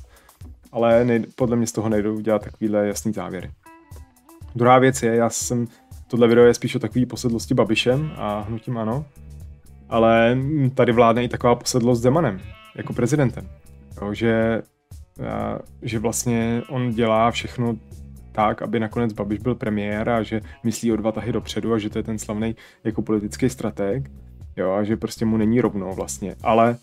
ale 0.72 1.04
nejde, 1.04 1.26
podle 1.34 1.56
mě 1.56 1.66
z 1.66 1.72
toho 1.72 1.88
nejdou 1.88 2.20
dělat 2.20 2.42
takovýhle 2.42 2.86
jasný 2.86 3.12
závěry. 3.12 3.50
Druhá 4.54 4.78
věc 4.78 5.02
je, 5.02 5.14
já 5.14 5.30
jsem, 5.30 5.66
tohle 6.08 6.28
video 6.28 6.44
je 6.44 6.54
spíš 6.54 6.74
o 6.74 6.78
takové 6.78 7.06
posedlosti 7.06 7.54
Babišem 7.54 8.12
a 8.16 8.40
hnutím 8.40 8.78
ano, 8.78 9.04
ale 9.88 10.38
tady 10.74 10.92
vládne 10.92 11.24
i 11.24 11.28
taková 11.28 11.54
posedlost 11.54 12.02
Zemanem, 12.02 12.40
jako 12.76 12.92
prezidentem. 12.92 13.48
Jo, 14.02 14.14
že, 14.14 14.62
že 15.82 15.98
vlastně 15.98 16.62
on 16.68 16.90
dělá 16.90 17.30
všechno 17.30 17.76
tak, 18.32 18.62
aby 18.62 18.80
nakonec 18.80 19.12
Babiš 19.12 19.38
byl 19.38 19.54
premiér 19.54 20.08
a 20.08 20.22
že 20.22 20.40
myslí 20.64 20.92
o 20.92 20.96
dva 20.96 21.12
tahy 21.12 21.32
dopředu 21.32 21.72
a 21.72 21.78
že 21.78 21.90
to 21.90 21.98
je 21.98 22.02
ten 22.02 22.18
slavný 22.18 22.56
jako 22.84 23.02
politický 23.02 23.48
strateg. 23.48 24.10
Jo, 24.56 24.72
a 24.72 24.84
že 24.84 24.96
prostě 24.96 25.24
mu 25.24 25.36
není 25.36 25.60
rovno 25.60 25.94
vlastně. 25.94 26.36
Ale 26.42 26.76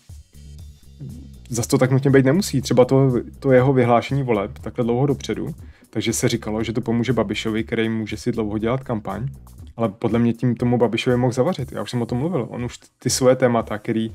zase 1.48 1.68
to 1.68 1.78
tak 1.78 1.90
nutně 1.90 2.10
být 2.10 2.24
nemusí. 2.24 2.60
Třeba 2.60 2.84
to, 2.84 3.12
to 3.38 3.52
jeho 3.52 3.72
vyhlášení 3.72 4.22
voleb 4.22 4.58
takhle 4.58 4.84
dlouho 4.84 5.06
dopředu, 5.06 5.54
takže 5.90 6.12
se 6.12 6.28
říkalo, 6.28 6.62
že 6.62 6.72
to 6.72 6.80
pomůže 6.80 7.12
Babišovi, 7.12 7.64
který 7.64 7.88
může 7.88 8.16
si 8.16 8.32
dlouho 8.32 8.58
dělat 8.58 8.84
kampaň, 8.84 9.28
ale 9.76 9.88
podle 9.88 10.18
mě 10.18 10.32
tím 10.32 10.54
tomu 10.54 10.78
Babišovi 10.78 11.16
mohl 11.16 11.32
zavařit. 11.32 11.72
Já 11.72 11.82
už 11.82 11.90
jsem 11.90 12.02
o 12.02 12.06
tom 12.06 12.18
mluvil. 12.18 12.46
On 12.50 12.64
už 12.64 12.78
ty 12.98 13.10
svoje 13.10 13.36
témata, 13.36 13.78
který 13.78 14.14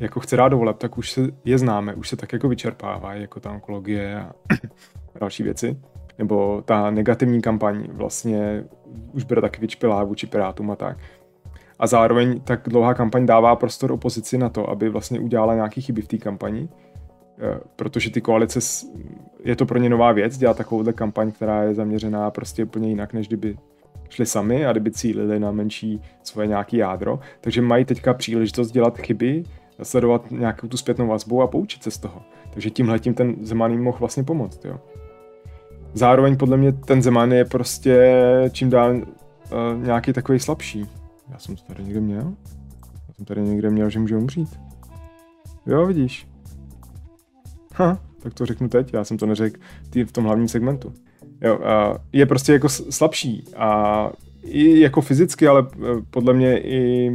jako 0.00 0.20
chce 0.20 0.36
dát 0.36 0.48
do 0.48 0.58
voleb, 0.58 0.78
tak 0.78 0.98
už 0.98 1.12
se 1.12 1.28
je 1.44 1.58
známe, 1.58 1.94
už 1.94 2.08
se 2.08 2.16
tak 2.16 2.32
jako 2.32 2.48
vyčerpává, 2.48 3.14
jako 3.14 3.40
ta 3.40 3.50
onkologie 3.50 4.20
a 4.20 4.32
další 5.20 5.42
věci. 5.42 5.76
Nebo 6.18 6.62
ta 6.62 6.90
negativní 6.90 7.42
kampaň 7.42 7.88
vlastně 7.92 8.64
už 9.12 9.24
bude 9.24 9.40
taky 9.40 9.60
vyčpilá 9.60 10.04
vůči 10.04 10.26
Pirátům 10.26 10.70
a 10.70 10.76
tak. 10.76 10.98
A 11.78 11.86
zároveň 11.86 12.40
tak 12.40 12.68
dlouhá 12.68 12.94
kampaň 12.94 13.26
dává 13.26 13.56
prostor 13.56 13.92
opozici 13.92 14.38
na 14.38 14.48
to, 14.48 14.70
aby 14.70 14.88
vlastně 14.88 15.20
udělala 15.20 15.54
nějaký 15.54 15.80
chyby 15.80 16.02
v 16.02 16.08
té 16.08 16.18
kampani, 16.18 16.68
eh, 17.38 17.60
protože 17.76 18.10
ty 18.10 18.20
koalice, 18.20 18.60
je 19.44 19.56
to 19.56 19.66
pro 19.66 19.78
ně 19.78 19.88
nová 19.88 20.12
věc, 20.12 20.38
dělat 20.38 20.56
takovouhle 20.56 20.92
kampaň, 20.92 21.32
která 21.32 21.62
je 21.62 21.74
zaměřená 21.74 22.30
prostě 22.30 22.64
úplně 22.64 22.88
jinak, 22.88 23.12
než 23.12 23.28
kdyby 23.28 23.56
šli 24.08 24.26
sami 24.26 24.66
a 24.66 24.72
kdyby 24.72 24.90
cílili 24.90 25.40
na 25.40 25.52
menší 25.52 26.00
svoje 26.22 26.48
nějaký 26.48 26.76
jádro. 26.76 27.20
Takže 27.40 27.62
mají 27.62 27.84
teďka 27.84 28.14
příležitost 28.14 28.70
dělat 28.70 28.98
chyby, 28.98 29.44
sledovat 29.82 30.30
nějakou 30.30 30.68
tu 30.68 30.76
zpětnou 30.76 31.06
vazbu 31.06 31.42
a 31.42 31.46
poučit 31.46 31.82
se 31.82 31.90
z 31.90 31.98
toho. 31.98 32.22
Takže 32.50 32.70
tímhle 32.70 32.98
tím 32.98 33.14
ten 33.14 33.36
Zeman 33.40 33.70
jim 33.70 33.82
mohl 33.82 33.98
vlastně 33.98 34.22
pomoct. 34.24 34.64
Jo. 34.64 34.80
Zároveň 35.94 36.36
podle 36.36 36.56
mě 36.56 36.72
ten 36.72 37.02
Zeman 37.02 37.32
je 37.32 37.44
prostě 37.44 38.24
čím 38.52 38.70
dál 38.70 38.96
uh, 38.96 39.02
nějaký 39.82 40.12
takový 40.12 40.38
slabší. 40.38 40.86
Já 41.30 41.38
jsem 41.38 41.56
to 41.56 41.62
tady 41.62 41.84
někde 41.84 42.00
měl? 42.00 42.34
Já 43.08 43.14
jsem 43.14 43.24
tady 43.24 43.40
někde 43.40 43.70
měl, 43.70 43.90
že 43.90 43.98
může 43.98 44.16
umřít. 44.16 44.60
Jo, 45.66 45.86
vidíš. 45.86 46.28
Ha, 47.74 48.00
tak 48.22 48.34
to 48.34 48.46
řeknu 48.46 48.68
teď, 48.68 48.94
já 48.94 49.04
jsem 49.04 49.18
to 49.18 49.26
neřekl 49.26 49.60
v 50.06 50.12
tom 50.12 50.24
hlavním 50.24 50.48
segmentu. 50.48 50.92
Jo, 51.40 51.58
a 51.64 51.98
je 52.12 52.26
prostě 52.26 52.52
jako 52.52 52.68
slabší 52.68 53.44
a 53.56 54.10
i 54.42 54.80
jako 54.80 55.00
fyzicky, 55.00 55.48
ale 55.48 55.60
e, 55.60 55.86
podle 56.10 56.34
mě 56.34 56.58
i, 56.58 57.10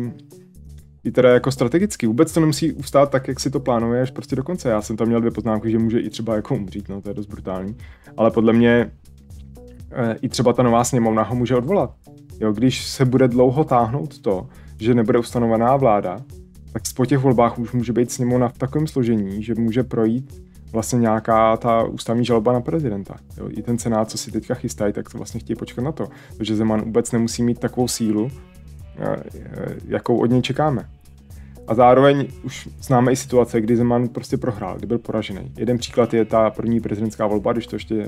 i 1.04 1.12
teda 1.12 1.30
jako 1.30 1.52
strategicky. 1.52 2.08
Vůbec 2.08 2.34
to 2.34 2.40
nemusí 2.40 2.74
ustát 2.74 3.10
tak, 3.10 3.28
jak 3.28 3.40
si 3.40 3.50
to 3.50 3.60
plánuješ 3.60 4.12
prostě 4.12 4.36
do 4.36 4.44
konce. 4.44 4.70
Já 4.70 4.82
jsem 4.82 4.98
tam 4.98 5.08
měl 5.08 5.20
dvě 5.20 5.32
poznámky, 5.32 5.72
že 5.72 5.80
může 5.80 6.00
i 6.00 6.10
třeba 6.10 6.36
jako 6.36 6.56
umřít, 6.56 6.90
no 6.90 7.02
to 7.02 7.10
je 7.10 7.14
dost 7.16 7.26
brutální. 7.26 7.76
Ale 8.18 8.32
podle 8.32 8.54
mě 8.54 8.92
e, 9.92 10.16
i 10.22 10.30
třeba 10.30 10.54
ta 10.54 10.64
nová 10.64 10.84
sněmovna 10.84 11.24
ho 11.24 11.36
může 11.36 11.56
odvolat. 11.56 11.94
Jo, 12.40 12.52
když 12.52 12.86
se 12.88 13.06
bude 13.06 13.28
dlouho 13.28 13.64
táhnout 13.64 14.20
to, 14.20 14.48
že 14.80 14.94
nebude 14.94 15.20
ustanovená 15.20 15.76
vláda, 15.76 16.22
tak 16.74 16.82
po 16.96 17.06
těch 17.06 17.20
volbách 17.20 17.60
už 17.60 17.72
může 17.72 17.94
být 17.94 18.12
sněmovna 18.12 18.50
v 18.50 18.58
takovém 18.58 18.88
složení, 18.88 19.44
že 19.44 19.56
může 19.56 19.84
projít 19.84 20.42
vlastně 20.72 21.00
nějaká 21.00 21.58
ta 21.58 21.84
ústavní 21.84 22.26
žaloba 22.26 22.54
na 22.54 22.62
prezidenta. 22.62 23.16
Jo, 23.38 23.50
I 23.50 23.62
ten 23.62 23.78
senát, 23.78 24.10
co 24.10 24.18
si 24.18 24.32
teďka 24.32 24.54
chystají, 24.54 24.94
tak 24.94 25.10
to 25.10 25.18
vlastně 25.18 25.40
chtějí 25.40 25.58
počkat 25.58 25.82
na 25.82 25.92
to. 25.92 26.08
Takže 26.38 26.56
Zeman 26.56 26.82
vůbec 26.82 27.12
nemusí 27.12 27.44
mít 27.44 27.60
takovou 27.60 27.88
sílu, 27.88 28.32
jakou 29.88 30.18
od 30.18 30.26
něj 30.26 30.42
čekáme. 30.42 30.90
A 31.68 31.74
zároveň 31.74 32.28
už 32.44 32.70
známe 32.82 33.12
i 33.12 33.16
situace, 33.16 33.62
kdy 33.62 33.78
Zeman 33.78 34.08
prostě 34.08 34.38
prohrál, 34.38 34.78
kdy 34.78 34.88
byl 34.88 35.00
poražený. 35.00 35.52
Jeden 35.58 35.78
příklad 35.78 36.14
je 36.14 36.26
ta 36.26 36.50
první 36.50 36.80
prezidentská 36.80 37.28
volba, 37.28 37.54
když 37.54 37.68
to 37.68 37.76
ještě 37.76 37.96
uh, 37.96 38.06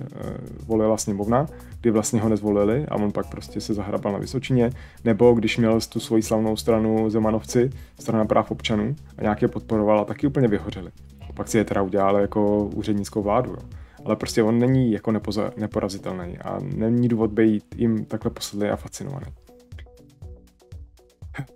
volila 0.67 0.97
sněmovna, 0.97 1.47
kdy 1.81 1.91
vlastně 1.91 2.21
ho 2.21 2.29
nezvolili 2.29 2.85
a 2.87 2.95
on 2.95 3.11
pak 3.11 3.29
prostě 3.29 3.61
se 3.61 3.73
zahrabal 3.73 4.13
na 4.13 4.19
Vysočině, 4.19 4.71
nebo 5.03 5.33
když 5.33 5.57
měl 5.57 5.79
tu 5.89 5.99
svoji 5.99 6.23
slavnou 6.23 6.55
stranu 6.55 7.09
Zemanovci, 7.09 7.69
strana 7.99 8.25
práv 8.25 8.51
občanů 8.51 8.95
a 9.17 9.21
nějak 9.21 9.41
je 9.41 9.47
podporoval 9.47 9.99
a 9.99 10.05
taky 10.05 10.27
úplně 10.27 10.47
vyhořeli. 10.47 10.91
Pak 11.33 11.47
si 11.47 11.57
je 11.57 11.65
teda 11.65 11.81
udělal 11.81 12.17
jako 12.17 12.65
úřednickou 12.65 13.21
vládu. 13.21 13.51
Jo. 13.51 13.69
Ale 14.05 14.15
prostě 14.15 14.43
on 14.43 14.59
není 14.59 14.91
jako 14.91 15.11
nepoza, 15.11 15.51
neporazitelný 15.57 16.37
a 16.37 16.59
není 16.75 17.07
důvod 17.07 17.31
být 17.31 17.63
jim 17.75 18.05
takhle 18.05 18.31
posedlý 18.31 18.67
a 18.67 18.75
fascinovaný. 18.75 19.25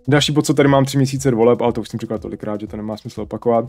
Další 0.08 0.32
bod, 0.32 0.46
co 0.46 0.54
tady 0.54 0.68
mám 0.68 0.84
tři 0.84 0.96
měsíce 0.96 1.30
voleb, 1.30 1.60
ale 1.60 1.72
to 1.72 1.80
už 1.80 1.88
jsem 1.88 2.00
říkal 2.00 2.18
tolikrát, 2.18 2.60
že 2.60 2.66
to 2.66 2.76
nemá 2.76 2.96
smysl 2.96 3.20
opakovat. 3.20 3.64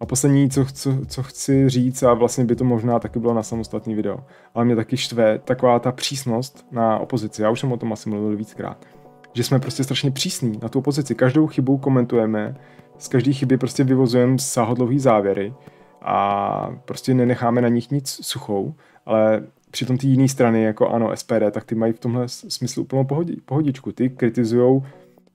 A 0.00 0.06
poslední, 0.06 0.50
co, 0.50 0.64
co, 0.72 0.98
co 1.06 1.22
chci 1.22 1.68
říct, 1.68 2.02
a 2.02 2.14
vlastně 2.14 2.44
by 2.44 2.56
to 2.56 2.64
možná 2.64 2.98
taky 2.98 3.18
bylo 3.18 3.34
na 3.34 3.42
samostatný 3.42 3.94
video, 3.94 4.18
ale 4.54 4.64
mě 4.64 4.76
taky 4.76 4.96
štve 4.96 5.38
taková 5.38 5.78
ta 5.78 5.92
přísnost 5.92 6.66
na 6.70 6.98
opozici. 6.98 7.42
Já 7.42 7.50
už 7.50 7.60
jsem 7.60 7.72
o 7.72 7.76
tom 7.76 7.92
asi 7.92 8.08
mluvil 8.08 8.36
víckrát. 8.36 8.86
Že 9.32 9.44
jsme 9.44 9.58
prostě 9.58 9.84
strašně 9.84 10.10
přísní 10.10 10.58
na 10.62 10.68
tu 10.68 10.78
opozici. 10.78 11.14
Každou 11.14 11.46
chybu 11.46 11.78
komentujeme, 11.78 12.56
z 12.98 13.08
každé 13.08 13.32
chyby 13.32 13.58
prostě 13.58 13.84
vyvozujeme 13.84 14.38
sáhodlouhý 14.38 14.98
závěry 14.98 15.54
a 16.02 16.70
prostě 16.84 17.14
nenecháme 17.14 17.60
na 17.60 17.68
nich 17.68 17.90
nic 17.90 18.18
suchou, 18.22 18.74
ale 19.06 19.42
přitom 19.70 19.98
ty 19.98 20.06
jiné 20.06 20.28
strany, 20.28 20.62
jako 20.62 20.88
ano, 20.88 21.16
SPD, 21.16 21.50
tak 21.50 21.64
ty 21.64 21.74
mají 21.74 21.92
v 21.92 21.98
tomhle 21.98 22.28
smyslu 22.28 22.82
úplnou 22.82 23.06
pohodičku. 23.44 23.92
Ty 23.92 24.10
kritizujou 24.10 24.82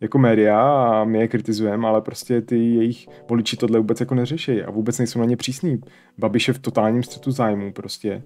jako 0.02 0.18
média 0.18 0.62
a 0.62 1.04
my 1.04 1.20
je 1.20 1.28
kritizujeme, 1.28 1.88
ale 1.88 2.02
prostě 2.02 2.42
ty 2.42 2.58
jejich 2.58 3.08
voliči 3.30 3.58
tohle 3.58 3.80
vůbec 3.80 4.00
jako 4.00 4.16
neřeší 4.16 4.62
a 4.62 4.72
vůbec 4.72 4.98
nejsou 4.98 5.20
na 5.20 5.26
ně 5.26 5.38
přísní. 5.38 5.82
Babiš 6.18 6.48
je 6.48 6.54
v 6.54 6.60
totálním 6.60 7.04
střetu 7.04 7.32
zájmu 7.32 7.74
prostě. 7.74 8.24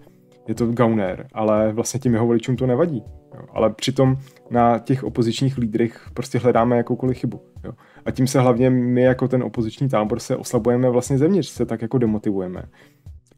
Je 0.47 0.55
to 0.55 0.65
gauner, 0.65 1.27
ale 1.33 1.73
vlastně 1.73 1.99
tím 1.99 2.13
jeho 2.13 2.27
voličům 2.27 2.55
to 2.55 2.67
nevadí. 2.67 3.03
Jo. 3.36 3.41
Ale 3.53 3.69
přitom 3.69 4.17
na 4.49 4.79
těch 4.79 5.03
opozičních 5.03 5.57
lídrech 5.57 6.09
prostě 6.13 6.38
hledáme 6.38 6.77
jakoukoliv 6.77 7.17
chybu. 7.17 7.41
Jo. 7.63 7.71
A 8.05 8.12
tím 8.12 8.27
se 8.27 8.39
hlavně 8.39 8.69
my 8.69 9.01
jako 9.01 9.27
ten 9.27 9.43
opoziční 9.43 9.89
tábor 9.89 10.19
se 10.19 10.36
oslabujeme 10.36 10.89
vlastně 10.89 11.17
zevnitř, 11.17 11.49
se 11.49 11.65
tak 11.65 11.81
jako 11.81 11.97
demotivujeme. 11.97 12.63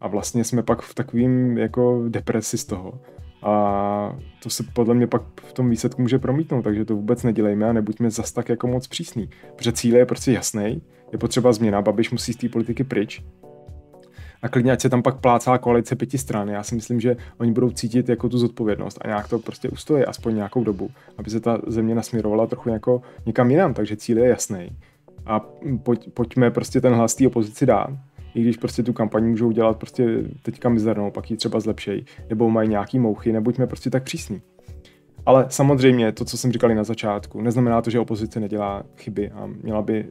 A 0.02 0.08
vlastně 0.08 0.44
jsme 0.44 0.64
pak 0.64 0.82
v 0.82 0.96
takovým 0.96 1.58
jako 1.58 2.04
depresi 2.10 2.58
z 2.58 2.66
toho. 2.66 3.00
A 3.46 4.18
to 4.44 4.50
se 4.50 4.64
podle 4.74 4.96
mě 4.96 5.08
pak 5.08 5.22
v 5.42 5.54
tom 5.54 5.70
výsledku 5.70 6.02
může 6.02 6.20
promítnout, 6.20 6.62
takže 6.62 6.86
to 6.86 6.96
vůbec 6.96 7.24
nedělejme 7.24 7.70
a 7.70 7.74
nebuďme 7.74 8.10
zas 8.10 8.32
tak 8.32 8.50
jako 8.50 8.68
moc 8.68 8.88
přísný. 8.88 9.30
Protože 9.56 9.72
cíl 9.72 9.96
je 9.96 10.06
prostě 10.06 10.32
jasný, 10.32 10.82
je 11.12 11.18
potřeba 11.18 11.54
změna, 11.54 11.82
Babiš 11.82 12.12
musí 12.12 12.34
z 12.34 12.38
té 12.38 12.50
politiky 12.50 12.84
pryč. 12.84 13.24
A 14.42 14.50
klidně, 14.50 14.72
ať 14.72 14.82
se 14.82 14.90
tam 14.90 15.02
pak 15.02 15.20
plácá 15.20 15.58
koalice 15.58 15.96
pěti 15.96 16.18
stran. 16.18 16.50
Já 16.50 16.64
si 16.64 16.76
myslím, 16.76 17.00
že 17.00 17.18
oni 17.38 17.52
budou 17.52 17.70
cítit 17.70 18.10
jako 18.10 18.30
tu 18.30 18.38
zodpovědnost 18.38 18.98
a 19.02 19.08
nějak 19.08 19.28
to 19.28 19.40
prostě 19.40 19.70
ustojí 19.70 20.06
aspoň 20.06 20.36
nějakou 20.36 20.64
dobu, 20.64 20.90
aby 21.18 21.30
se 21.30 21.40
ta 21.40 21.62
země 21.68 21.96
nasměrovala 21.96 22.48
trochu 22.48 22.70
jako 22.70 23.02
někam 23.26 23.52
jinam, 23.52 23.74
takže 23.74 23.96
cíl 23.96 24.18
je 24.18 24.30
jasný. 24.30 24.70
A 25.26 25.40
pojď, 25.84 26.10
pojďme 26.14 26.52
prostě 26.52 26.82
ten 26.82 26.94
hlas 26.94 27.16
té 27.16 27.28
opozici 27.28 27.66
dát 27.66 27.90
i 28.36 28.42
když 28.42 28.58
prostě 28.58 28.84
tu 28.84 28.94
kampaň 28.94 29.30
můžou 29.30 29.52
dělat 29.52 29.78
prostě 29.78 30.24
teďka 30.42 30.70
mizernou, 30.70 31.12
pak 31.12 31.32
ji 31.32 31.38
třeba 31.38 31.60
zlepšej, 31.60 32.06
nebo 32.30 32.50
mají 32.50 32.70
nějaký 32.70 33.00
mouchy, 33.00 33.32
nebuďme 33.32 33.68
prostě 33.68 33.90
tak 33.90 34.04
přísní. 34.04 34.42
Ale 35.26 35.46
samozřejmě 35.50 36.12
to, 36.12 36.26
co 36.26 36.38
jsem 36.38 36.52
říkal 36.52 36.76
na 36.76 36.84
začátku, 36.84 37.42
neznamená 37.42 37.82
to, 37.82 37.90
že 37.90 38.00
opozice 38.00 38.40
nedělá 38.40 38.84
chyby 38.98 39.32
a 39.32 39.46
měla 39.46 39.82
by 39.82 40.06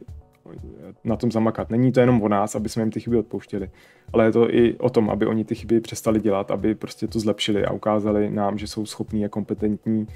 na 1.03 1.15
tom 1.15 1.31
zamakat. 1.31 1.69
Není 1.69 1.91
to 1.91 1.99
jenom 1.99 2.21
o 2.21 2.29
nás, 2.29 2.55
aby 2.55 2.69
jsme 2.69 2.81
jim 2.81 2.91
ty 2.91 2.99
chyby 2.99 3.17
odpouštěli, 3.17 3.69
ale 4.13 4.25
je 4.25 4.31
to 4.31 4.55
i 4.55 4.77
o 4.77 4.89
tom, 4.89 5.09
aby 5.09 5.25
oni 5.25 5.45
ty 5.45 5.55
chyby 5.55 5.81
přestali 5.81 6.19
dělat, 6.19 6.51
aby 6.51 6.75
prostě 6.75 7.07
to 7.07 7.19
zlepšili 7.19 7.65
a 7.65 7.73
ukázali 7.73 8.31
nám, 8.31 8.57
že 8.57 8.67
jsou 8.67 8.85
schopní 8.85 9.25
a 9.25 9.29
kompetentní 9.29 10.07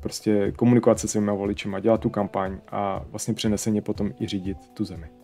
prostě 0.00 0.52
komunikovat 0.56 0.98
se 0.98 1.08
svými 1.08 1.30
voličima, 1.30 1.80
dělat 1.80 2.00
tu 2.00 2.10
kampaň 2.10 2.58
a 2.68 3.04
vlastně 3.10 3.34
přeneseně 3.34 3.82
potom 3.82 4.12
i 4.20 4.26
řídit 4.26 4.58
tu 4.74 4.84
zemi. 4.84 5.21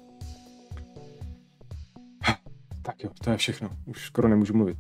Tak 2.89 3.05
jo, 3.05 3.11
to 3.24 3.30
je 3.30 3.36
všechno. 3.36 3.70
Už 3.86 4.07
skoro 4.07 4.28
nemůžu 4.28 4.57
mluvit. 4.57 4.76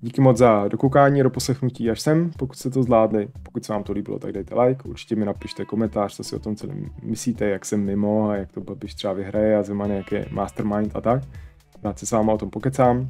Díky 0.00 0.20
moc 0.20 0.36
za 0.36 0.68
dokoukání, 0.68 1.22
do 1.22 1.30
poslechnutí 1.30 1.90
až 1.90 2.00
sem, 2.00 2.30
pokud 2.38 2.56
jste 2.56 2.70
to 2.70 2.82
zvládli. 2.82 3.28
Pokud 3.42 3.64
se 3.64 3.72
vám 3.72 3.82
to 3.82 3.92
líbilo, 3.92 4.18
tak 4.18 4.32
dejte 4.32 4.60
like, 4.60 4.88
určitě 4.88 5.16
mi 5.16 5.24
napište 5.24 5.64
komentář, 5.64 6.16
co 6.16 6.24
si 6.24 6.36
o 6.36 6.38
tom 6.38 6.56
celém 6.56 6.90
myslíte, 7.02 7.48
jak 7.48 7.64
jsem 7.64 7.84
mimo 7.84 8.28
a 8.28 8.36
jak 8.36 8.52
to 8.52 8.60
Babiš 8.60 8.94
třeba 8.94 9.12
vyhraje 9.12 9.56
a 9.56 9.62
Zeman 9.62 9.90
jak 9.90 10.12
je 10.12 10.26
mastermind 10.30 10.96
a 10.96 11.00
tak. 11.00 11.22
Rád 11.84 11.98
se 11.98 12.06
s 12.06 12.10
váma 12.10 12.32
o 12.32 12.38
tom 12.38 12.50
pokecám. 12.50 13.08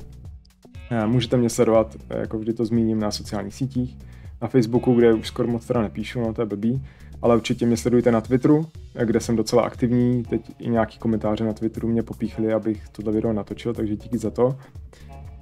Můžete 1.07 1.36
mě 1.36 1.51
sledovat, 1.51 1.97
jako 2.11 2.38
vždy 2.38 2.53
to 2.53 2.64
zmíním, 2.64 3.01
na 3.01 3.11
sociálních 3.11 3.55
sítích. 3.55 3.99
Na 4.43 4.49
Facebooku, 4.49 4.95
kde 4.95 5.12
už 5.12 5.26
skoro 5.26 5.49
moc 5.49 5.66
teda 5.66 5.82
nepíšu, 5.82 6.20
no 6.20 6.34
to 6.34 6.43
je 6.43 6.47
blbý, 6.47 6.82
ale 7.22 7.36
určitě 7.36 7.66
mě 7.66 7.76
sledujte 7.76 8.12
na 8.12 8.20
Twitteru, 8.20 8.66
kde 9.04 9.20
jsem 9.20 9.36
docela 9.36 9.62
aktivní. 9.62 10.22
Teď 10.22 10.52
i 10.58 10.70
nějaký 10.70 10.98
komentáře 10.98 11.44
na 11.44 11.52
Twitteru 11.52 11.88
mě 11.88 12.02
popíchli, 12.02 12.52
abych 12.52 12.88
tohle 12.88 13.12
video 13.12 13.32
natočil, 13.32 13.74
takže 13.74 13.96
díky 13.96 14.18
za 14.18 14.30
to. 14.30 14.56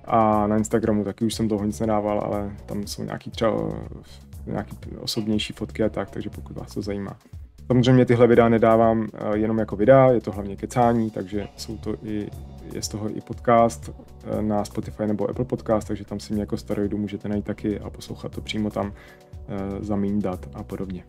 A 0.04 0.46
na 0.46 0.56
Instagramu 0.56 1.04
taky 1.04 1.24
už 1.24 1.34
jsem 1.34 1.48
toho 1.48 1.64
nic 1.64 1.80
nedával, 1.80 2.20
ale 2.20 2.50
tam 2.66 2.86
jsou 2.86 3.04
nějaký 3.04 3.30
třeba 3.30 3.52
nějaký 4.46 4.76
osobnější 5.00 5.52
fotky 5.52 5.82
a 5.82 5.88
tak, 5.88 6.10
takže 6.10 6.30
pokud 6.30 6.56
vás 6.56 6.74
to 6.74 6.82
zajímá. 6.82 7.16
Samozřejmě 7.66 8.04
tyhle 8.04 8.26
videa 8.26 8.48
nedávám 8.48 9.08
eh, 9.14 9.38
jenom 9.38 9.58
jako 9.58 9.76
videa, 9.76 10.10
je 10.10 10.20
to 10.20 10.32
hlavně 10.32 10.56
kecání, 10.56 11.10
takže 11.10 11.48
jsou 11.56 11.76
to 11.76 11.94
i, 12.02 12.28
je 12.72 12.82
z 12.82 12.88
toho 12.88 13.16
i 13.16 13.20
podcast 13.20 13.90
eh, 13.90 14.42
na 14.42 14.64
Spotify 14.64 15.06
nebo 15.06 15.30
Apple 15.30 15.44
Podcast, 15.44 15.88
takže 15.88 16.04
tam 16.04 16.20
si 16.20 16.32
mě 16.32 16.42
jako 16.42 16.56
steroidu 16.56 16.98
můžete 16.98 17.28
najít 17.28 17.44
taky 17.44 17.80
a 17.80 17.90
poslouchat 17.90 18.32
to 18.32 18.40
přímo 18.40 18.70
tam, 18.70 18.92
eh, 18.92 19.84
zamín 19.84 20.18
dat 20.18 20.48
a 20.54 20.62
podobně. 20.62 21.04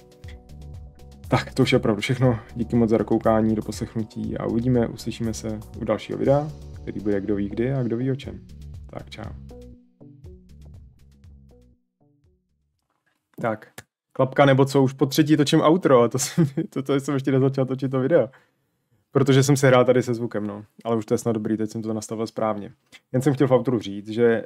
Tak, 1.31 1.53
to 1.53 1.63
už 1.63 1.71
je 1.71 1.77
opravdu 1.77 2.01
všechno. 2.01 2.39
Díky 2.55 2.75
moc 2.75 2.89
za 2.89 2.97
dokoukání, 2.97 3.55
do 3.55 3.61
poslechnutí 3.61 4.37
a 4.37 4.45
uvidíme, 4.45 4.87
uslyšíme 4.87 5.33
se 5.33 5.59
u 5.81 5.85
dalšího 5.85 6.19
videa, 6.19 6.47
který 6.81 6.99
bude 6.99 7.21
kdo 7.21 7.35
ví 7.35 7.49
kdy 7.49 7.73
a 7.73 7.83
kdo 7.83 7.97
ví 7.97 8.11
o 8.11 8.15
čem. 8.15 8.47
Tak 8.89 9.09
čau. 9.09 9.31
Tak, 13.41 13.71
klapka 14.13 14.45
nebo 14.45 14.65
co, 14.65 14.83
už 14.83 14.93
po 14.93 15.05
třetí 15.05 15.37
točím 15.37 15.61
outro 15.61 16.01
a 16.01 16.07
to 16.07 16.19
jsem, 16.19 16.45
to, 16.69 16.83
to 16.83 16.99
jsem 16.99 17.13
ještě 17.13 17.31
nezačal 17.31 17.65
točit 17.65 17.91
to 17.91 17.99
video. 17.99 18.29
Protože 19.11 19.43
jsem 19.43 19.57
se 19.57 19.67
hrál 19.67 19.85
tady 19.85 20.03
se 20.03 20.13
zvukem, 20.13 20.47
no. 20.47 20.65
Ale 20.83 20.95
už 20.95 21.05
to 21.05 21.13
je 21.13 21.17
snad 21.17 21.31
dobrý, 21.31 21.57
teď 21.57 21.69
jsem 21.69 21.81
to 21.81 21.93
nastavil 21.93 22.27
správně. 22.27 22.73
Jen 23.11 23.21
jsem 23.21 23.33
chtěl 23.33 23.47
v 23.47 23.51
outru 23.51 23.79
říct, 23.79 24.09
že 24.09 24.43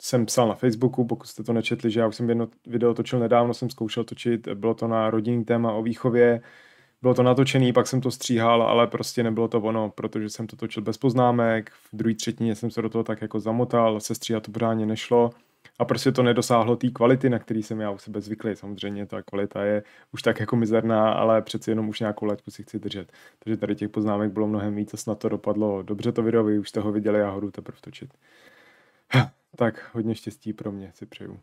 jsem 0.00 0.26
psal 0.26 0.48
na 0.48 0.54
Facebooku, 0.54 1.04
pokud 1.04 1.26
jste 1.26 1.42
to 1.42 1.52
nečetli, 1.52 1.90
že 1.90 2.00
já 2.00 2.06
už 2.06 2.16
jsem 2.16 2.28
jedno 2.28 2.48
video 2.66 2.94
točil 2.94 3.18
nedávno, 3.18 3.54
jsem 3.54 3.70
zkoušel 3.70 4.04
točit, 4.04 4.48
bylo 4.48 4.74
to 4.74 4.88
na 4.88 5.10
rodinný 5.10 5.44
téma 5.44 5.72
o 5.72 5.82
výchově, 5.82 6.40
bylo 7.02 7.14
to 7.14 7.22
natočený, 7.22 7.72
pak 7.72 7.86
jsem 7.86 8.00
to 8.00 8.10
stříhal, 8.10 8.62
ale 8.62 8.86
prostě 8.86 9.22
nebylo 9.22 9.48
to 9.48 9.60
ono, 9.60 9.90
protože 9.90 10.30
jsem 10.30 10.46
to 10.46 10.56
točil 10.56 10.82
bez 10.82 10.96
poznámek, 10.96 11.70
v 11.70 11.96
druhé 11.96 12.14
třetině 12.14 12.54
jsem 12.54 12.70
se 12.70 12.82
do 12.82 12.88
toho 12.88 13.04
tak 13.04 13.22
jako 13.22 13.40
zamotal, 13.40 14.00
se 14.00 14.14
stříhat 14.14 14.42
to 14.42 14.52
pořádně 14.52 14.86
nešlo 14.86 15.30
a 15.78 15.84
prostě 15.84 16.12
to 16.12 16.22
nedosáhlo 16.22 16.76
té 16.76 16.90
kvality, 16.90 17.30
na 17.30 17.38
který 17.38 17.62
jsem 17.62 17.80
já 17.80 17.90
u 17.90 17.98
sebe 17.98 18.20
zvyklý. 18.20 18.56
Samozřejmě 18.56 19.06
ta 19.06 19.22
kvalita 19.22 19.64
je 19.64 19.82
už 20.12 20.22
tak 20.22 20.40
jako 20.40 20.56
mizerná, 20.56 21.12
ale 21.12 21.42
přeci 21.42 21.70
jenom 21.70 21.88
už 21.88 22.00
nějakou 22.00 22.26
letku 22.26 22.50
si 22.50 22.62
chci 22.62 22.78
držet. 22.78 23.12
Takže 23.38 23.56
tady 23.56 23.74
těch 23.74 23.88
poznámek 23.88 24.32
bylo 24.32 24.46
mnohem 24.46 24.74
víc 24.74 24.94
a 24.94 24.96
snad 24.96 25.18
to 25.18 25.28
dopadlo 25.28 25.82
dobře 25.82 26.12
to 26.12 26.22
video, 26.22 26.44
vy 26.44 26.58
už 26.58 26.68
jste 26.68 26.80
ho 26.80 26.92
viděli, 26.92 27.18
já 27.18 27.30
ho 27.30 27.40
jdu 27.40 27.50
teprve 27.50 27.78
točit. 27.80 28.14
Tak 29.58 29.94
hodně 29.94 30.14
štěstí 30.14 30.52
pro 30.52 30.72
mě 30.72 30.92
si 30.94 31.06
přeju. 31.06 31.40